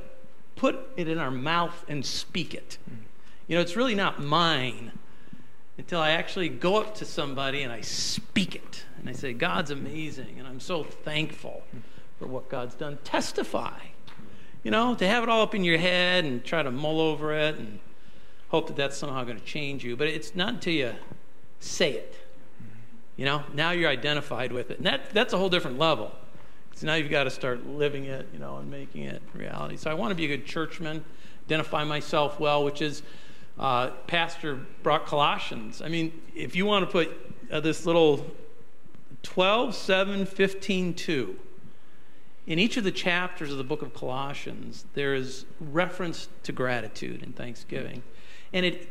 put 0.55 0.77
it 0.97 1.07
in 1.07 1.17
our 1.17 1.31
mouth 1.31 1.85
and 1.87 2.05
speak 2.05 2.53
it. 2.53 2.77
You 3.47 3.55
know, 3.55 3.61
it's 3.61 3.75
really 3.75 3.95
not 3.95 4.21
mine 4.21 4.91
until 5.77 6.01
I 6.01 6.11
actually 6.11 6.49
go 6.49 6.77
up 6.77 6.95
to 6.95 7.05
somebody 7.05 7.63
and 7.63 7.71
I 7.71 7.81
speak 7.81 8.55
it. 8.55 8.85
And 8.99 9.09
I 9.09 9.13
say, 9.13 9.33
God's 9.33 9.71
amazing, 9.71 10.35
and 10.39 10.47
I'm 10.47 10.59
so 10.59 10.83
thankful 10.83 11.63
for 12.17 12.27
what 12.27 12.49
God's 12.49 12.75
done. 12.75 12.97
Testify. 13.03 13.77
You 14.63 14.71
know, 14.71 14.95
to 14.95 15.07
have 15.07 15.21
it 15.21 15.29
all 15.29 15.43
up 15.43 15.53
in 15.53 15.63
your 15.63 15.77
head 15.77 16.25
and 16.25 16.43
try 16.43 16.63
to 16.63 16.71
mull 16.71 16.99
over 16.99 17.33
it 17.33 17.57
and 17.57 17.79
hope 18.49 18.67
that 18.67 18.75
that's 18.75 18.97
somehow 18.97 19.23
going 19.23 19.37
to 19.37 19.45
change 19.45 19.83
you. 19.83 19.95
But 19.95 20.07
it's 20.07 20.33
not 20.33 20.55
until 20.55 20.73
you 20.73 20.93
say 21.59 21.91
it 21.91 22.24
you 23.17 23.25
know, 23.25 23.43
now 23.53 23.71
you're 23.71 23.89
identified 23.89 24.51
with 24.51 24.71
it. 24.71 24.77
And 24.77 24.85
that, 24.85 25.09
that's 25.11 25.33
a 25.33 25.37
whole 25.37 25.49
different 25.49 25.79
level. 25.79 26.11
So 26.75 26.87
now 26.87 26.95
you've 26.95 27.09
got 27.09 27.23
to 27.23 27.29
start 27.29 27.65
living 27.65 28.05
it, 28.05 28.27
you 28.33 28.39
know, 28.39 28.57
and 28.57 28.69
making 28.69 29.03
it 29.03 29.21
reality. 29.33 29.77
So 29.77 29.89
I 29.89 29.93
want 29.93 30.11
to 30.11 30.15
be 30.15 30.25
a 30.25 30.27
good 30.27 30.45
churchman, 30.45 31.05
identify 31.45 31.85
myself 31.85 32.39
well, 32.39 32.65
which 32.65 32.81
is 32.81 33.01
uh, 33.57 33.91
Pastor 34.07 34.59
brought 34.83 35.05
Colossians. 35.05 35.81
I 35.81 35.87
mean, 35.87 36.21
if 36.35 36.55
you 36.55 36.65
want 36.65 36.85
to 36.85 36.91
put 36.91 37.35
uh, 37.49 37.61
this 37.61 37.85
little 37.85 38.25
12, 39.23 39.73
7, 39.73 40.25
15, 40.25 40.93
2, 40.93 41.39
in 42.47 42.59
each 42.59 42.75
of 42.75 42.83
the 42.83 42.91
chapters 42.91 43.51
of 43.51 43.57
the 43.57 43.63
book 43.63 43.81
of 43.81 43.93
Colossians, 43.93 44.85
there 44.93 45.15
is 45.15 45.45
reference 45.59 46.27
to 46.43 46.51
gratitude 46.51 47.23
and 47.23 47.35
thanksgiving. 47.35 48.03
And 48.53 48.65
it 48.65 48.89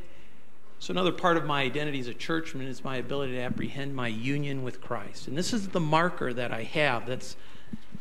So, 0.85 0.91
another 0.91 1.13
part 1.13 1.39
of 1.39 1.47
my 1.47 1.63
identity 1.63 1.99
as 1.99 2.09
a 2.09 2.13
churchman 2.13 2.67
is 2.67 2.85
my 2.85 2.97
ability 2.97 3.33
to 3.33 3.41
apprehend 3.41 3.97
my 3.97 4.09
union 4.09 4.63
with 4.63 4.83
Christ. 4.83 5.29
And 5.29 5.35
this 5.35 5.55
is 5.55 5.69
the 5.69 5.81
marker 5.81 6.35
that 6.35 6.53
I 6.53 6.65
have. 6.65 7.07
That's 7.07 7.37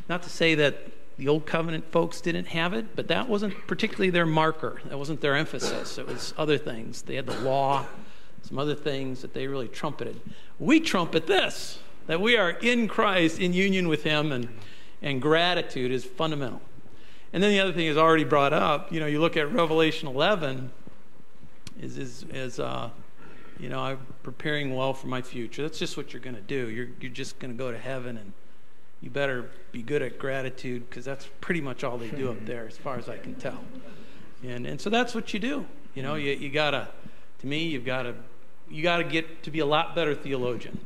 not 0.09 0.21
to 0.23 0.29
say 0.29 0.53
that 0.55 0.91
the 1.17 1.29
Old 1.29 1.45
Covenant 1.45 1.89
folks 1.93 2.19
didn't 2.19 2.47
have 2.47 2.73
it, 2.73 2.93
but 2.93 3.07
that 3.07 3.29
wasn't 3.29 3.55
particularly 3.67 4.09
their 4.09 4.25
marker. 4.25 4.81
That 4.89 4.97
wasn't 4.97 5.21
their 5.21 5.37
emphasis. 5.37 5.97
It 5.97 6.05
was 6.05 6.33
other 6.37 6.57
things. 6.57 7.03
They 7.03 7.15
had 7.15 7.25
the 7.25 7.39
law, 7.39 7.85
some 8.41 8.59
other 8.59 8.75
things 8.75 9.21
that 9.21 9.33
they 9.33 9.47
really 9.47 9.69
trumpeted. 9.69 10.19
We 10.59 10.81
trumpet 10.81 11.25
this 11.25 11.79
that 12.07 12.19
we 12.19 12.35
are 12.35 12.49
in 12.49 12.89
Christ, 12.89 13.39
in 13.39 13.53
union 13.53 13.87
with 13.87 14.03
Him, 14.03 14.33
and, 14.33 14.49
and 15.01 15.21
gratitude 15.21 15.89
is 15.89 16.03
fundamental. 16.03 16.61
And 17.31 17.41
then 17.41 17.51
the 17.51 17.61
other 17.61 17.71
thing 17.71 17.85
is 17.85 17.95
already 17.95 18.25
brought 18.25 18.51
up. 18.51 18.91
You 18.91 18.99
know, 18.99 19.05
you 19.05 19.21
look 19.21 19.37
at 19.37 19.49
Revelation 19.53 20.09
11, 20.09 20.69
is, 21.81 21.97
is, 21.97 22.25
is 22.31 22.59
uh, 22.59 22.89
you 23.59 23.69
know, 23.69 23.79
I'm 23.79 23.99
preparing 24.23 24.75
well 24.75 24.93
for 24.93 25.07
my 25.07 25.21
future. 25.21 25.61
That's 25.61 25.79
just 25.79 25.97
what 25.97 26.13
you're 26.13 26.21
going 26.21 26.35
to 26.35 26.41
do. 26.41 26.69
You're, 26.69 26.89
you're 26.99 27.11
just 27.11 27.39
going 27.39 27.51
to 27.51 27.57
go 27.57 27.71
to 27.71 27.77
heaven 27.77 28.17
and 28.17 28.33
you 29.01 29.09
better 29.09 29.49
be 29.71 29.81
good 29.81 30.01
at 30.01 30.17
gratitude 30.17 30.89
because 30.89 31.03
that's 31.03 31.27
pretty 31.41 31.59
much 31.59 31.83
all 31.83 31.97
they 31.97 32.09
do 32.09 32.31
up 32.31 32.45
there, 32.45 32.65
as 32.65 32.77
far 32.77 32.97
as 32.97 33.09
I 33.09 33.17
can 33.17 33.35
tell. 33.35 33.59
And 34.43 34.65
and 34.65 34.79
so 34.79 34.89
that's 34.89 35.13
what 35.13 35.33
you 35.33 35.39
do. 35.39 35.65
You 35.93 36.03
know, 36.03 36.15
you 36.15 36.31
you 36.31 36.49
gotta, 36.49 36.87
to 37.39 37.47
me, 37.47 37.65
you've 37.65 37.85
got 37.85 38.03
to, 38.03 38.15
you 38.69 38.81
got 38.81 38.97
to 38.97 39.03
get 39.03 39.43
to 39.43 39.51
be 39.51 39.59
a 39.59 39.65
lot 39.65 39.93
better 39.93 40.15
theologian. 40.15 40.79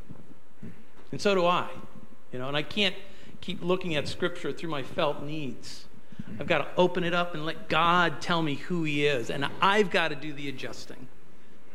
And 1.12 1.20
so 1.20 1.34
do 1.34 1.46
I. 1.46 1.68
You 2.32 2.40
know, 2.40 2.48
and 2.48 2.56
I 2.56 2.62
can't 2.62 2.94
keep 3.40 3.62
looking 3.62 3.94
at 3.94 4.08
Scripture 4.08 4.52
through 4.52 4.70
my 4.70 4.82
felt 4.82 5.22
needs. 5.22 5.86
I've 6.40 6.46
got 6.46 6.58
to 6.58 6.68
open 6.76 7.04
it 7.04 7.14
up 7.14 7.34
and 7.34 7.44
let 7.44 7.68
God 7.68 8.20
tell 8.20 8.42
me 8.42 8.54
who 8.54 8.84
He 8.84 9.06
is, 9.06 9.30
and 9.30 9.46
I've 9.60 9.90
got 9.90 10.08
to 10.08 10.14
do 10.14 10.32
the 10.32 10.48
adjusting 10.48 11.08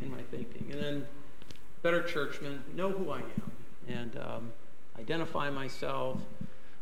in 0.01 0.12
my 0.12 0.22
thinking. 0.32 0.70
And 0.72 0.82
then, 0.82 1.08
better 1.82 2.01
churchmen, 2.04 2.64
know 2.76 2.89
who 2.91 3.12
I 3.12 3.20
am, 3.20 3.51
and. 3.88 4.18
Um, 4.18 4.51
identify 4.99 5.49
myself, 5.49 6.20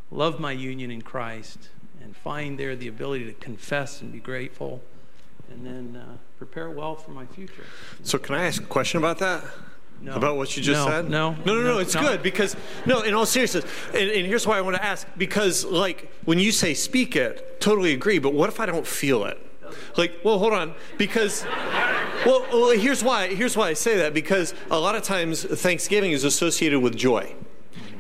love 0.10 0.40
my 0.40 0.52
union 0.52 0.92
in 0.92 1.02
Christ, 1.02 1.70
and 2.02 2.16
find 2.16 2.60
there 2.60 2.76
the 2.76 2.88
ability 2.88 3.26
to 3.26 3.34
confess 3.34 4.02
and 4.02 4.12
be 4.12 4.20
grateful, 4.20 4.82
and 5.50 5.66
then 5.66 6.02
uh, 6.02 6.18
prepare 6.38 6.70
well 6.70 6.96
for 6.96 7.12
my 7.12 7.26
future. 7.26 7.66
So, 8.04 8.18
can 8.18 8.36
I 8.36 8.46
ask 8.46 8.62
a 8.62 8.66
question 8.66 8.98
about 8.98 9.20
that? 9.20 9.44
No. 10.02 10.16
About 10.16 10.36
what 10.36 10.58
you 10.58 10.64
just 10.64 10.84
No, 10.84 10.92
said? 10.92 11.10
no, 11.10 11.32
no, 11.32 11.38
no, 11.46 11.54
no. 11.56 11.62
no, 11.74 11.78
It's 11.78 11.96
good 11.96 12.24
because 12.24 12.56
no. 12.88 13.02
In 13.02 13.14
all 13.14 13.28
seriousness, 13.28 13.66
and, 13.94 14.10
and 14.10 14.26
here's 14.26 14.48
why 14.48 14.58
I 14.58 14.62
want 14.62 14.76
to 14.76 14.84
ask: 14.84 15.08
because 15.16 15.64
like 15.64 16.12
when 16.26 16.40
you 16.40 16.52
say 16.52 16.74
speak 16.74 17.16
it, 17.16 17.62
totally 17.62 17.94
agree. 17.94 18.18
But 18.18 18.34
what 18.34 18.50
if 18.50 18.60
I 18.60 18.66
don't 18.66 18.88
feel 18.88 19.26
it? 19.26 19.38
Like, 19.96 20.20
well, 20.24 20.40
hold 20.40 20.54
on, 20.54 20.74
because 20.98 21.46
well, 22.26 22.46
well, 22.52 22.72
here's 22.72 23.04
why. 23.04 23.28
Here's 23.28 23.56
why 23.56 23.70
I 23.70 23.74
say 23.74 23.98
that 23.98 24.14
because 24.14 24.56
a 24.72 24.80
lot 24.80 24.96
of 24.96 25.04
times 25.04 25.44
Thanksgiving 25.44 26.12
is 26.14 26.24
associated 26.24 26.80
with 26.80 26.96
joy. 26.98 27.36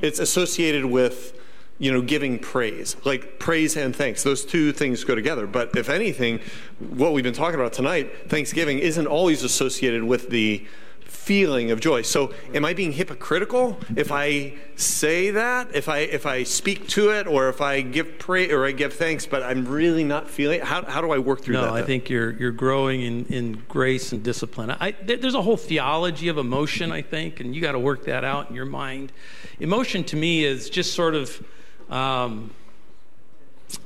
It's 0.01 0.17
associated 0.19 0.85
with 0.85 1.37
you 1.77 1.91
know 1.91 2.01
giving 2.01 2.37
praise 2.37 2.95
like 3.05 3.39
praise 3.39 3.75
and 3.75 3.95
thanks 3.95 4.21
those 4.21 4.45
two 4.45 4.71
things 4.71 5.03
go 5.03 5.15
together 5.15 5.47
but 5.47 5.75
if 5.75 5.89
anything 5.89 6.39
what 6.77 7.11
we've 7.11 7.23
been 7.23 7.33
talking 7.33 7.59
about 7.59 7.73
tonight 7.73 8.29
thanksgiving 8.29 8.77
isn't 8.77 9.07
always 9.07 9.41
associated 9.41 10.03
with 10.03 10.29
the 10.29 10.63
feeling 11.11 11.69
of 11.71 11.79
joy 11.79 12.01
so 12.01 12.33
am 12.53 12.65
i 12.65 12.73
being 12.73 12.91
hypocritical 12.91 13.77
if 13.95 14.11
i 14.11 14.53
say 14.75 15.29
that 15.29 15.67
if 15.75 15.87
i 15.87 15.99
if 15.99 16.25
i 16.25 16.41
speak 16.41 16.87
to 16.87 17.11
it 17.11 17.27
or 17.27 17.49
if 17.49 17.61
i 17.61 17.81
give 17.81 18.17
praise 18.17 18.51
or 18.51 18.65
i 18.65 18.71
give 18.71 18.93
thanks 18.93 19.25
but 19.25 19.43
i'm 19.43 19.67
really 19.67 20.03
not 20.03 20.29
feeling 20.29 20.59
it 20.59 20.63
how, 20.65 20.83
how 20.85 20.99
do 20.99 21.11
i 21.11 21.17
work 21.17 21.41
through 21.41 21.53
no, 21.53 21.61
that 21.61 21.71
I 21.73 21.83
think 21.83 22.09
you're 22.09 22.31
you're 22.31 22.51
growing 22.51 23.01
in, 23.01 23.25
in 23.25 23.63
grace 23.67 24.11
and 24.11 24.23
discipline. 24.23 24.71
I, 24.71 24.91
there's 24.91 25.35
a 25.35 25.41
whole 25.41 25.57
theology 25.57 26.27
of 26.27 26.37
emotion, 26.37 26.91
I 26.91 27.01
think, 27.01 27.39
and 27.39 27.55
you 27.55 27.61
got 27.61 27.73
to 27.73 27.79
work 27.79 28.05
that 28.05 28.23
out 28.23 28.49
in 28.49 28.55
your 28.55 28.65
mind. 28.65 29.11
Emotion 29.59 30.03
to 30.05 30.15
me 30.15 30.43
is 30.43 30.69
just 30.69 30.93
sort 30.93 31.15
of 31.15 31.43
um, 31.89 32.51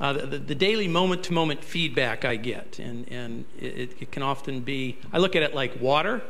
uh, 0.00 0.12
the, 0.12 0.38
the 0.38 0.54
daily 0.54 0.88
moment 0.88 1.24
to 1.24 1.32
moment 1.32 1.62
feedback 1.62 2.24
I 2.24 2.36
get, 2.36 2.78
and 2.78 3.10
and 3.10 3.44
it, 3.58 3.96
it 4.00 4.12
can 4.12 4.22
often 4.22 4.60
be. 4.60 4.98
I 5.12 5.18
look 5.18 5.36
at 5.36 5.42
it 5.42 5.54
like 5.54 5.80
water. 5.80 6.22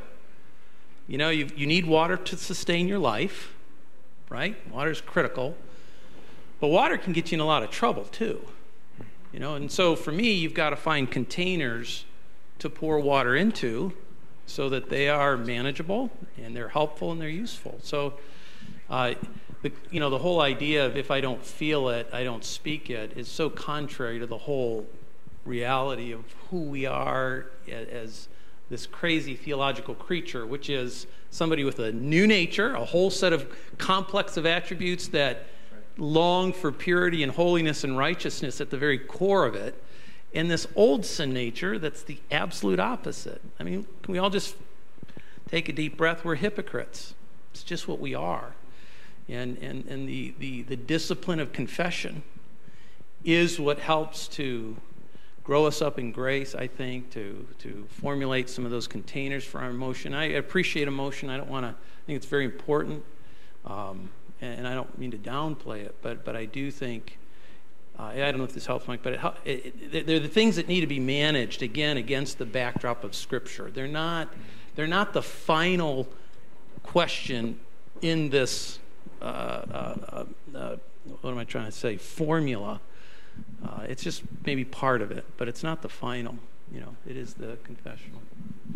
You 1.09 1.19
know, 1.19 1.31
you 1.31 1.49
you 1.57 1.67
need 1.67 1.87
water 1.87 2.17
to 2.17 2.37
sustain 2.37 2.89
your 2.89 2.99
life, 2.99 3.55
right? 4.29 4.57
Water 4.73 4.91
is 4.91 5.01
critical, 5.01 5.57
but 6.61 6.69
water 6.69 6.99
can 6.99 7.13
get 7.13 7.31
you 7.31 7.37
in 7.37 7.41
a 7.41 7.47
lot 7.47 7.63
of 7.63 7.71
trouble 7.71 8.05
too. 8.05 8.41
You 9.33 9.41
know, 9.41 9.55
and 9.55 9.71
so 9.71 9.95
for 9.97 10.13
me, 10.13 10.33
you've 10.33 10.55
got 10.55 10.71
to 10.71 10.77
find 10.77 11.11
containers 11.11 12.05
to 12.59 12.71
pour 12.71 12.99
water 12.99 13.37
into 13.37 13.93
so 14.47 14.69
that 14.69 14.89
they 14.89 15.09
are 15.09 15.37
manageable 15.37 16.11
and 16.43 16.57
they're 16.57 16.69
helpful 16.69 17.13
and 17.13 17.21
they're 17.21 17.29
useful. 17.29 17.79
So, 17.83 18.15
uh, 18.89 19.15
the, 19.63 19.73
you 19.91 20.01
know, 20.01 20.11
the 20.11 20.19
whole 20.19 20.41
idea 20.41 20.87
of 20.87 20.97
if 20.97 21.11
I 21.11 21.21
don't 21.21 21.45
feel 21.45 21.89
it, 21.89 22.09
I 22.13 22.25
don't 22.25 22.45
speak 22.45 22.89
it 22.89 23.13
is 23.17 23.29
so 23.29 23.51
contrary 23.51 24.19
to 24.21 24.27
the 24.27 24.39
whole 24.39 24.87
reality 25.45 26.13
of 26.13 26.25
who 26.51 26.63
we 26.63 26.87
are 26.87 27.47
as 27.69 28.29
this 28.69 28.87
crazy 28.87 29.35
theological 29.35 29.95
creature, 29.95 30.47
which 30.47 30.69
is 30.69 31.07
somebody 31.31 31.65
with 31.65 31.79
a 31.79 31.93
new 31.93 32.27
nature, 32.27 32.75
a 32.75 32.85
whole 32.85 33.11
set 33.11 33.33
of 33.33 33.47
complex 33.79 34.37
of 34.37 34.47
attributes 34.47 35.09
that 35.09 35.47
long 35.99 36.53
for 36.53 36.73
purity 36.73 37.23
and 37.23 37.33
holiness 37.33 37.85
and 37.85 37.97
righteousness 37.97 38.61
at 38.61 38.71
the 38.71 38.77
very 38.77 38.99
core 38.99 39.47
of 39.47 39.55
it, 39.55 39.83
and 40.35 40.51
this 40.51 40.67
old 40.77 41.07
sin 41.07 41.33
nature 41.33 41.79
that's 41.79 42.03
the 42.03 42.19
absolute 42.31 42.81
opposite. 42.81 43.41
I 43.59 43.63
mean, 43.63 43.87
can 44.03 44.13
we 44.13 44.19
all 44.19 44.31
just 44.31 44.57
take 45.49 45.69
a 45.69 45.73
deep 45.73 45.97
breath? 45.97 46.25
We're 46.25 46.35
hypocrites. 46.35 47.15
It's 47.53 47.63
just 47.63 47.89
what 47.89 48.01
we 48.01 48.15
are. 48.15 48.55
And, 49.29 49.57
and, 49.59 49.87
and 49.87 50.09
the, 50.09 50.35
the, 50.39 50.63
the 50.63 50.77
discipline 50.77 51.41
of 51.41 51.53
confession 51.53 52.23
is 53.25 53.59
what 53.59 53.79
helps 53.79 54.29
to 54.29 54.77
grow 55.47 55.65
us 55.65 55.81
up 55.81 55.97
in 55.97 56.11
grace, 56.11 56.57
I 56.57 56.67
think, 56.67 57.11
to, 57.11 57.47
to 57.61 57.87
formulate 57.89 58.51
some 58.51 58.65
of 58.65 58.73
those 58.73 58.89
containers 58.89 59.45
for 59.45 59.61
our 59.61 59.71
emotion. 59.71 60.13
I 60.13 60.33
appreciate 60.33 60.89
emotion. 60.89 61.31
I 61.31 61.37
don't 61.37 61.49
want 61.49 61.65
to, 61.65 61.71
I 61.71 62.03
think 62.05 62.17
it's 62.17 62.27
very 62.27 62.45
important. 62.45 63.05
Um, 63.65 64.11
and, 64.41 64.59
and 64.59 64.69
I 64.69 64.75
don't 64.75 64.99
mean 64.99 65.13
to 65.13 65.19
downplay 65.19 65.85
it, 65.85 65.95
but, 66.03 66.25
but 66.25 66.35
I 66.35 66.47
do 66.47 66.73
think, 66.73 67.17
uh, 67.97 68.07
I 68.07 68.17
don't 68.17 68.39
know 68.39 68.45
if 68.45 68.55
this 68.55 68.67
helps, 68.67 68.89
Mike, 68.89 69.05
but 69.05 69.13
it, 69.13 69.21
it, 69.45 69.75
it, 69.93 70.07
they're 70.09 70.19
the 70.19 70.27
things 70.27 70.57
that 70.57 70.67
need 70.67 70.81
to 70.81 70.89
be 70.89 70.99
managed, 70.99 71.63
again, 71.63 71.97
against 71.97 72.39
the 72.39 72.45
backdrop 72.45 73.05
of 73.05 73.15
Scripture. 73.15 73.71
They're 73.71 73.87
not, 73.87 74.35
they're 74.75 74.89
not 74.89 75.13
the 75.13 75.23
final 75.23 76.09
question 76.83 77.61
in 78.03 78.31
this, 78.31 78.81
uh, 79.23 79.25
uh, 79.25 79.97
uh, 80.09 80.25
uh, 80.57 80.77
what 81.21 81.31
am 81.31 81.39
I 81.39 81.45
trying 81.45 81.67
to 81.67 81.73
say, 81.73 81.99
formula. 81.99 82.81
Uh, 83.65 83.83
it's 83.89 84.03
just 84.03 84.23
maybe 84.45 84.65
part 84.65 85.03
of 85.03 85.11
it, 85.11 85.25
but 85.37 85.49
it's 85.49 85.63
not 85.63 85.83
the 85.83 85.89
final. 85.89 86.37
You 86.73 86.81
know, 86.81 86.97
it 87.07 87.17
is 87.17 87.35
the 87.35 87.57
confessional. 87.65 88.21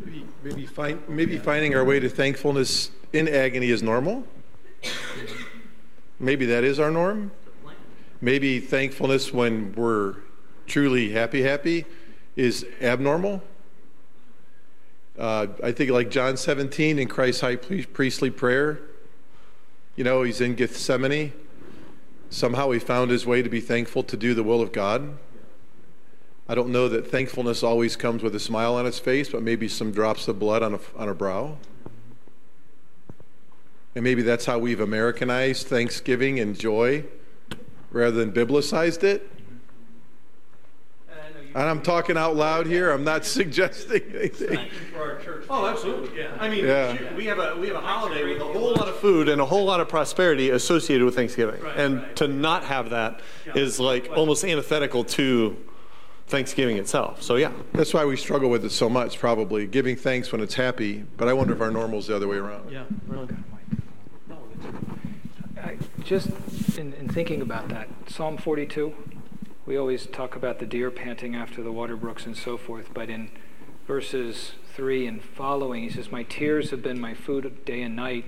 Maybe, 0.05 0.25
maybe, 0.43 0.67
find, 0.67 1.09
maybe 1.09 1.39
finding 1.39 1.75
our 1.75 1.85
way 1.85 2.01
to 2.01 2.09
thankfulness 2.09 2.91
in 3.13 3.29
agony 3.29 3.71
is 3.71 3.83
normal. 3.83 4.25
Maybe 6.19 6.47
that 6.47 6.65
is 6.65 6.79
our 6.79 6.91
norm. 6.91 7.33
Maybe 8.21 8.61
thankfulness 8.61 9.33
when 9.33 9.73
we're 9.75 10.17
truly 10.67 11.11
happy, 11.11 11.43
happy 11.43 11.87
is 12.37 12.67
abnormal. 12.81 13.43
Uh, 15.19 15.49
I 15.63 15.73
think 15.73 15.91
like 15.91 16.11
John 16.11 16.37
17 16.37 16.99
in 16.99 17.09
Christ's 17.09 17.41
high 17.41 17.57
priestly 17.57 18.31
prayer, 18.31 18.81
you 19.97 20.05
know, 20.05 20.23
he's 20.23 20.41
in 20.41 20.55
Gethsemane. 20.55 21.33
Somehow 22.31 22.71
he 22.71 22.79
found 22.79 23.11
his 23.11 23.27
way 23.27 23.43
to 23.43 23.49
be 23.49 23.61
thankful 23.61 24.05
to 24.05 24.17
do 24.17 24.35
the 24.35 24.45
will 24.45 24.63
of 24.63 24.73
God. 24.73 25.19
I 26.49 26.55
don't 26.55 26.71
know 26.71 26.89
that 26.89 27.11
thankfulness 27.11 27.63
always 27.63 27.97
comes 27.97 28.23
with 28.23 28.35
a 28.35 28.41
smile 28.41 28.75
on 28.75 28.87
its 28.87 29.01
face, 29.01 29.29
but 29.29 29.43
maybe 29.43 29.69
some 29.69 29.91
drops 29.91 30.29
of 30.29 30.39
blood 30.39 30.63
on 30.63 30.75
a, 30.75 30.81
on 30.97 31.09
a 31.09 31.15
brow. 31.15 31.59
And 33.95 34.05
maybe 34.05 34.23
that's 34.23 34.47
how 34.47 34.59
we've 34.59 34.81
Americanized 34.81 35.67
Thanksgiving 35.67 36.39
and 36.39 36.57
joy 36.57 37.05
rather 37.91 38.17
than 38.17 38.33
biblicized 38.33 39.03
it. 39.03 39.29
And 41.55 41.65
I'm 41.69 41.83
talking 41.83 42.17
out 42.17 42.37
loud 42.37 42.67
here. 42.67 42.91
I'm 42.91 43.03
not 43.05 43.25
suggesting 43.39 44.03
anything. 44.15 44.69
Oh, 45.49 45.67
absolutely. 45.67 46.19
Yeah. 46.19 46.37
I 46.39 46.49
mean, 46.49 46.65
Yeah. 46.65 47.15
we 47.15 47.25
have 47.27 47.39
a 47.39 47.57
we 47.59 47.67
have 47.67 47.77
a 47.77 47.81
holiday 47.81 48.25
with 48.25 48.41
a 48.41 48.45
whole 48.45 48.73
lot 48.73 48.89
of 48.89 48.97
food 48.97 49.29
and 49.29 49.41
a 49.41 49.45
whole 49.45 49.65
lot 49.65 49.81
of 49.81 49.89
prosperity 49.89 50.51
associated 50.51 51.05
with 51.05 51.17
Thanksgiving, 51.17 51.61
and 51.77 52.05
to 52.17 52.29
not 52.29 52.65
have 52.65 52.91
that 52.91 53.21
is 53.55 53.81
like 53.81 54.09
almost 54.15 54.45
antithetical 54.45 55.03
to 55.05 55.57
Thanksgiving 56.29 56.77
itself. 56.77 57.23
So 57.23 57.35
yeah, 57.37 57.51
That's 57.73 57.93
why 57.93 58.05
we 58.05 58.17
struggle 58.17 58.49
with 58.51 58.65
it 58.65 58.71
so 58.71 58.89
much, 58.89 59.19
probably 59.19 59.67
giving 59.67 59.97
thanks 59.97 60.31
when 60.31 60.41
it's 60.41 60.55
happy. 60.55 61.05
But 61.17 61.27
I 61.27 61.33
wonder 61.33 61.53
if 61.55 61.61
our 61.61 61.73
normal's 61.73 62.07
the 62.07 62.15
other 62.15 62.29
way 62.29 62.37
around. 62.37 62.71
Yeah, 62.71 62.85
really. 63.09 63.29
I, 65.61 65.77
just 66.05 66.29
in, 66.79 66.93
in 66.95 67.09
thinking 67.09 67.43
about 67.43 67.69
that, 67.69 67.89
Psalm 68.09 68.37
42, 68.39 68.95
we 69.67 69.77
always 69.77 70.07
talk 70.07 70.37
about 70.37 70.59
the 70.59 70.67
deer 70.67 70.91
panting 70.91 71.35
after 71.35 71.63
the 71.63 71.73
water 71.73 71.97
brooks 71.97 72.27
and 72.27 72.37
so 72.37 72.57
forth, 72.57 72.91
but 72.95 73.11
in 73.11 73.31
verses 73.87 74.53
3 74.75 75.07
and 75.07 75.23
following. 75.23 75.83
He 75.83 75.91
says, 75.91 76.11
My 76.11 76.23
tears 76.23 76.71
have 76.71 76.83
been 76.83 77.01
my 77.01 77.13
food 77.13 77.65
day 77.65 77.83
and 77.83 77.95
night, 77.97 78.25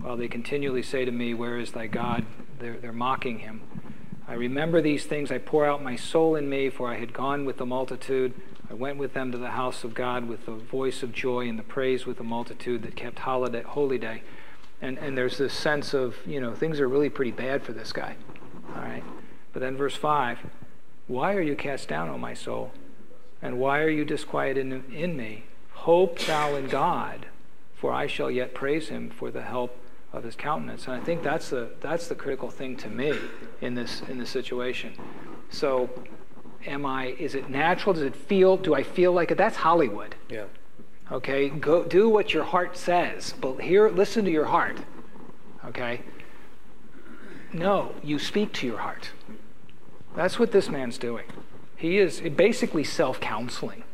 while 0.00 0.16
they 0.16 0.28
continually 0.28 0.82
say 0.82 1.04
to 1.04 1.10
me, 1.10 1.34
Where 1.34 1.58
is 1.58 1.72
thy 1.72 1.86
God? 1.86 2.24
They're, 2.58 2.76
they're 2.78 2.92
mocking 2.92 3.40
him. 3.40 3.62
I 4.26 4.34
remember 4.34 4.80
these 4.80 5.06
things. 5.06 5.32
I 5.32 5.38
pour 5.38 5.64
out 5.64 5.82
my 5.82 5.96
soul 5.96 6.36
in 6.36 6.48
me, 6.48 6.68
for 6.68 6.88
I 6.88 6.98
had 6.98 7.12
gone 7.12 7.44
with 7.44 7.56
the 7.56 7.66
multitude. 7.66 8.34
I 8.70 8.74
went 8.74 8.98
with 8.98 9.14
them 9.14 9.32
to 9.32 9.38
the 9.38 9.52
house 9.52 9.82
of 9.82 9.94
God 9.94 10.28
with 10.28 10.44
the 10.44 10.52
voice 10.52 11.02
of 11.02 11.12
joy 11.12 11.48
and 11.48 11.58
the 11.58 11.62
praise 11.62 12.04
with 12.04 12.18
the 12.18 12.24
multitude 12.24 12.82
that 12.82 12.94
kept 12.94 13.20
holiday, 13.20 13.62
holy 13.62 13.96
day. 13.98 14.22
And, 14.82 14.98
and 14.98 15.16
there's 15.16 15.38
this 15.38 15.54
sense 15.54 15.94
of, 15.94 16.16
you 16.26 16.40
know, 16.40 16.54
things 16.54 16.78
are 16.78 16.88
really 16.88 17.08
pretty 17.08 17.32
bad 17.32 17.62
for 17.62 17.72
this 17.72 17.92
guy. 17.92 18.16
All 18.76 18.82
right? 18.82 19.02
But 19.52 19.60
then 19.60 19.76
verse 19.76 19.96
5 19.96 20.38
Why 21.08 21.34
are 21.34 21.40
you 21.40 21.56
cast 21.56 21.88
down, 21.88 22.08
O 22.10 22.18
my 22.18 22.34
soul? 22.34 22.70
And 23.42 23.58
why 23.58 23.80
are 23.80 23.88
you 23.88 24.04
disquieted 24.04 24.66
in, 24.66 24.84
in 24.94 25.16
me? 25.16 25.44
Hope 25.72 26.18
thou 26.20 26.54
in 26.54 26.68
God, 26.68 27.26
for 27.74 27.92
I 27.92 28.06
shall 28.06 28.30
yet 28.30 28.54
praise 28.54 28.88
him 28.88 29.10
for 29.10 29.30
the 29.30 29.42
help 29.42 29.76
of 30.12 30.22
his 30.22 30.36
countenance. 30.36 30.86
And 30.86 30.94
I 30.94 31.00
think 31.00 31.22
that's 31.22 31.50
the 31.50 31.70
that's 31.80 32.08
the 32.08 32.14
critical 32.14 32.50
thing 32.50 32.76
to 32.78 32.88
me 32.88 33.14
in 33.60 33.74
this 33.74 34.02
in 34.08 34.18
this 34.18 34.30
situation. 34.30 34.92
So 35.50 35.88
am 36.66 36.84
I 36.84 37.16
is 37.18 37.34
it 37.34 37.48
natural? 37.48 37.94
Does 37.94 38.02
it 38.02 38.16
feel 38.16 38.56
do 38.56 38.74
I 38.74 38.82
feel 38.82 39.12
like 39.12 39.30
it? 39.30 39.38
That's 39.38 39.56
Hollywood. 39.56 40.14
Yeah. 40.28 40.44
Okay? 41.10 41.48
Go 41.48 41.84
do 41.84 42.08
what 42.08 42.34
your 42.34 42.44
heart 42.44 42.76
says. 42.76 43.34
But 43.40 43.60
here 43.60 43.88
listen 43.88 44.24
to 44.24 44.30
your 44.30 44.46
heart. 44.46 44.78
Okay? 45.64 46.02
No, 47.52 47.94
you 48.02 48.18
speak 48.18 48.52
to 48.54 48.66
your 48.66 48.78
heart. 48.78 49.10
That's 50.14 50.38
what 50.38 50.52
this 50.52 50.68
man's 50.68 50.98
doing. 50.98 51.24
He 51.76 51.98
is 51.98 52.20
basically 52.20 52.84
self-counseling. 52.84 53.84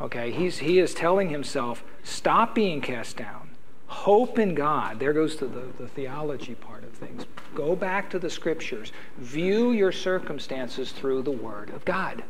Okay? 0.00 0.30
He's 0.30 0.58
he 0.58 0.78
is 0.78 0.94
telling 0.94 1.30
himself, 1.30 1.82
stop 2.02 2.54
being 2.54 2.80
cast 2.80 3.16
down 3.16 3.50
Hope 3.90 4.38
in 4.38 4.54
God. 4.54 5.00
There 5.00 5.12
goes 5.12 5.34
to 5.36 5.46
the, 5.46 5.66
the 5.76 5.88
theology 5.88 6.54
part 6.54 6.84
of 6.84 6.90
things. 6.92 7.26
Go 7.56 7.74
back 7.74 8.08
to 8.10 8.20
the 8.20 8.30
scriptures. 8.30 8.92
View 9.18 9.72
your 9.72 9.90
circumstances 9.90 10.92
through 10.92 11.22
the 11.22 11.32
Word 11.32 11.70
of 11.70 11.84
God. 11.84 12.22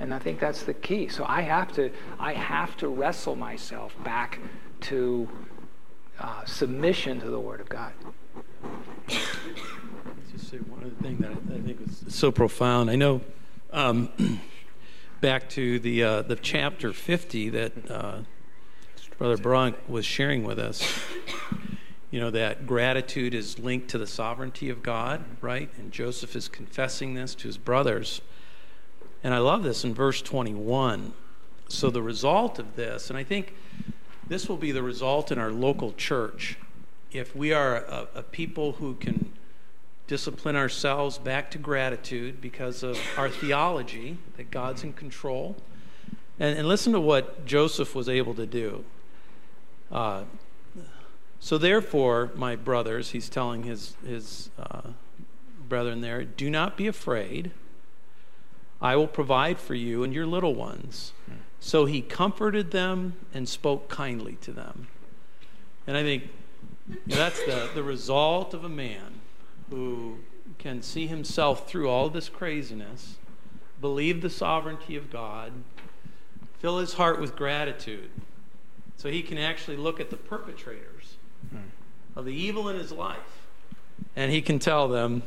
And 0.00 0.12
I 0.12 0.18
think 0.18 0.40
that's 0.40 0.64
the 0.64 0.74
key. 0.74 1.06
So 1.06 1.24
I 1.28 1.42
have 1.42 1.72
to, 1.74 1.92
I 2.18 2.32
have 2.32 2.76
to 2.78 2.88
wrestle 2.88 3.36
myself 3.36 3.94
back 4.02 4.40
to 4.80 5.28
uh, 6.18 6.44
submission 6.44 7.20
to 7.20 7.30
the 7.30 7.40
Word 7.40 7.60
of 7.60 7.68
God. 7.68 7.92
Just 9.06 10.50
say 10.50 10.56
one 10.56 10.80
other 10.80 10.90
thing 11.02 11.18
that 11.18 11.30
I, 11.30 11.51
so 12.12 12.30
profound. 12.30 12.90
I 12.90 12.96
know 12.96 13.20
um, 13.72 14.10
back 15.20 15.48
to 15.50 15.78
the 15.78 16.02
uh, 16.02 16.22
the 16.22 16.36
chapter 16.36 16.92
50 16.92 17.48
that 17.50 17.90
uh, 17.90 18.18
Brother 19.18 19.36
Bronk 19.36 19.76
was 19.88 20.04
sharing 20.04 20.44
with 20.44 20.58
us, 20.58 20.82
you 22.10 22.20
know, 22.20 22.30
that 22.30 22.66
gratitude 22.66 23.34
is 23.34 23.58
linked 23.58 23.88
to 23.90 23.98
the 23.98 24.06
sovereignty 24.06 24.68
of 24.68 24.82
God, 24.82 25.24
right? 25.40 25.70
And 25.78 25.92
Joseph 25.92 26.34
is 26.34 26.48
confessing 26.48 27.14
this 27.14 27.34
to 27.36 27.48
his 27.48 27.56
brothers. 27.56 28.20
And 29.24 29.32
I 29.32 29.38
love 29.38 29.62
this 29.62 29.84
in 29.84 29.94
verse 29.94 30.20
21. 30.20 31.12
So, 31.68 31.88
the 31.88 32.02
result 32.02 32.58
of 32.58 32.76
this, 32.76 33.08
and 33.08 33.18
I 33.18 33.24
think 33.24 33.54
this 34.26 34.48
will 34.48 34.56
be 34.56 34.72
the 34.72 34.82
result 34.82 35.32
in 35.32 35.38
our 35.38 35.50
local 35.50 35.92
church, 35.92 36.58
if 37.12 37.34
we 37.34 37.52
are 37.52 37.76
a, 37.76 38.08
a 38.16 38.22
people 38.22 38.72
who 38.72 38.94
can 38.96 39.32
discipline 40.12 40.56
ourselves 40.56 41.16
back 41.16 41.50
to 41.50 41.56
gratitude 41.56 42.38
because 42.38 42.82
of 42.82 43.00
our 43.16 43.30
theology 43.30 44.18
that 44.36 44.50
God's 44.50 44.84
in 44.84 44.92
control. 44.92 45.56
And, 46.38 46.58
and, 46.58 46.68
listen 46.68 46.92
to 46.92 47.00
what 47.00 47.46
Joseph 47.46 47.94
was 47.94 48.10
able 48.10 48.34
to 48.34 48.44
do. 48.44 48.84
Uh, 49.90 50.24
so 51.40 51.56
therefore, 51.56 52.30
my 52.34 52.56
brothers, 52.56 53.12
he's 53.12 53.30
telling 53.30 53.62
his 53.62 53.96
his 54.06 54.50
uh, 54.58 54.90
brethren 55.66 56.02
there, 56.02 56.24
do 56.24 56.50
not 56.50 56.76
be 56.76 56.86
afraid. 56.86 57.50
I 58.82 58.96
will 58.96 59.08
provide 59.08 59.58
for 59.58 59.74
you 59.74 60.04
and 60.04 60.12
your 60.12 60.26
little 60.26 60.54
ones. 60.54 61.14
So 61.58 61.86
he 61.86 62.02
comforted 62.02 62.70
them 62.70 63.14
and 63.32 63.48
spoke 63.48 63.88
kindly 63.88 64.36
to 64.42 64.52
them. 64.52 64.88
And 65.86 65.96
I 65.96 66.02
think 66.02 66.24
you 66.86 66.96
know, 67.06 67.16
that's 67.16 67.42
the, 67.46 67.70
the 67.74 67.82
result 67.82 68.52
of 68.52 68.62
a 68.62 68.68
man 68.68 69.21
who 69.72 70.18
can 70.58 70.82
see 70.82 71.06
himself 71.06 71.68
through 71.68 71.88
all 71.88 72.10
this 72.10 72.28
craziness, 72.28 73.16
believe 73.80 74.20
the 74.20 74.30
sovereignty 74.30 74.96
of 74.96 75.10
God, 75.10 75.52
fill 76.58 76.78
his 76.78 76.94
heart 76.94 77.18
with 77.18 77.34
gratitude 77.34 78.10
so 78.96 79.10
he 79.10 79.22
can 79.22 79.38
actually 79.38 79.76
look 79.76 79.98
at 79.98 80.10
the 80.10 80.16
perpetrators 80.16 81.16
mm. 81.52 81.58
of 82.14 82.26
the 82.26 82.34
evil 82.34 82.68
in 82.68 82.76
his 82.76 82.92
life 82.92 83.42
and 84.14 84.30
he 84.30 84.42
can 84.42 84.58
tell 84.58 84.88
them, 84.88 85.22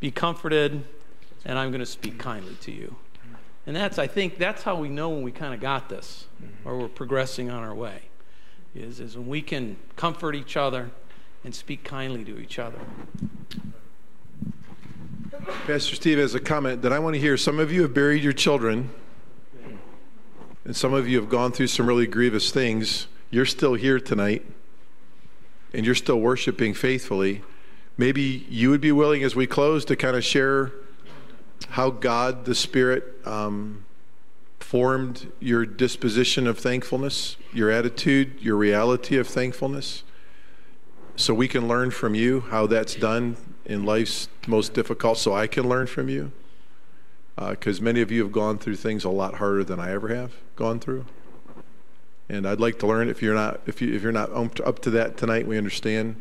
Be 0.00 0.10
comforted, 0.10 0.84
and 1.44 1.58
I'm 1.58 1.70
going 1.70 1.80
to 1.80 1.86
speak 1.86 2.18
kindly 2.18 2.56
to 2.62 2.72
you. 2.72 2.96
And 3.66 3.74
that's, 3.74 3.98
I 3.98 4.06
think, 4.06 4.36
that's 4.36 4.62
how 4.62 4.74
we 4.74 4.88
know 4.88 5.08
when 5.08 5.22
we 5.22 5.32
kind 5.32 5.54
of 5.54 5.60
got 5.60 5.88
this 5.88 6.26
mm-hmm. 6.42 6.68
or 6.68 6.78
we're 6.78 6.88
progressing 6.88 7.50
on 7.50 7.62
our 7.62 7.74
way, 7.74 8.02
is, 8.74 9.00
is 9.00 9.16
when 9.16 9.28
we 9.28 9.40
can 9.40 9.76
comfort 9.96 10.34
each 10.34 10.56
other 10.56 10.90
and 11.44 11.54
speak 11.54 11.84
kindly 11.84 12.24
to 12.24 12.38
each 12.38 12.58
other. 12.58 12.78
Pastor 15.44 15.94
Steve 15.94 16.18
has 16.18 16.34
a 16.34 16.40
comment 16.40 16.82
that 16.82 16.92
I 16.92 16.98
want 16.98 17.14
to 17.14 17.20
hear. 17.20 17.36
Some 17.36 17.58
of 17.58 17.70
you 17.70 17.82
have 17.82 17.92
buried 17.92 18.22
your 18.22 18.32
children 18.32 18.90
and 20.64 20.74
some 20.74 20.94
of 20.94 21.06
you 21.06 21.20
have 21.20 21.28
gone 21.28 21.52
through 21.52 21.66
some 21.66 21.86
really 21.86 22.06
grievous 22.06 22.50
things. 22.50 23.06
You're 23.30 23.44
still 23.44 23.74
here 23.74 24.00
tonight, 24.00 24.42
and 25.74 25.84
you're 25.84 25.94
still 25.94 26.20
worshiping 26.20 26.72
faithfully. 26.72 27.42
Maybe 27.98 28.46
you 28.48 28.70
would 28.70 28.80
be 28.80 28.92
willing, 28.92 29.22
as 29.22 29.36
we 29.36 29.46
close, 29.46 29.84
to 29.86 29.96
kind 29.96 30.16
of 30.16 30.24
share 30.24 30.72
how 31.70 31.90
God, 31.90 32.46
the 32.46 32.54
Spirit, 32.54 33.04
um, 33.26 33.84
formed 34.60 35.30
your 35.40 35.66
disposition 35.66 36.46
of 36.46 36.58
thankfulness, 36.58 37.36
your 37.52 37.70
attitude, 37.70 38.40
your 38.40 38.56
reality 38.56 39.18
of 39.18 39.28
thankfulness, 39.28 40.02
so 41.16 41.34
we 41.34 41.46
can 41.46 41.68
learn 41.68 41.90
from 41.90 42.14
you 42.14 42.40
how 42.40 42.66
that's 42.66 42.94
done 42.94 43.36
in 43.64 43.84
life's 43.84 44.28
most 44.46 44.74
difficult, 44.74 45.18
so 45.18 45.34
I 45.34 45.46
can 45.46 45.68
learn 45.68 45.86
from 45.86 46.08
you 46.08 46.32
because 47.36 47.80
uh, 47.80 47.82
many 47.82 48.00
of 48.00 48.12
you 48.12 48.22
have 48.22 48.32
gone 48.32 48.58
through 48.58 48.76
things 48.76 49.04
a 49.04 49.10
lot 49.10 49.34
harder 49.34 49.64
than 49.64 49.80
I 49.80 49.90
ever 49.92 50.08
have 50.08 50.32
gone 50.56 50.78
through. 50.78 51.04
And 52.28 52.46
I'd 52.46 52.60
like 52.60 52.78
to 52.78 52.86
learn 52.86 53.08
if 53.08 53.22
you're 53.22 53.34
not 53.34 53.60
if 53.66 53.82
you 53.82 53.94
if 53.94 54.02
you're 54.02 54.12
not 54.12 54.30
up 54.60 54.78
to 54.80 54.90
that 54.90 55.16
tonight, 55.16 55.46
we 55.46 55.58
understand. 55.58 56.16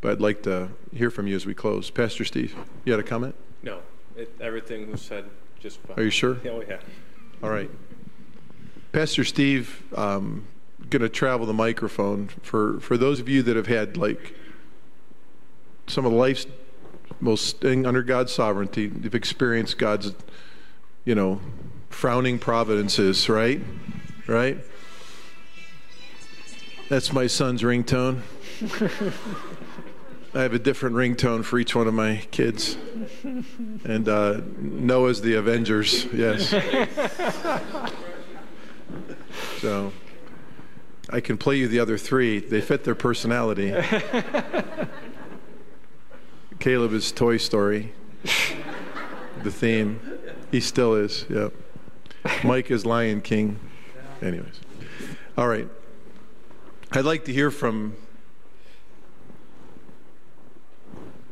But 0.00 0.12
I'd 0.12 0.20
like 0.20 0.42
to 0.44 0.68
hear 0.94 1.10
from 1.10 1.26
you 1.26 1.34
as 1.34 1.44
we 1.44 1.54
close. 1.54 1.90
Pastor 1.90 2.24
Steve, 2.24 2.54
you 2.84 2.92
had 2.92 3.00
a 3.00 3.04
comment? 3.04 3.34
No, 3.64 3.80
it, 4.16 4.32
everything 4.40 4.90
was 4.92 5.02
said 5.02 5.24
just 5.58 5.80
fine. 5.80 5.98
Are 5.98 6.02
you 6.04 6.10
sure? 6.10 6.38
Yeah, 6.44 6.56
we 6.56 6.66
have. 6.66 6.84
All 7.42 7.50
right. 7.50 7.70
Pastor 8.92 9.24
Steve, 9.24 9.82
um, 9.96 10.46
going 10.88 11.02
to 11.02 11.08
travel 11.08 11.46
the 11.46 11.52
microphone 11.52 12.28
for 12.42 12.78
for 12.78 12.96
those 12.96 13.18
of 13.18 13.28
you 13.28 13.42
that 13.42 13.56
have 13.56 13.66
had 13.66 13.96
like 13.96 14.34
some 15.88 16.06
of 16.06 16.12
life's 16.12 16.46
most 17.20 17.64
under 17.64 18.02
God's 18.02 18.32
sovereignty, 18.32 18.88
have 19.02 19.14
experienced 19.14 19.78
God's 19.78 20.12
you 21.08 21.14
know, 21.14 21.40
frowning 21.88 22.38
providences, 22.38 23.30
right? 23.30 23.62
Right? 24.26 24.58
That's 26.90 27.14
my 27.14 27.26
son's 27.26 27.62
ringtone. 27.62 28.20
I 30.34 30.42
have 30.42 30.52
a 30.52 30.58
different 30.58 30.96
ringtone 30.96 31.44
for 31.44 31.58
each 31.58 31.74
one 31.74 31.86
of 31.86 31.94
my 31.94 32.16
kids. 32.30 32.76
And 33.84 34.06
uh, 34.06 34.42
Noah's 34.58 35.22
the 35.22 35.36
Avengers, 35.36 36.04
yes. 36.12 36.50
so 39.60 39.92
I 41.08 41.20
can 41.20 41.38
play 41.38 41.56
you 41.56 41.68
the 41.68 41.80
other 41.80 41.96
three, 41.96 42.38
they 42.38 42.60
fit 42.60 42.84
their 42.84 42.94
personality. 42.94 43.72
Caleb 46.60 46.92
is 46.92 47.12
Toy 47.12 47.36
Story, 47.36 47.92
the 49.44 49.50
theme. 49.50 50.00
He 50.50 50.58
still 50.58 50.96
is, 50.96 51.24
yep. 51.30 51.52
Mike 52.42 52.72
is 52.72 52.84
Lion 52.84 53.20
King. 53.20 53.60
Anyways. 54.20 54.60
All 55.36 55.46
right. 55.46 55.68
I'd 56.90 57.04
like 57.04 57.24
to 57.26 57.32
hear 57.32 57.52
from 57.52 57.94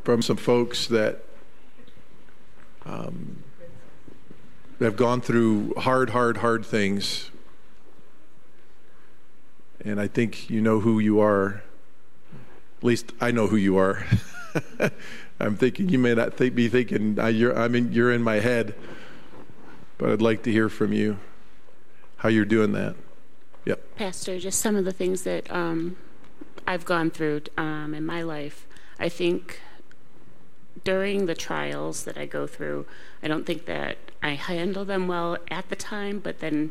from 0.04 0.22
some 0.22 0.36
folks 0.36 0.86
that 0.86 1.24
um, 2.84 3.42
have 4.78 4.94
gone 4.94 5.20
through 5.20 5.74
hard, 5.78 6.10
hard, 6.10 6.36
hard 6.36 6.64
things. 6.64 7.32
And 9.84 10.00
I 10.00 10.06
think 10.06 10.48
you 10.48 10.60
know 10.60 10.78
who 10.78 11.00
you 11.00 11.18
are. 11.18 11.64
At 12.78 12.84
least 12.84 13.12
I 13.20 13.32
know 13.32 13.48
who 13.48 13.56
you 13.56 13.76
are. 13.76 14.06
I'm 15.40 15.56
thinking 15.56 15.88
you 15.88 15.98
may 15.98 16.14
not 16.14 16.36
be 16.36 16.68
thinking 16.68 17.18
uh, 17.18 17.26
you're, 17.26 17.56
I 17.58 17.68
mean, 17.68 17.92
you're 17.92 18.12
in 18.12 18.22
my 18.22 18.36
head 18.36 18.74
but 19.98 20.10
I'd 20.10 20.22
like 20.22 20.42
to 20.44 20.52
hear 20.52 20.68
from 20.68 20.92
you. 20.92 21.18
how 22.18 22.28
you're 22.28 22.44
doing 22.44 22.72
that. 22.72 22.94
Yep. 23.66 23.96
Pastor, 23.96 24.38
just 24.38 24.60
some 24.60 24.74
of 24.76 24.84
the 24.84 24.92
things 24.92 25.22
that 25.22 25.50
um, 25.52 25.96
I've 26.66 26.84
gone 26.84 27.10
through 27.10 27.42
um, 27.58 27.94
in 27.94 28.06
my 28.06 28.22
life. 28.22 28.66
I 28.98 29.08
think 29.08 29.60
during 30.84 31.26
the 31.26 31.34
trials 31.34 32.04
that 32.04 32.16
I 32.16 32.26
go 32.26 32.46
through, 32.46 32.86
I 33.22 33.28
don't 33.28 33.44
think 33.44 33.66
that 33.66 33.98
I 34.22 34.30
handle 34.30 34.84
them 34.84 35.08
well 35.08 35.36
at 35.50 35.68
the 35.68 35.76
time, 35.76 36.20
but 36.20 36.40
then 36.40 36.70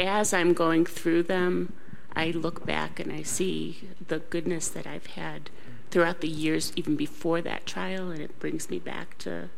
as 0.00 0.32
I'm 0.32 0.52
going 0.52 0.86
through 0.86 1.24
them, 1.24 1.72
I 2.14 2.30
look 2.30 2.64
back 2.64 2.98
and 2.98 3.12
I 3.12 3.22
see 3.22 3.88
the 4.08 4.20
goodness 4.20 4.68
that 4.68 4.86
I've 4.86 5.06
had 5.06 5.50
throughout 5.90 6.20
the 6.20 6.28
years, 6.28 6.72
even 6.76 6.96
before 6.96 7.40
that 7.40 7.66
trial, 7.66 8.10
and 8.10 8.20
it 8.20 8.38
brings 8.38 8.68
me 8.70 8.78
back 8.78 9.18
to 9.18 9.48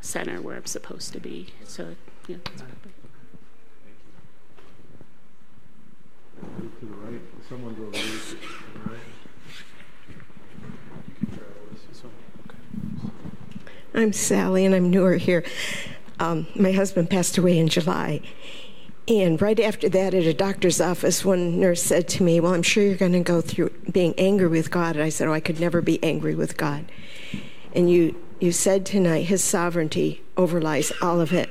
center 0.00 0.40
where 0.40 0.56
I'm 0.56 0.66
supposed 0.66 1.12
to 1.12 1.20
be. 1.20 1.48
So, 1.64 1.96
yeah, 2.26 2.36
that's 2.44 2.62
probably. 2.62 2.92
To 6.80 6.86
the 6.86 6.92
right, 6.92 7.20
someone's 7.48 7.78
over 7.78 7.90
there. 7.90 8.02
To 8.02 8.08
the 8.08 8.90
right. 8.90 9.00
I'm 13.92 14.12
Sally, 14.12 14.64
and 14.64 14.74
I'm 14.74 14.88
newer 14.90 15.16
here. 15.16 15.44
Um, 16.20 16.46
my 16.54 16.70
husband 16.70 17.10
passed 17.10 17.36
away 17.38 17.58
in 17.58 17.68
July. 17.68 18.20
And 19.10 19.42
right 19.42 19.58
after 19.58 19.88
that, 19.88 20.14
at 20.14 20.22
a 20.22 20.32
doctor's 20.32 20.80
office, 20.80 21.24
one 21.24 21.58
nurse 21.58 21.82
said 21.82 22.06
to 22.10 22.22
me, 22.22 22.38
Well, 22.38 22.54
I'm 22.54 22.62
sure 22.62 22.84
you're 22.84 22.94
going 22.94 23.10
to 23.12 23.18
go 23.18 23.40
through 23.40 23.70
being 23.90 24.14
angry 24.16 24.46
with 24.46 24.70
God. 24.70 24.94
And 24.94 25.04
I 25.04 25.08
said, 25.08 25.26
Oh, 25.26 25.32
I 25.32 25.40
could 25.40 25.58
never 25.58 25.82
be 25.82 26.00
angry 26.00 26.36
with 26.36 26.56
God. 26.56 26.84
And 27.74 27.90
you, 27.90 28.14
you 28.38 28.52
said 28.52 28.86
tonight, 28.86 29.22
His 29.22 29.42
sovereignty 29.42 30.22
overlies 30.36 30.92
all 31.02 31.20
of 31.20 31.32
it. 31.32 31.50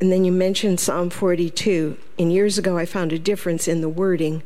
And 0.00 0.10
then 0.10 0.24
you 0.24 0.32
mentioned 0.32 0.80
Psalm 0.80 1.10
42. 1.10 1.98
And 2.18 2.32
years 2.32 2.56
ago, 2.56 2.78
I 2.78 2.86
found 2.86 3.12
a 3.12 3.18
difference 3.18 3.68
in 3.68 3.82
the 3.82 3.88
wording 3.90 4.42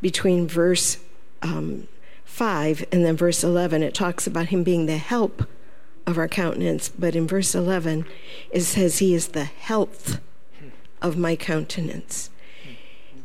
between 0.00 0.46
verse 0.46 0.98
um, 1.42 1.88
5 2.24 2.84
and 2.92 3.04
then 3.04 3.16
verse 3.16 3.42
11. 3.42 3.82
It 3.82 3.94
talks 3.94 4.28
about 4.28 4.50
Him 4.50 4.62
being 4.62 4.86
the 4.86 4.96
help 4.96 5.44
of 6.06 6.18
our 6.18 6.28
countenance. 6.28 6.88
But 6.88 7.16
in 7.16 7.26
verse 7.26 7.52
11, 7.52 8.06
it 8.52 8.60
says 8.60 9.00
He 9.00 9.12
is 9.12 9.28
the 9.28 9.42
health 9.42 10.20
of 11.02 11.16
my 11.16 11.36
countenance. 11.36 12.30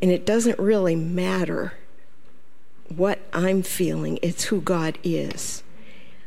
And 0.02 0.12
it 0.12 0.26
doesn't 0.26 0.60
really 0.60 0.96
matter 0.96 1.74
what 2.90 3.20
I'm 3.34 3.64
feeling, 3.64 4.20
it's 4.22 4.46
who 4.46 4.62
God 4.62 4.98
is. 5.04 5.64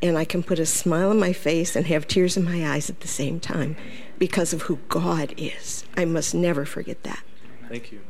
And 0.01 0.17
I 0.17 0.25
can 0.25 0.43
put 0.43 0.59
a 0.59 0.67
smile 0.67 1.11
on 1.11 1.19
my 1.19 1.33
face 1.33 1.75
and 1.75 1.87
have 1.87 2.07
tears 2.07 2.37
in 2.37 2.45
my 2.45 2.69
eyes 2.69 2.89
at 2.89 3.01
the 3.01 3.09
same 3.09 3.41
time 3.41 3.77
because 4.19 4.53
of 4.53 4.63
who 4.63 4.79
God 4.89 5.35
is. 5.37 5.85
I 5.97 6.05
must 6.05 6.35
never 6.35 6.65
forget 6.65 7.03
that. 7.03 7.23
Thank 7.69 7.93
you. 7.93 8.01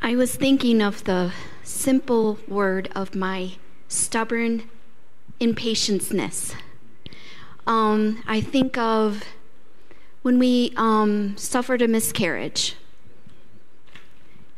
I 0.00 0.16
was 0.16 0.36
thinking 0.36 0.82
of 0.82 1.04
the 1.04 1.32
simple 1.62 2.38
word 2.46 2.90
of 2.94 3.14
my 3.14 3.52
stubborn 3.88 4.68
impatienceness. 5.40 6.54
Um, 7.66 8.22
I 8.26 8.40
think 8.40 8.76
of 8.76 9.24
when 10.22 10.38
we 10.38 10.72
um, 10.76 11.36
suffered 11.36 11.82
a 11.82 11.88
miscarriage. 11.88 12.76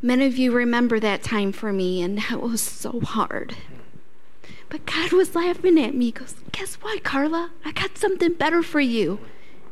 Many 0.02 0.26
of 0.26 0.36
you 0.36 0.52
remember 0.52 1.00
that 1.00 1.22
time 1.22 1.52
for 1.52 1.72
me, 1.72 2.02
and 2.02 2.18
that 2.18 2.40
was 2.40 2.60
so 2.60 3.00
hard. 3.00 3.56
But 4.68 4.86
God 4.86 5.12
was 5.12 5.34
laughing 5.34 5.78
at 5.78 5.94
me. 5.94 6.06
He 6.06 6.12
goes, 6.12 6.34
Guess 6.52 6.76
what, 6.76 7.04
Carla? 7.04 7.50
I 7.64 7.72
got 7.72 7.96
something 7.96 8.32
better 8.32 8.62
for 8.62 8.80
you. 8.80 9.20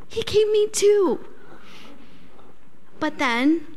He 0.07 0.23
gave 0.23 0.49
me 0.49 0.67
two. 0.69 1.25
But 2.99 3.17
then, 3.17 3.67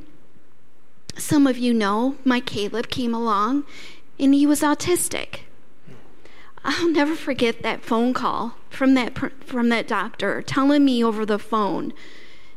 some 1.16 1.46
of 1.46 1.58
you 1.58 1.74
know, 1.74 2.16
my 2.24 2.40
Caleb 2.40 2.88
came 2.88 3.12
along, 3.12 3.64
and 4.18 4.34
he 4.34 4.46
was 4.46 4.60
autistic. 4.60 5.40
I'll 6.64 6.90
never 6.90 7.14
forget 7.14 7.62
that 7.62 7.82
phone 7.82 8.12
call 8.12 8.54
from 8.70 8.94
that 8.94 9.16
from 9.44 9.68
that 9.68 9.88
doctor 9.88 10.42
telling 10.42 10.84
me 10.84 11.02
over 11.04 11.24
the 11.24 11.38
phone, 11.38 11.92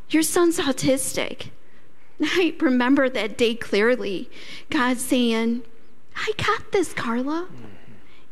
"Your 0.10 0.24
son's 0.24 0.60
autistic." 0.60 1.50
I 2.22 2.56
remember 2.60 3.10
that 3.10 3.38
day 3.38 3.56
clearly. 3.56 4.30
God 4.70 4.98
saying, 4.98 5.64
"I 6.16 6.32
got 6.38 6.72
this, 6.72 6.94
Carla." 6.94 7.48
Mm-hmm. 7.52 7.66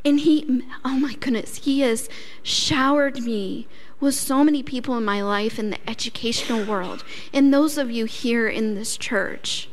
And 0.06 0.20
he 0.22 0.64
oh 0.86 0.98
my 1.00 1.16
goodness, 1.16 1.58
he 1.58 1.82
has 1.82 2.10
showered 2.42 3.22
me 3.22 3.68
with 4.00 4.16
so 4.16 4.44
many 4.44 4.64
people 4.64 4.98
in 4.98 5.04
my 5.04 5.22
life 5.22 5.60
in 5.60 5.72
the 5.72 5.90
educational 5.90 6.64
world 6.64 7.04
and 7.34 7.54
those 7.54 7.78
of 7.78 7.92
you 7.92 8.06
here 8.06 8.48
in 8.48 8.76
this 8.76 8.96
church. 8.96 9.68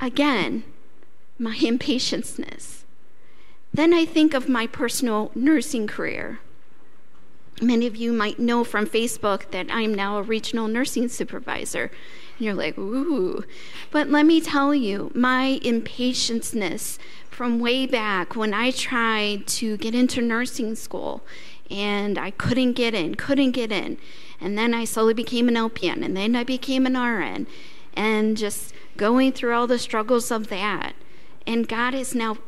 Again, 0.00 0.64
my 1.38 1.56
impatienceness 1.56 2.77
then 3.78 3.94
I 3.94 4.04
think 4.04 4.34
of 4.34 4.48
my 4.48 4.66
personal 4.66 5.30
nursing 5.36 5.86
career. 5.86 6.40
Many 7.62 7.86
of 7.86 7.94
you 7.94 8.12
might 8.12 8.40
know 8.40 8.64
from 8.64 8.86
Facebook 8.86 9.52
that 9.52 9.68
I'm 9.70 9.94
now 9.94 10.18
a 10.18 10.22
regional 10.22 10.66
nursing 10.66 11.08
supervisor. 11.08 11.92
And 12.36 12.44
you're 12.44 12.54
like, 12.54 12.76
ooh. 12.76 13.44
But 13.92 14.08
let 14.08 14.26
me 14.26 14.40
tell 14.40 14.74
you, 14.74 15.12
my 15.14 15.60
impatienceness 15.62 16.98
from 17.30 17.60
way 17.60 17.86
back 17.86 18.34
when 18.34 18.52
I 18.52 18.72
tried 18.72 19.46
to 19.46 19.76
get 19.76 19.94
into 19.94 20.20
nursing 20.20 20.74
school 20.74 21.22
and 21.70 22.18
I 22.18 22.32
couldn't 22.32 22.72
get 22.72 22.94
in, 22.94 23.14
couldn't 23.14 23.52
get 23.52 23.70
in. 23.70 23.96
And 24.40 24.58
then 24.58 24.74
I 24.74 24.86
slowly 24.86 25.14
became 25.14 25.46
an 25.46 25.54
LPN 25.54 26.04
and 26.04 26.16
then 26.16 26.34
I 26.34 26.42
became 26.42 26.84
an 26.84 26.98
RN 26.98 27.46
and 27.94 28.36
just 28.36 28.74
going 28.96 29.32
through 29.32 29.54
all 29.54 29.68
the 29.68 29.78
struggles 29.78 30.32
of 30.32 30.48
that. 30.48 30.94
And 31.46 31.68
God 31.68 31.94
is 31.94 32.12
now 32.12 32.38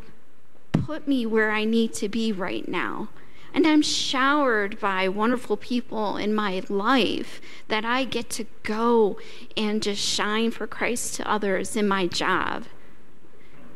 put 0.73 1.07
me 1.07 1.27
where 1.27 1.51
I 1.51 1.65
need 1.65 1.93
to 1.95 2.09
be 2.09 2.33
right 2.33 2.67
now. 2.69 3.09
And 3.53 3.67
I'm 3.67 3.83
showered 3.83 4.79
by 4.79 5.09
wonderful 5.09 5.57
people 5.57 6.17
in 6.17 6.35
my 6.35 6.63
life 6.69 7.41
that 7.69 7.85
I 7.85 8.05
get 8.05 8.31
to 8.31 8.47
go 8.63 9.19
and 9.57 9.83
just 9.83 10.01
shine 10.01 10.53
for 10.53 10.67
Christ 10.67 11.15
to 11.15 11.29
others 11.29 11.75
in 11.75 11.89
my 11.89 12.07
job. 12.07 12.67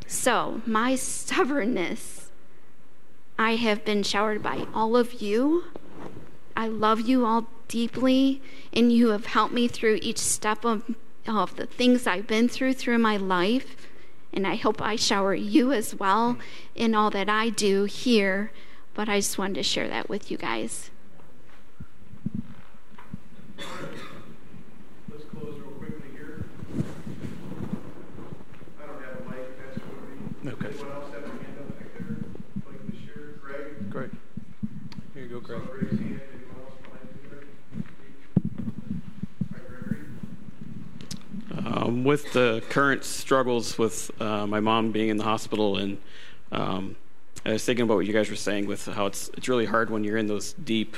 So, 0.06 0.62
my 0.64 0.94
stubbornness, 0.94 2.30
I 3.38 3.56
have 3.56 3.84
been 3.84 4.04
showered 4.04 4.42
by 4.42 4.66
all 4.72 4.96
of 4.96 5.20
you. 5.20 5.64
I 6.56 6.68
love 6.68 7.00
you 7.00 7.26
all 7.26 7.48
deeply, 7.66 8.40
and 8.72 8.92
you 8.92 9.08
have 9.08 9.26
helped 9.26 9.52
me 9.52 9.66
through 9.66 9.98
each 10.02 10.18
step 10.18 10.64
of, 10.64 10.94
of 11.26 11.56
the 11.56 11.66
things 11.66 12.06
I've 12.06 12.28
been 12.28 12.48
through 12.48 12.74
through 12.74 12.98
my 12.98 13.16
life. 13.16 13.88
And 14.36 14.48
I 14.48 14.56
hope 14.56 14.82
I 14.82 14.96
shower 14.96 15.32
you 15.32 15.70
as 15.72 15.94
well 15.94 16.36
in 16.74 16.92
all 16.92 17.08
that 17.10 17.28
I 17.28 17.50
do 17.50 17.84
here. 17.84 18.50
But 18.92 19.08
I 19.08 19.18
just 19.18 19.38
wanted 19.38 19.54
to 19.54 19.62
share 19.62 19.86
that 19.88 20.08
with 20.08 20.28
you 20.28 20.36
guys. 20.36 20.90
Let's 25.08 25.24
close 25.32 25.56
real 25.60 25.70
quickly 25.78 26.10
here. 26.12 26.46
I 28.82 28.86
don't 28.86 29.00
have 29.04 29.20
a 29.20 29.22
mic, 29.30 29.56
Pastor 29.56 29.82
Woody. 30.42 30.56
Okay. 30.56 30.66
Anyone 30.66 30.92
else 30.92 31.12
have 31.14 31.22
a 31.22 31.28
hand 31.28 31.58
up 31.60 31.68
back 31.78 31.90
there? 31.94 32.16
Like 32.66 32.80
to 32.90 32.92
share? 33.06 33.38
Greg? 33.40 33.90
Great. 33.90 34.10
Here 35.14 35.22
you 35.22 35.28
go, 35.28 35.38
Greg. 35.40 35.60
Saw 35.60 35.66
Greg's 35.66 35.90
hand. 35.90 36.20
Anyone 36.34 36.58
else 36.66 36.76
behind 36.82 37.06
you 37.22 37.30
there? 37.30 37.46
All 39.46 39.54
right, 39.54 39.66
Gregory. 39.68 40.02
Um, 41.76 42.04
with 42.04 42.32
the 42.32 42.62
current 42.68 43.02
struggles 43.02 43.76
with 43.76 44.12
uh, 44.22 44.46
my 44.46 44.60
mom 44.60 44.92
being 44.92 45.08
in 45.08 45.16
the 45.16 45.24
hospital, 45.24 45.76
and 45.76 45.98
um, 46.52 46.94
I 47.44 47.52
was 47.52 47.64
thinking 47.64 47.82
about 47.82 47.96
what 47.96 48.06
you 48.06 48.12
guys 48.12 48.30
were 48.30 48.36
saying 48.36 48.66
with 48.66 48.86
how 48.86 49.06
it's 49.06 49.28
it's 49.36 49.48
really 49.48 49.66
hard 49.66 49.90
when 49.90 50.04
you're 50.04 50.16
in 50.16 50.28
those 50.28 50.52
deep 50.52 50.96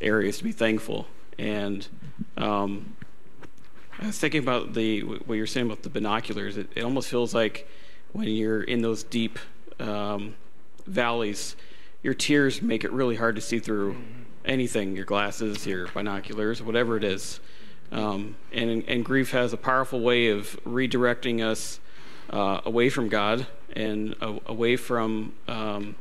areas 0.00 0.38
to 0.38 0.44
be 0.44 0.50
thankful. 0.50 1.06
And 1.38 1.86
um, 2.36 2.96
I 4.00 4.06
was 4.06 4.18
thinking 4.18 4.42
about 4.42 4.74
the 4.74 5.02
what 5.02 5.36
you're 5.36 5.46
saying 5.46 5.66
about 5.66 5.84
the 5.84 5.90
binoculars. 5.90 6.56
It, 6.56 6.72
it 6.74 6.82
almost 6.82 7.08
feels 7.08 7.32
like 7.32 7.68
when 8.12 8.26
you're 8.26 8.64
in 8.64 8.82
those 8.82 9.04
deep 9.04 9.38
um, 9.78 10.34
valleys, 10.88 11.54
your 12.02 12.14
tears 12.14 12.60
make 12.60 12.82
it 12.82 12.90
really 12.90 13.14
hard 13.14 13.36
to 13.36 13.40
see 13.40 13.60
through 13.60 13.96
anything 14.44 14.96
your 14.96 15.04
glasses, 15.04 15.68
your 15.68 15.86
binoculars, 15.86 16.60
whatever 16.60 16.96
it 16.96 17.04
is. 17.04 17.38
Um, 17.92 18.36
and, 18.52 18.84
and 18.86 19.04
grief 19.04 19.32
has 19.32 19.52
a 19.52 19.56
powerful 19.56 20.00
way 20.00 20.28
of 20.28 20.58
redirecting 20.64 21.44
us 21.44 21.80
uh, 22.30 22.60
away 22.64 22.88
from 22.88 23.08
God 23.08 23.46
and 23.72 24.14
away 24.20 24.76
from 24.76 25.32
um, 25.48 25.96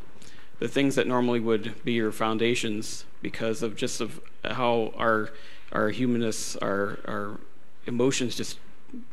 the 0.60 0.68
things 0.68 0.96
that 0.96 1.08
normally 1.08 1.40
would 1.40 1.84
be 1.84 1.94
your 1.94 2.12
foundations 2.12 3.06
because 3.22 3.64
of 3.64 3.76
just 3.76 4.02
of 4.02 4.22
how 4.44 4.94
our 4.98 5.32
our 5.72 5.90
humanness, 5.90 6.56
our 6.58 7.00
our 7.06 7.40
emotions 7.86 8.36
just 8.36 8.60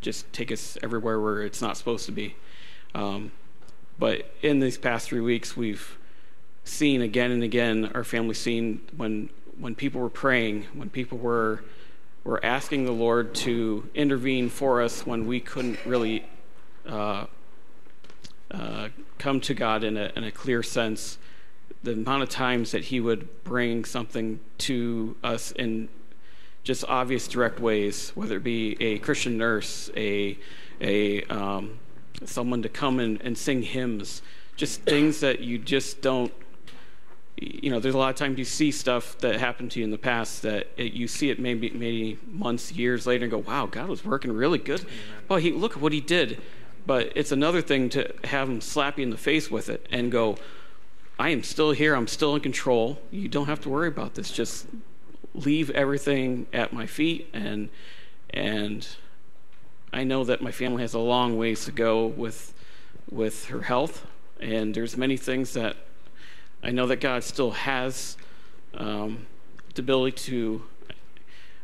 just 0.00 0.30
take 0.32 0.50
us 0.50 0.78
everywhere 0.82 1.20
where 1.20 1.42
it's 1.42 1.62
not 1.62 1.76
supposed 1.76 2.06
to 2.06 2.12
be. 2.12 2.34
Um, 2.94 3.32
but 3.98 4.30
in 4.42 4.60
these 4.60 4.78
past 4.78 5.08
three 5.08 5.20
weeks, 5.20 5.56
we've 5.56 5.98
seen 6.64 7.00
again 7.00 7.30
and 7.30 7.42
again 7.42 7.90
our 7.94 8.04
family 8.04 8.34
seen 8.34 8.80
when 8.96 9.30
when 9.58 9.74
people 9.74 10.00
were 10.00 10.10
praying, 10.10 10.66
when 10.74 10.90
people 10.90 11.16
were 11.16 11.62
were 12.26 12.44
asking 12.44 12.84
the 12.84 12.92
Lord 12.92 13.34
to 13.36 13.88
intervene 13.94 14.48
for 14.48 14.82
us 14.82 15.06
when 15.06 15.26
we 15.26 15.38
couldn't 15.38 15.78
really 15.86 16.24
uh, 16.84 17.26
uh, 18.50 18.88
come 19.16 19.40
to 19.42 19.54
God 19.54 19.84
in 19.84 19.96
a, 19.96 20.10
in 20.16 20.24
a 20.24 20.32
clear 20.32 20.62
sense. 20.62 21.18
The 21.84 21.92
amount 21.92 22.24
of 22.24 22.28
times 22.28 22.72
that 22.72 22.86
He 22.86 22.98
would 22.98 23.44
bring 23.44 23.84
something 23.84 24.40
to 24.58 25.16
us 25.22 25.52
in 25.52 25.88
just 26.64 26.84
obvious, 26.88 27.28
direct 27.28 27.60
ways, 27.60 28.10
whether 28.16 28.38
it 28.38 28.42
be 28.42 28.76
a 28.82 28.98
Christian 28.98 29.38
nurse, 29.38 29.88
a 29.96 30.36
a 30.80 31.22
um, 31.24 31.78
someone 32.24 32.60
to 32.62 32.68
come 32.68 32.98
and, 32.98 33.20
and 33.22 33.38
sing 33.38 33.62
hymns, 33.62 34.20
just 34.56 34.82
things 34.82 35.20
that 35.20 35.40
you 35.40 35.58
just 35.58 36.02
don't 36.02 36.32
you 37.36 37.70
know, 37.70 37.78
there's 37.78 37.94
a 37.94 37.98
lot 37.98 38.08
of 38.08 38.16
times 38.16 38.38
you 38.38 38.44
see 38.44 38.70
stuff 38.70 39.18
that 39.18 39.36
happened 39.36 39.70
to 39.72 39.80
you 39.80 39.84
in 39.84 39.90
the 39.90 39.98
past 39.98 40.42
that 40.42 40.68
it, 40.76 40.92
you 40.94 41.06
see 41.06 41.28
it 41.28 41.38
maybe 41.38 41.70
maybe 41.70 42.18
months, 42.26 42.72
years 42.72 43.06
later, 43.06 43.24
and 43.24 43.30
go, 43.30 43.38
"Wow, 43.38 43.66
God 43.66 43.88
was 43.88 44.04
working 44.04 44.32
really 44.32 44.58
good." 44.58 44.86
Well, 45.28 45.38
he 45.38 45.52
look 45.52 45.72
at 45.72 45.82
what 45.82 45.92
He 45.92 46.00
did. 46.00 46.40
But 46.86 47.12
it's 47.16 47.32
another 47.32 47.62
thing 47.62 47.88
to 47.90 48.14
have 48.24 48.48
Him 48.48 48.60
slap 48.60 48.98
you 48.98 49.02
in 49.02 49.10
the 49.10 49.18
face 49.18 49.50
with 49.50 49.68
it 49.68 49.86
and 49.90 50.10
go, 50.10 50.38
"I 51.18 51.30
am 51.30 51.42
still 51.42 51.72
here. 51.72 51.94
I'm 51.94 52.06
still 52.06 52.34
in 52.34 52.40
control. 52.40 53.02
You 53.10 53.28
don't 53.28 53.46
have 53.46 53.60
to 53.62 53.68
worry 53.68 53.88
about 53.88 54.14
this. 54.14 54.30
Just 54.30 54.66
leave 55.34 55.68
everything 55.70 56.46
at 56.52 56.72
my 56.72 56.86
feet." 56.86 57.28
And 57.34 57.68
and 58.30 58.86
I 59.92 60.04
know 60.04 60.24
that 60.24 60.40
my 60.40 60.52
family 60.52 60.82
has 60.82 60.94
a 60.94 60.98
long 60.98 61.36
ways 61.36 61.66
to 61.66 61.72
go 61.72 62.06
with 62.06 62.54
with 63.10 63.46
her 63.46 63.62
health, 63.62 64.06
and 64.40 64.74
there's 64.74 64.96
many 64.96 65.18
things 65.18 65.52
that 65.52 65.76
I 66.66 66.72
know 66.72 66.88
that 66.88 67.01
God 67.01 67.22
still 67.22 67.52
has 67.52 68.16
um, 68.74 69.24
the 69.76 69.82
ability 69.82 70.16
to. 70.32 70.64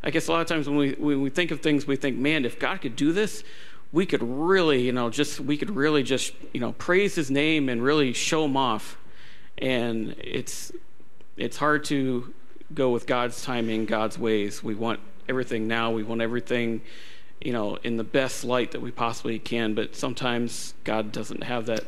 I 0.05 0.11
guess 0.11 0.29
a 0.29 0.33
lot 0.33 0.43
of 0.43 0.47
times 0.47 0.69
when 0.69 0.79
we 0.79 0.93
when 0.93 1.21
we 1.23 1.29
think 1.29 1.51
of 1.51 1.61
things, 1.61 1.89
we 1.89 1.97
think, 1.97 2.17
man, 2.17 2.45
if 2.45 2.61
God 2.61 2.81
could 2.81 2.95
do 2.95 3.13
this, 3.13 3.43
we 3.91 4.07
could 4.07 4.23
really, 4.23 4.83
you 4.83 4.93
know, 4.93 5.11
just 5.11 5.41
we 5.41 5.57
could 5.57 5.75
really 5.75 6.05
just, 6.05 6.35
you 6.53 6.61
know, 6.61 6.71
praise 6.75 7.17
His 7.17 7.33
name 7.33 7.69
and 7.69 7.83
really 7.83 8.13
show 8.13 8.45
Him 8.45 8.57
off. 8.57 8.97
And 9.59 10.15
it's 10.19 10.71
it's 11.37 11.57
hard 11.57 11.83
to 11.87 12.33
go 12.73 12.91
with 12.91 13.09
God's 13.09 13.43
timing, 13.43 13.87
God's 13.87 14.21
ways. 14.21 14.63
We 14.63 14.77
want 14.77 15.01
everything 15.29 15.67
now. 15.67 15.91
We 15.91 16.05
want 16.05 16.21
everything, 16.21 16.81
you 17.41 17.53
know, 17.53 17.75
in 17.83 17.97
the 17.97 18.05
best 18.05 18.45
light 18.45 18.71
that 18.71 18.81
we 18.81 18.93
possibly 18.93 19.41
can. 19.41 19.75
But 19.75 19.97
sometimes 19.97 20.75
God 20.85 21.11
doesn't 21.11 21.43
have 21.43 21.67
that 21.67 21.87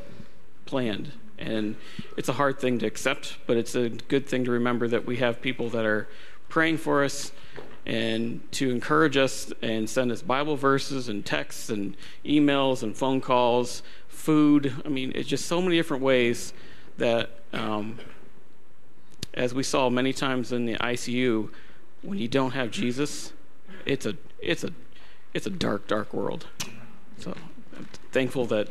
planned. 0.66 1.12
And 1.44 1.76
it's 2.16 2.28
a 2.28 2.32
hard 2.32 2.58
thing 2.58 2.78
to 2.78 2.86
accept, 2.86 3.36
but 3.46 3.56
it's 3.56 3.74
a 3.74 3.90
good 3.90 4.26
thing 4.26 4.44
to 4.44 4.50
remember 4.50 4.88
that 4.88 5.04
we 5.04 5.16
have 5.18 5.42
people 5.42 5.68
that 5.70 5.84
are 5.84 6.08
praying 6.48 6.78
for 6.78 7.04
us 7.04 7.32
and 7.86 8.40
to 8.52 8.70
encourage 8.70 9.16
us 9.16 9.52
and 9.60 9.88
send 9.88 10.10
us 10.10 10.22
Bible 10.22 10.56
verses 10.56 11.08
and 11.08 11.24
texts 11.24 11.68
and 11.68 11.96
emails 12.24 12.82
and 12.82 12.96
phone 12.96 13.20
calls, 13.20 13.82
food. 14.08 14.72
I 14.86 14.88
mean, 14.88 15.12
it's 15.14 15.28
just 15.28 15.46
so 15.46 15.60
many 15.60 15.76
different 15.76 16.02
ways 16.02 16.54
that, 16.96 17.30
um, 17.52 17.98
as 19.34 19.52
we 19.52 19.62
saw 19.62 19.90
many 19.90 20.12
times 20.12 20.50
in 20.52 20.64
the 20.64 20.76
ICU, 20.76 21.50
when 22.02 22.18
you 22.18 22.28
don't 22.28 22.52
have 22.52 22.70
Jesus, 22.70 23.32
it's 23.84 24.06
a 24.06 24.16
it's 24.40 24.64
a 24.64 24.70
it's 25.34 25.46
a 25.46 25.50
dark, 25.50 25.86
dark 25.86 26.14
world. 26.14 26.46
So 27.18 27.34
I'm 27.76 27.88
thankful 28.12 28.46
that 28.46 28.68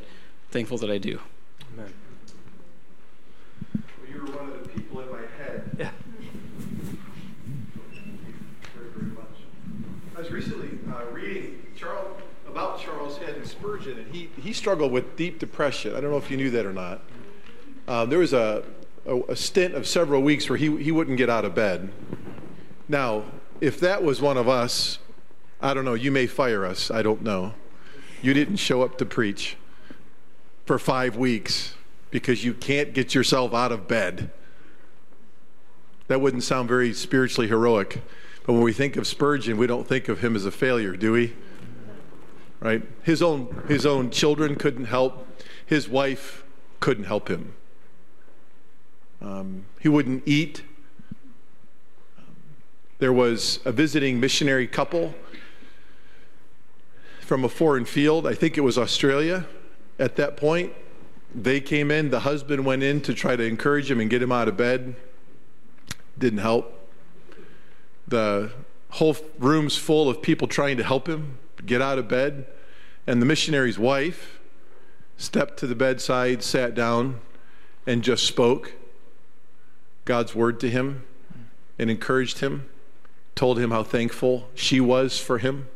thankful 0.50 0.78
that 0.80 0.90
I 0.90 0.98
do. 0.98 1.20
Amen 4.24 4.34
you 4.34 4.34
were 4.34 4.40
one 4.40 4.52
of 4.52 4.64
the 4.64 4.70
people 4.70 5.02
in 5.02 5.12
my 5.12 5.22
head. 5.38 5.70
Yeah. 5.78 5.90
Very, 8.76 8.90
very 8.90 9.12
much. 9.12 9.26
I 10.16 10.20
was 10.20 10.32
recently 10.32 10.70
uh, 10.92 11.06
reading 11.12 11.66
Charles 11.76 12.22
about 12.48 12.80
Charles 12.80 13.18
Haddon 13.18 13.46
Spurgeon, 13.46 14.00
and 14.00 14.14
he, 14.14 14.30
he 14.42 14.54
struggled 14.54 14.92
with 14.92 15.16
deep 15.16 15.40
depression. 15.40 15.96
I 15.96 16.02
don't 16.02 16.12
know 16.12 16.18
if 16.18 16.30
you 16.30 16.38
knew 16.38 16.52
that 16.52 16.66
or 16.66 16.74
not. 16.74 17.02
Um, 17.88 18.10
there 18.10 18.20
was 18.20 18.34
a, 18.34 18.64
a, 19.06 19.20
a 19.30 19.36
stint 19.36 19.74
of 19.76 19.88
several 19.88 20.22
weeks 20.22 20.50
where 20.50 20.58
he, 20.58 20.78
he 20.78 20.92
wouldn't 20.92 21.18
get 21.18 21.30
out 21.30 21.46
of 21.46 21.56
bed. 21.56 21.90
Now, 22.88 23.24
if 23.60 23.80
that 23.80 24.04
was 24.04 24.22
one 24.22 24.38
of 24.38 24.48
us, 24.48 25.00
I 25.62 25.74
don't 25.74 25.86
know, 25.86 25.94
you 25.94 26.12
may 26.12 26.28
fire 26.28 26.66
us. 26.66 26.92
I 26.92 27.02
don't 27.02 27.22
know. 27.24 27.54
You 28.22 28.34
didn't 28.34 28.58
show 28.58 28.84
up 28.84 28.98
to 29.00 29.06
preach 29.06 29.58
for 30.66 30.80
five 30.80 31.18
weeks 31.18 31.73
because 32.14 32.46
you 32.46 32.54
can't 32.54 32.94
get 32.94 33.16
yourself 33.16 33.56
out 33.56 33.72
of 33.72 33.88
bed. 33.88 34.30
That 36.08 36.22
wouldn't 36.22 36.44
sound 36.44 36.70
very 36.70 36.94
spiritually 36.94 37.48
heroic. 37.48 38.04
But 38.46 38.54
when 38.54 38.62
we 38.62 38.72
think 38.72 38.98
of 38.98 39.08
Spurgeon, 39.08 39.58
we 39.58 39.66
don't 39.66 39.88
think 39.88 40.08
of 40.10 40.20
him 40.24 40.36
as 40.36 40.46
a 40.46 40.52
failure, 40.52 40.96
do 40.96 41.12
we? 41.12 41.34
Right? 42.60 42.84
His 43.02 43.24
own, 43.24 43.64
his 43.68 43.88
own 43.88 44.12
children 44.12 44.58
couldn't 44.58 44.86
help, 44.86 45.28
his 45.66 45.90
wife 45.90 46.44
couldn't 46.80 47.06
help 47.06 47.30
him. 47.30 47.56
Um, 49.20 49.66
he 49.80 49.90
wouldn't 49.90 50.22
eat. 50.28 50.62
There 53.00 53.14
was 53.14 53.60
a 53.66 53.72
visiting 53.72 54.20
missionary 54.20 54.68
couple 54.68 55.16
from 57.22 57.44
a 57.44 57.50
foreign 57.50 57.86
field. 57.86 58.28
I 58.28 58.36
think 58.36 58.56
it 58.56 58.62
was 58.62 58.78
Australia 58.78 59.48
at 59.98 60.16
that 60.18 60.38
point. 60.38 60.74
They 61.36 61.60
came 61.60 61.90
in, 61.90 62.10
the 62.10 62.22
husband 62.22 62.66
went 62.66 62.84
in 62.84 63.02
to 63.02 63.14
try 63.14 63.36
to 63.36 63.44
encourage 63.44 63.90
him 63.90 64.00
and 64.00 64.10
get 64.10 64.22
him 64.22 64.32
out 64.32 64.48
of 64.48 64.56
bed. 64.56 64.96
Didn't 66.18 66.40
help. 66.40 66.80
The 68.08 68.52
whole 68.92 69.18
room's 69.40 69.76
full 69.76 70.10
of 70.10 70.22
people 70.22 70.48
trying 70.48 70.78
to 70.78 70.84
help 70.84 71.08
him 71.08 71.40
get 71.66 71.82
out 71.82 71.98
of 71.98 72.08
bed. 72.08 72.46
And 73.08 73.22
the 73.22 73.26
missionary's 73.26 73.80
wife 73.80 74.40
stepped 75.18 75.58
to 75.58 75.68
the 75.68 75.76
bedside, 75.76 76.44
sat 76.44 76.76
down, 76.76 77.20
and 77.88 78.04
just 78.04 78.26
spoke 78.26 78.74
God's 80.06 80.36
word 80.36 80.60
to 80.62 80.70
him 80.70 81.04
and 81.80 81.90
encouraged 81.90 82.40
him, 82.40 82.70
told 83.36 83.58
him 83.58 83.72
how 83.72 83.84
thankful 83.84 84.50
she 84.54 84.80
was 84.80 85.20
for 85.20 85.40
him. 85.40 85.68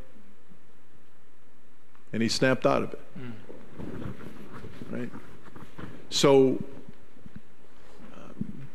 And 2.13 2.21
he 2.21 2.29
snapped 2.29 2.65
out 2.65 2.83
of 2.83 2.93
it. 2.93 2.99
Mm. 3.19 3.31
Right? 4.91 5.09
So 6.09 6.63
um, 8.13 8.67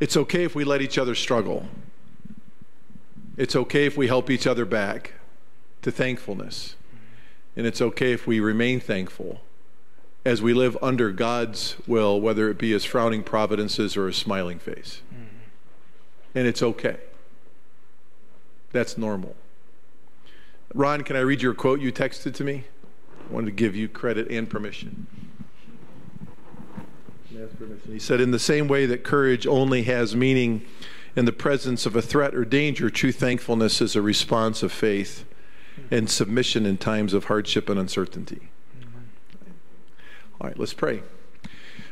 it's 0.00 0.16
okay 0.16 0.44
if 0.44 0.54
we 0.54 0.64
let 0.64 0.80
each 0.80 0.98
other 0.98 1.14
struggle. 1.14 1.66
It's 3.36 3.54
okay 3.54 3.86
if 3.86 3.96
we 3.96 4.08
help 4.08 4.30
each 4.30 4.46
other 4.46 4.64
back 4.64 5.14
to 5.82 5.90
thankfulness. 5.90 6.74
And 7.56 7.66
it's 7.66 7.80
okay 7.80 8.12
if 8.12 8.26
we 8.26 8.40
remain 8.40 8.80
thankful 8.80 9.40
as 10.24 10.42
we 10.42 10.52
live 10.52 10.76
under 10.82 11.10
God's 11.10 11.76
will, 11.86 12.20
whether 12.20 12.50
it 12.50 12.58
be 12.58 12.72
as 12.72 12.84
frowning 12.84 13.22
providences 13.22 13.96
or 13.96 14.08
a 14.08 14.12
smiling 14.12 14.58
face. 14.58 15.00
And 16.34 16.46
it's 16.46 16.62
okay. 16.62 16.98
That's 18.72 18.98
normal. 18.98 19.34
Ron, 20.74 21.02
can 21.02 21.16
I 21.16 21.20
read 21.20 21.40
your 21.40 21.54
quote 21.54 21.80
you 21.80 21.90
texted 21.90 22.34
to 22.34 22.44
me? 22.44 22.64
Wanted 23.30 23.46
to 23.46 23.52
give 23.52 23.76
you 23.76 23.88
credit 23.88 24.30
and 24.30 24.48
permission. 24.48 25.06
permission. 27.58 27.92
He 27.92 27.98
said, 27.98 28.20
In 28.20 28.30
the 28.30 28.38
same 28.38 28.68
way 28.68 28.86
that 28.86 29.04
courage 29.04 29.46
only 29.46 29.82
has 29.84 30.16
meaning 30.16 30.64
in 31.16 31.24
the 31.24 31.32
presence 31.32 31.86
of 31.86 31.96
a 31.96 32.02
threat 32.02 32.34
or 32.34 32.44
danger, 32.44 32.90
true 32.90 33.12
thankfulness 33.12 33.80
is 33.80 33.96
a 33.96 34.02
response 34.02 34.62
of 34.62 34.72
faith 34.72 35.24
and 35.90 36.08
submission 36.08 36.66
in 36.66 36.76
times 36.78 37.12
of 37.12 37.24
hardship 37.24 37.68
and 37.68 37.78
uncertainty. 37.78 38.48
All 40.40 40.46
right, 40.46 40.58
let's 40.58 40.74
pray. 40.74 41.02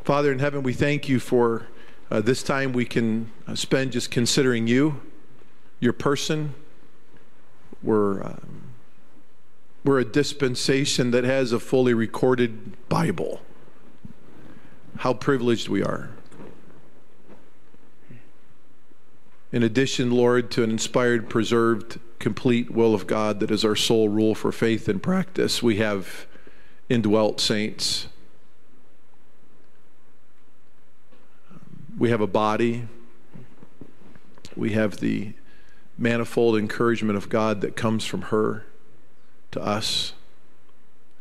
Father 0.05 0.33
in 0.33 0.39
heaven, 0.39 0.63
we 0.63 0.73
thank 0.73 1.09
you 1.09 1.19
for 1.19 1.67
uh, 2.11 2.21
this 2.21 2.43
time 2.43 2.73
we 2.73 2.85
can 2.85 3.33
uh, 3.49 3.57
spend 3.57 3.93
just 3.93 4.11
considering 4.11 4.69
you, 4.69 5.01
your 5.81 5.93
person. 5.93 6.55
We're. 7.83 8.23
Um, 8.23 8.66
we're 9.87 10.01
a 10.01 10.05
dispensation 10.05 11.13
that 11.13 11.23
has 11.23 11.53
a 11.53 11.61
fully 11.61 11.95
recorded 11.95 12.89
Bible. 12.89 13.41
How 14.99 15.15
privileged 15.15 15.69
we 15.69 15.83
are. 15.83 16.11
In 19.53 19.63
addition, 19.63 20.11
Lord, 20.11 20.51
to 20.51 20.65
an 20.65 20.71
inspired, 20.71 21.31
preserved, 21.31 22.01
complete 22.19 22.69
will 22.71 22.95
of 22.95 23.07
God 23.07 23.39
that 23.39 23.51
is 23.53 23.65
our 23.65 23.77
sole 23.77 24.09
rule 24.09 24.35
for 24.35 24.51
faith 24.51 24.89
and 24.89 25.01
practice, 25.01 25.63
we 25.63 25.77
have 25.77 26.27
indwelt 26.89 27.41
saints. 27.41 28.09
We 31.97 32.11
have 32.11 32.21
a 32.21 32.27
body. 32.27 32.89
We 34.57 34.73
have 34.73 34.99
the 34.99 35.35
manifold 35.97 36.59
encouragement 36.59 37.17
of 37.17 37.29
God 37.29 37.61
that 37.61 37.77
comes 37.77 38.05
from 38.05 38.23
her 38.23 38.67
to 39.57 39.63
us. 39.65 40.13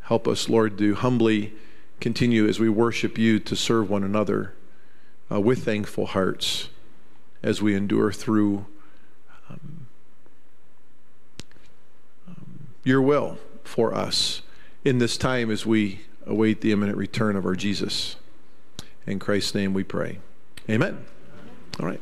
Help 0.02 0.28
us, 0.28 0.48
Lord, 0.48 0.78
to 0.78 0.94
humbly 0.94 1.52
continue 2.00 2.46
as 2.46 2.60
we 2.60 2.68
worship 2.68 3.18
you 3.18 3.38
to 3.40 3.56
serve 3.56 3.90
one 3.90 4.04
another 4.04 4.54
uh, 5.30 5.40
with 5.40 5.64
thankful 5.64 6.06
hearts. 6.06 6.68
as 7.42 7.62
we 7.62 7.74
endure 7.74 8.12
through 8.12 8.66
um, 9.48 9.86
um, 12.28 12.66
your 12.82 13.00
will 13.00 13.38
for 13.62 13.94
us 13.94 14.42
in 14.84 14.98
this 14.98 15.16
time 15.16 15.50
as 15.50 15.64
we 15.64 16.00
await 16.26 16.60
the 16.60 16.72
imminent 16.72 16.98
return 16.98 17.36
of 17.36 17.46
our 17.46 17.54
Jesus. 17.54 18.16
In 19.06 19.18
Christ's 19.18 19.54
name 19.54 19.74
we 19.74 19.84
pray. 19.84 20.18
Amen. 20.68 21.04
All 21.78 21.86
right. 21.86 22.00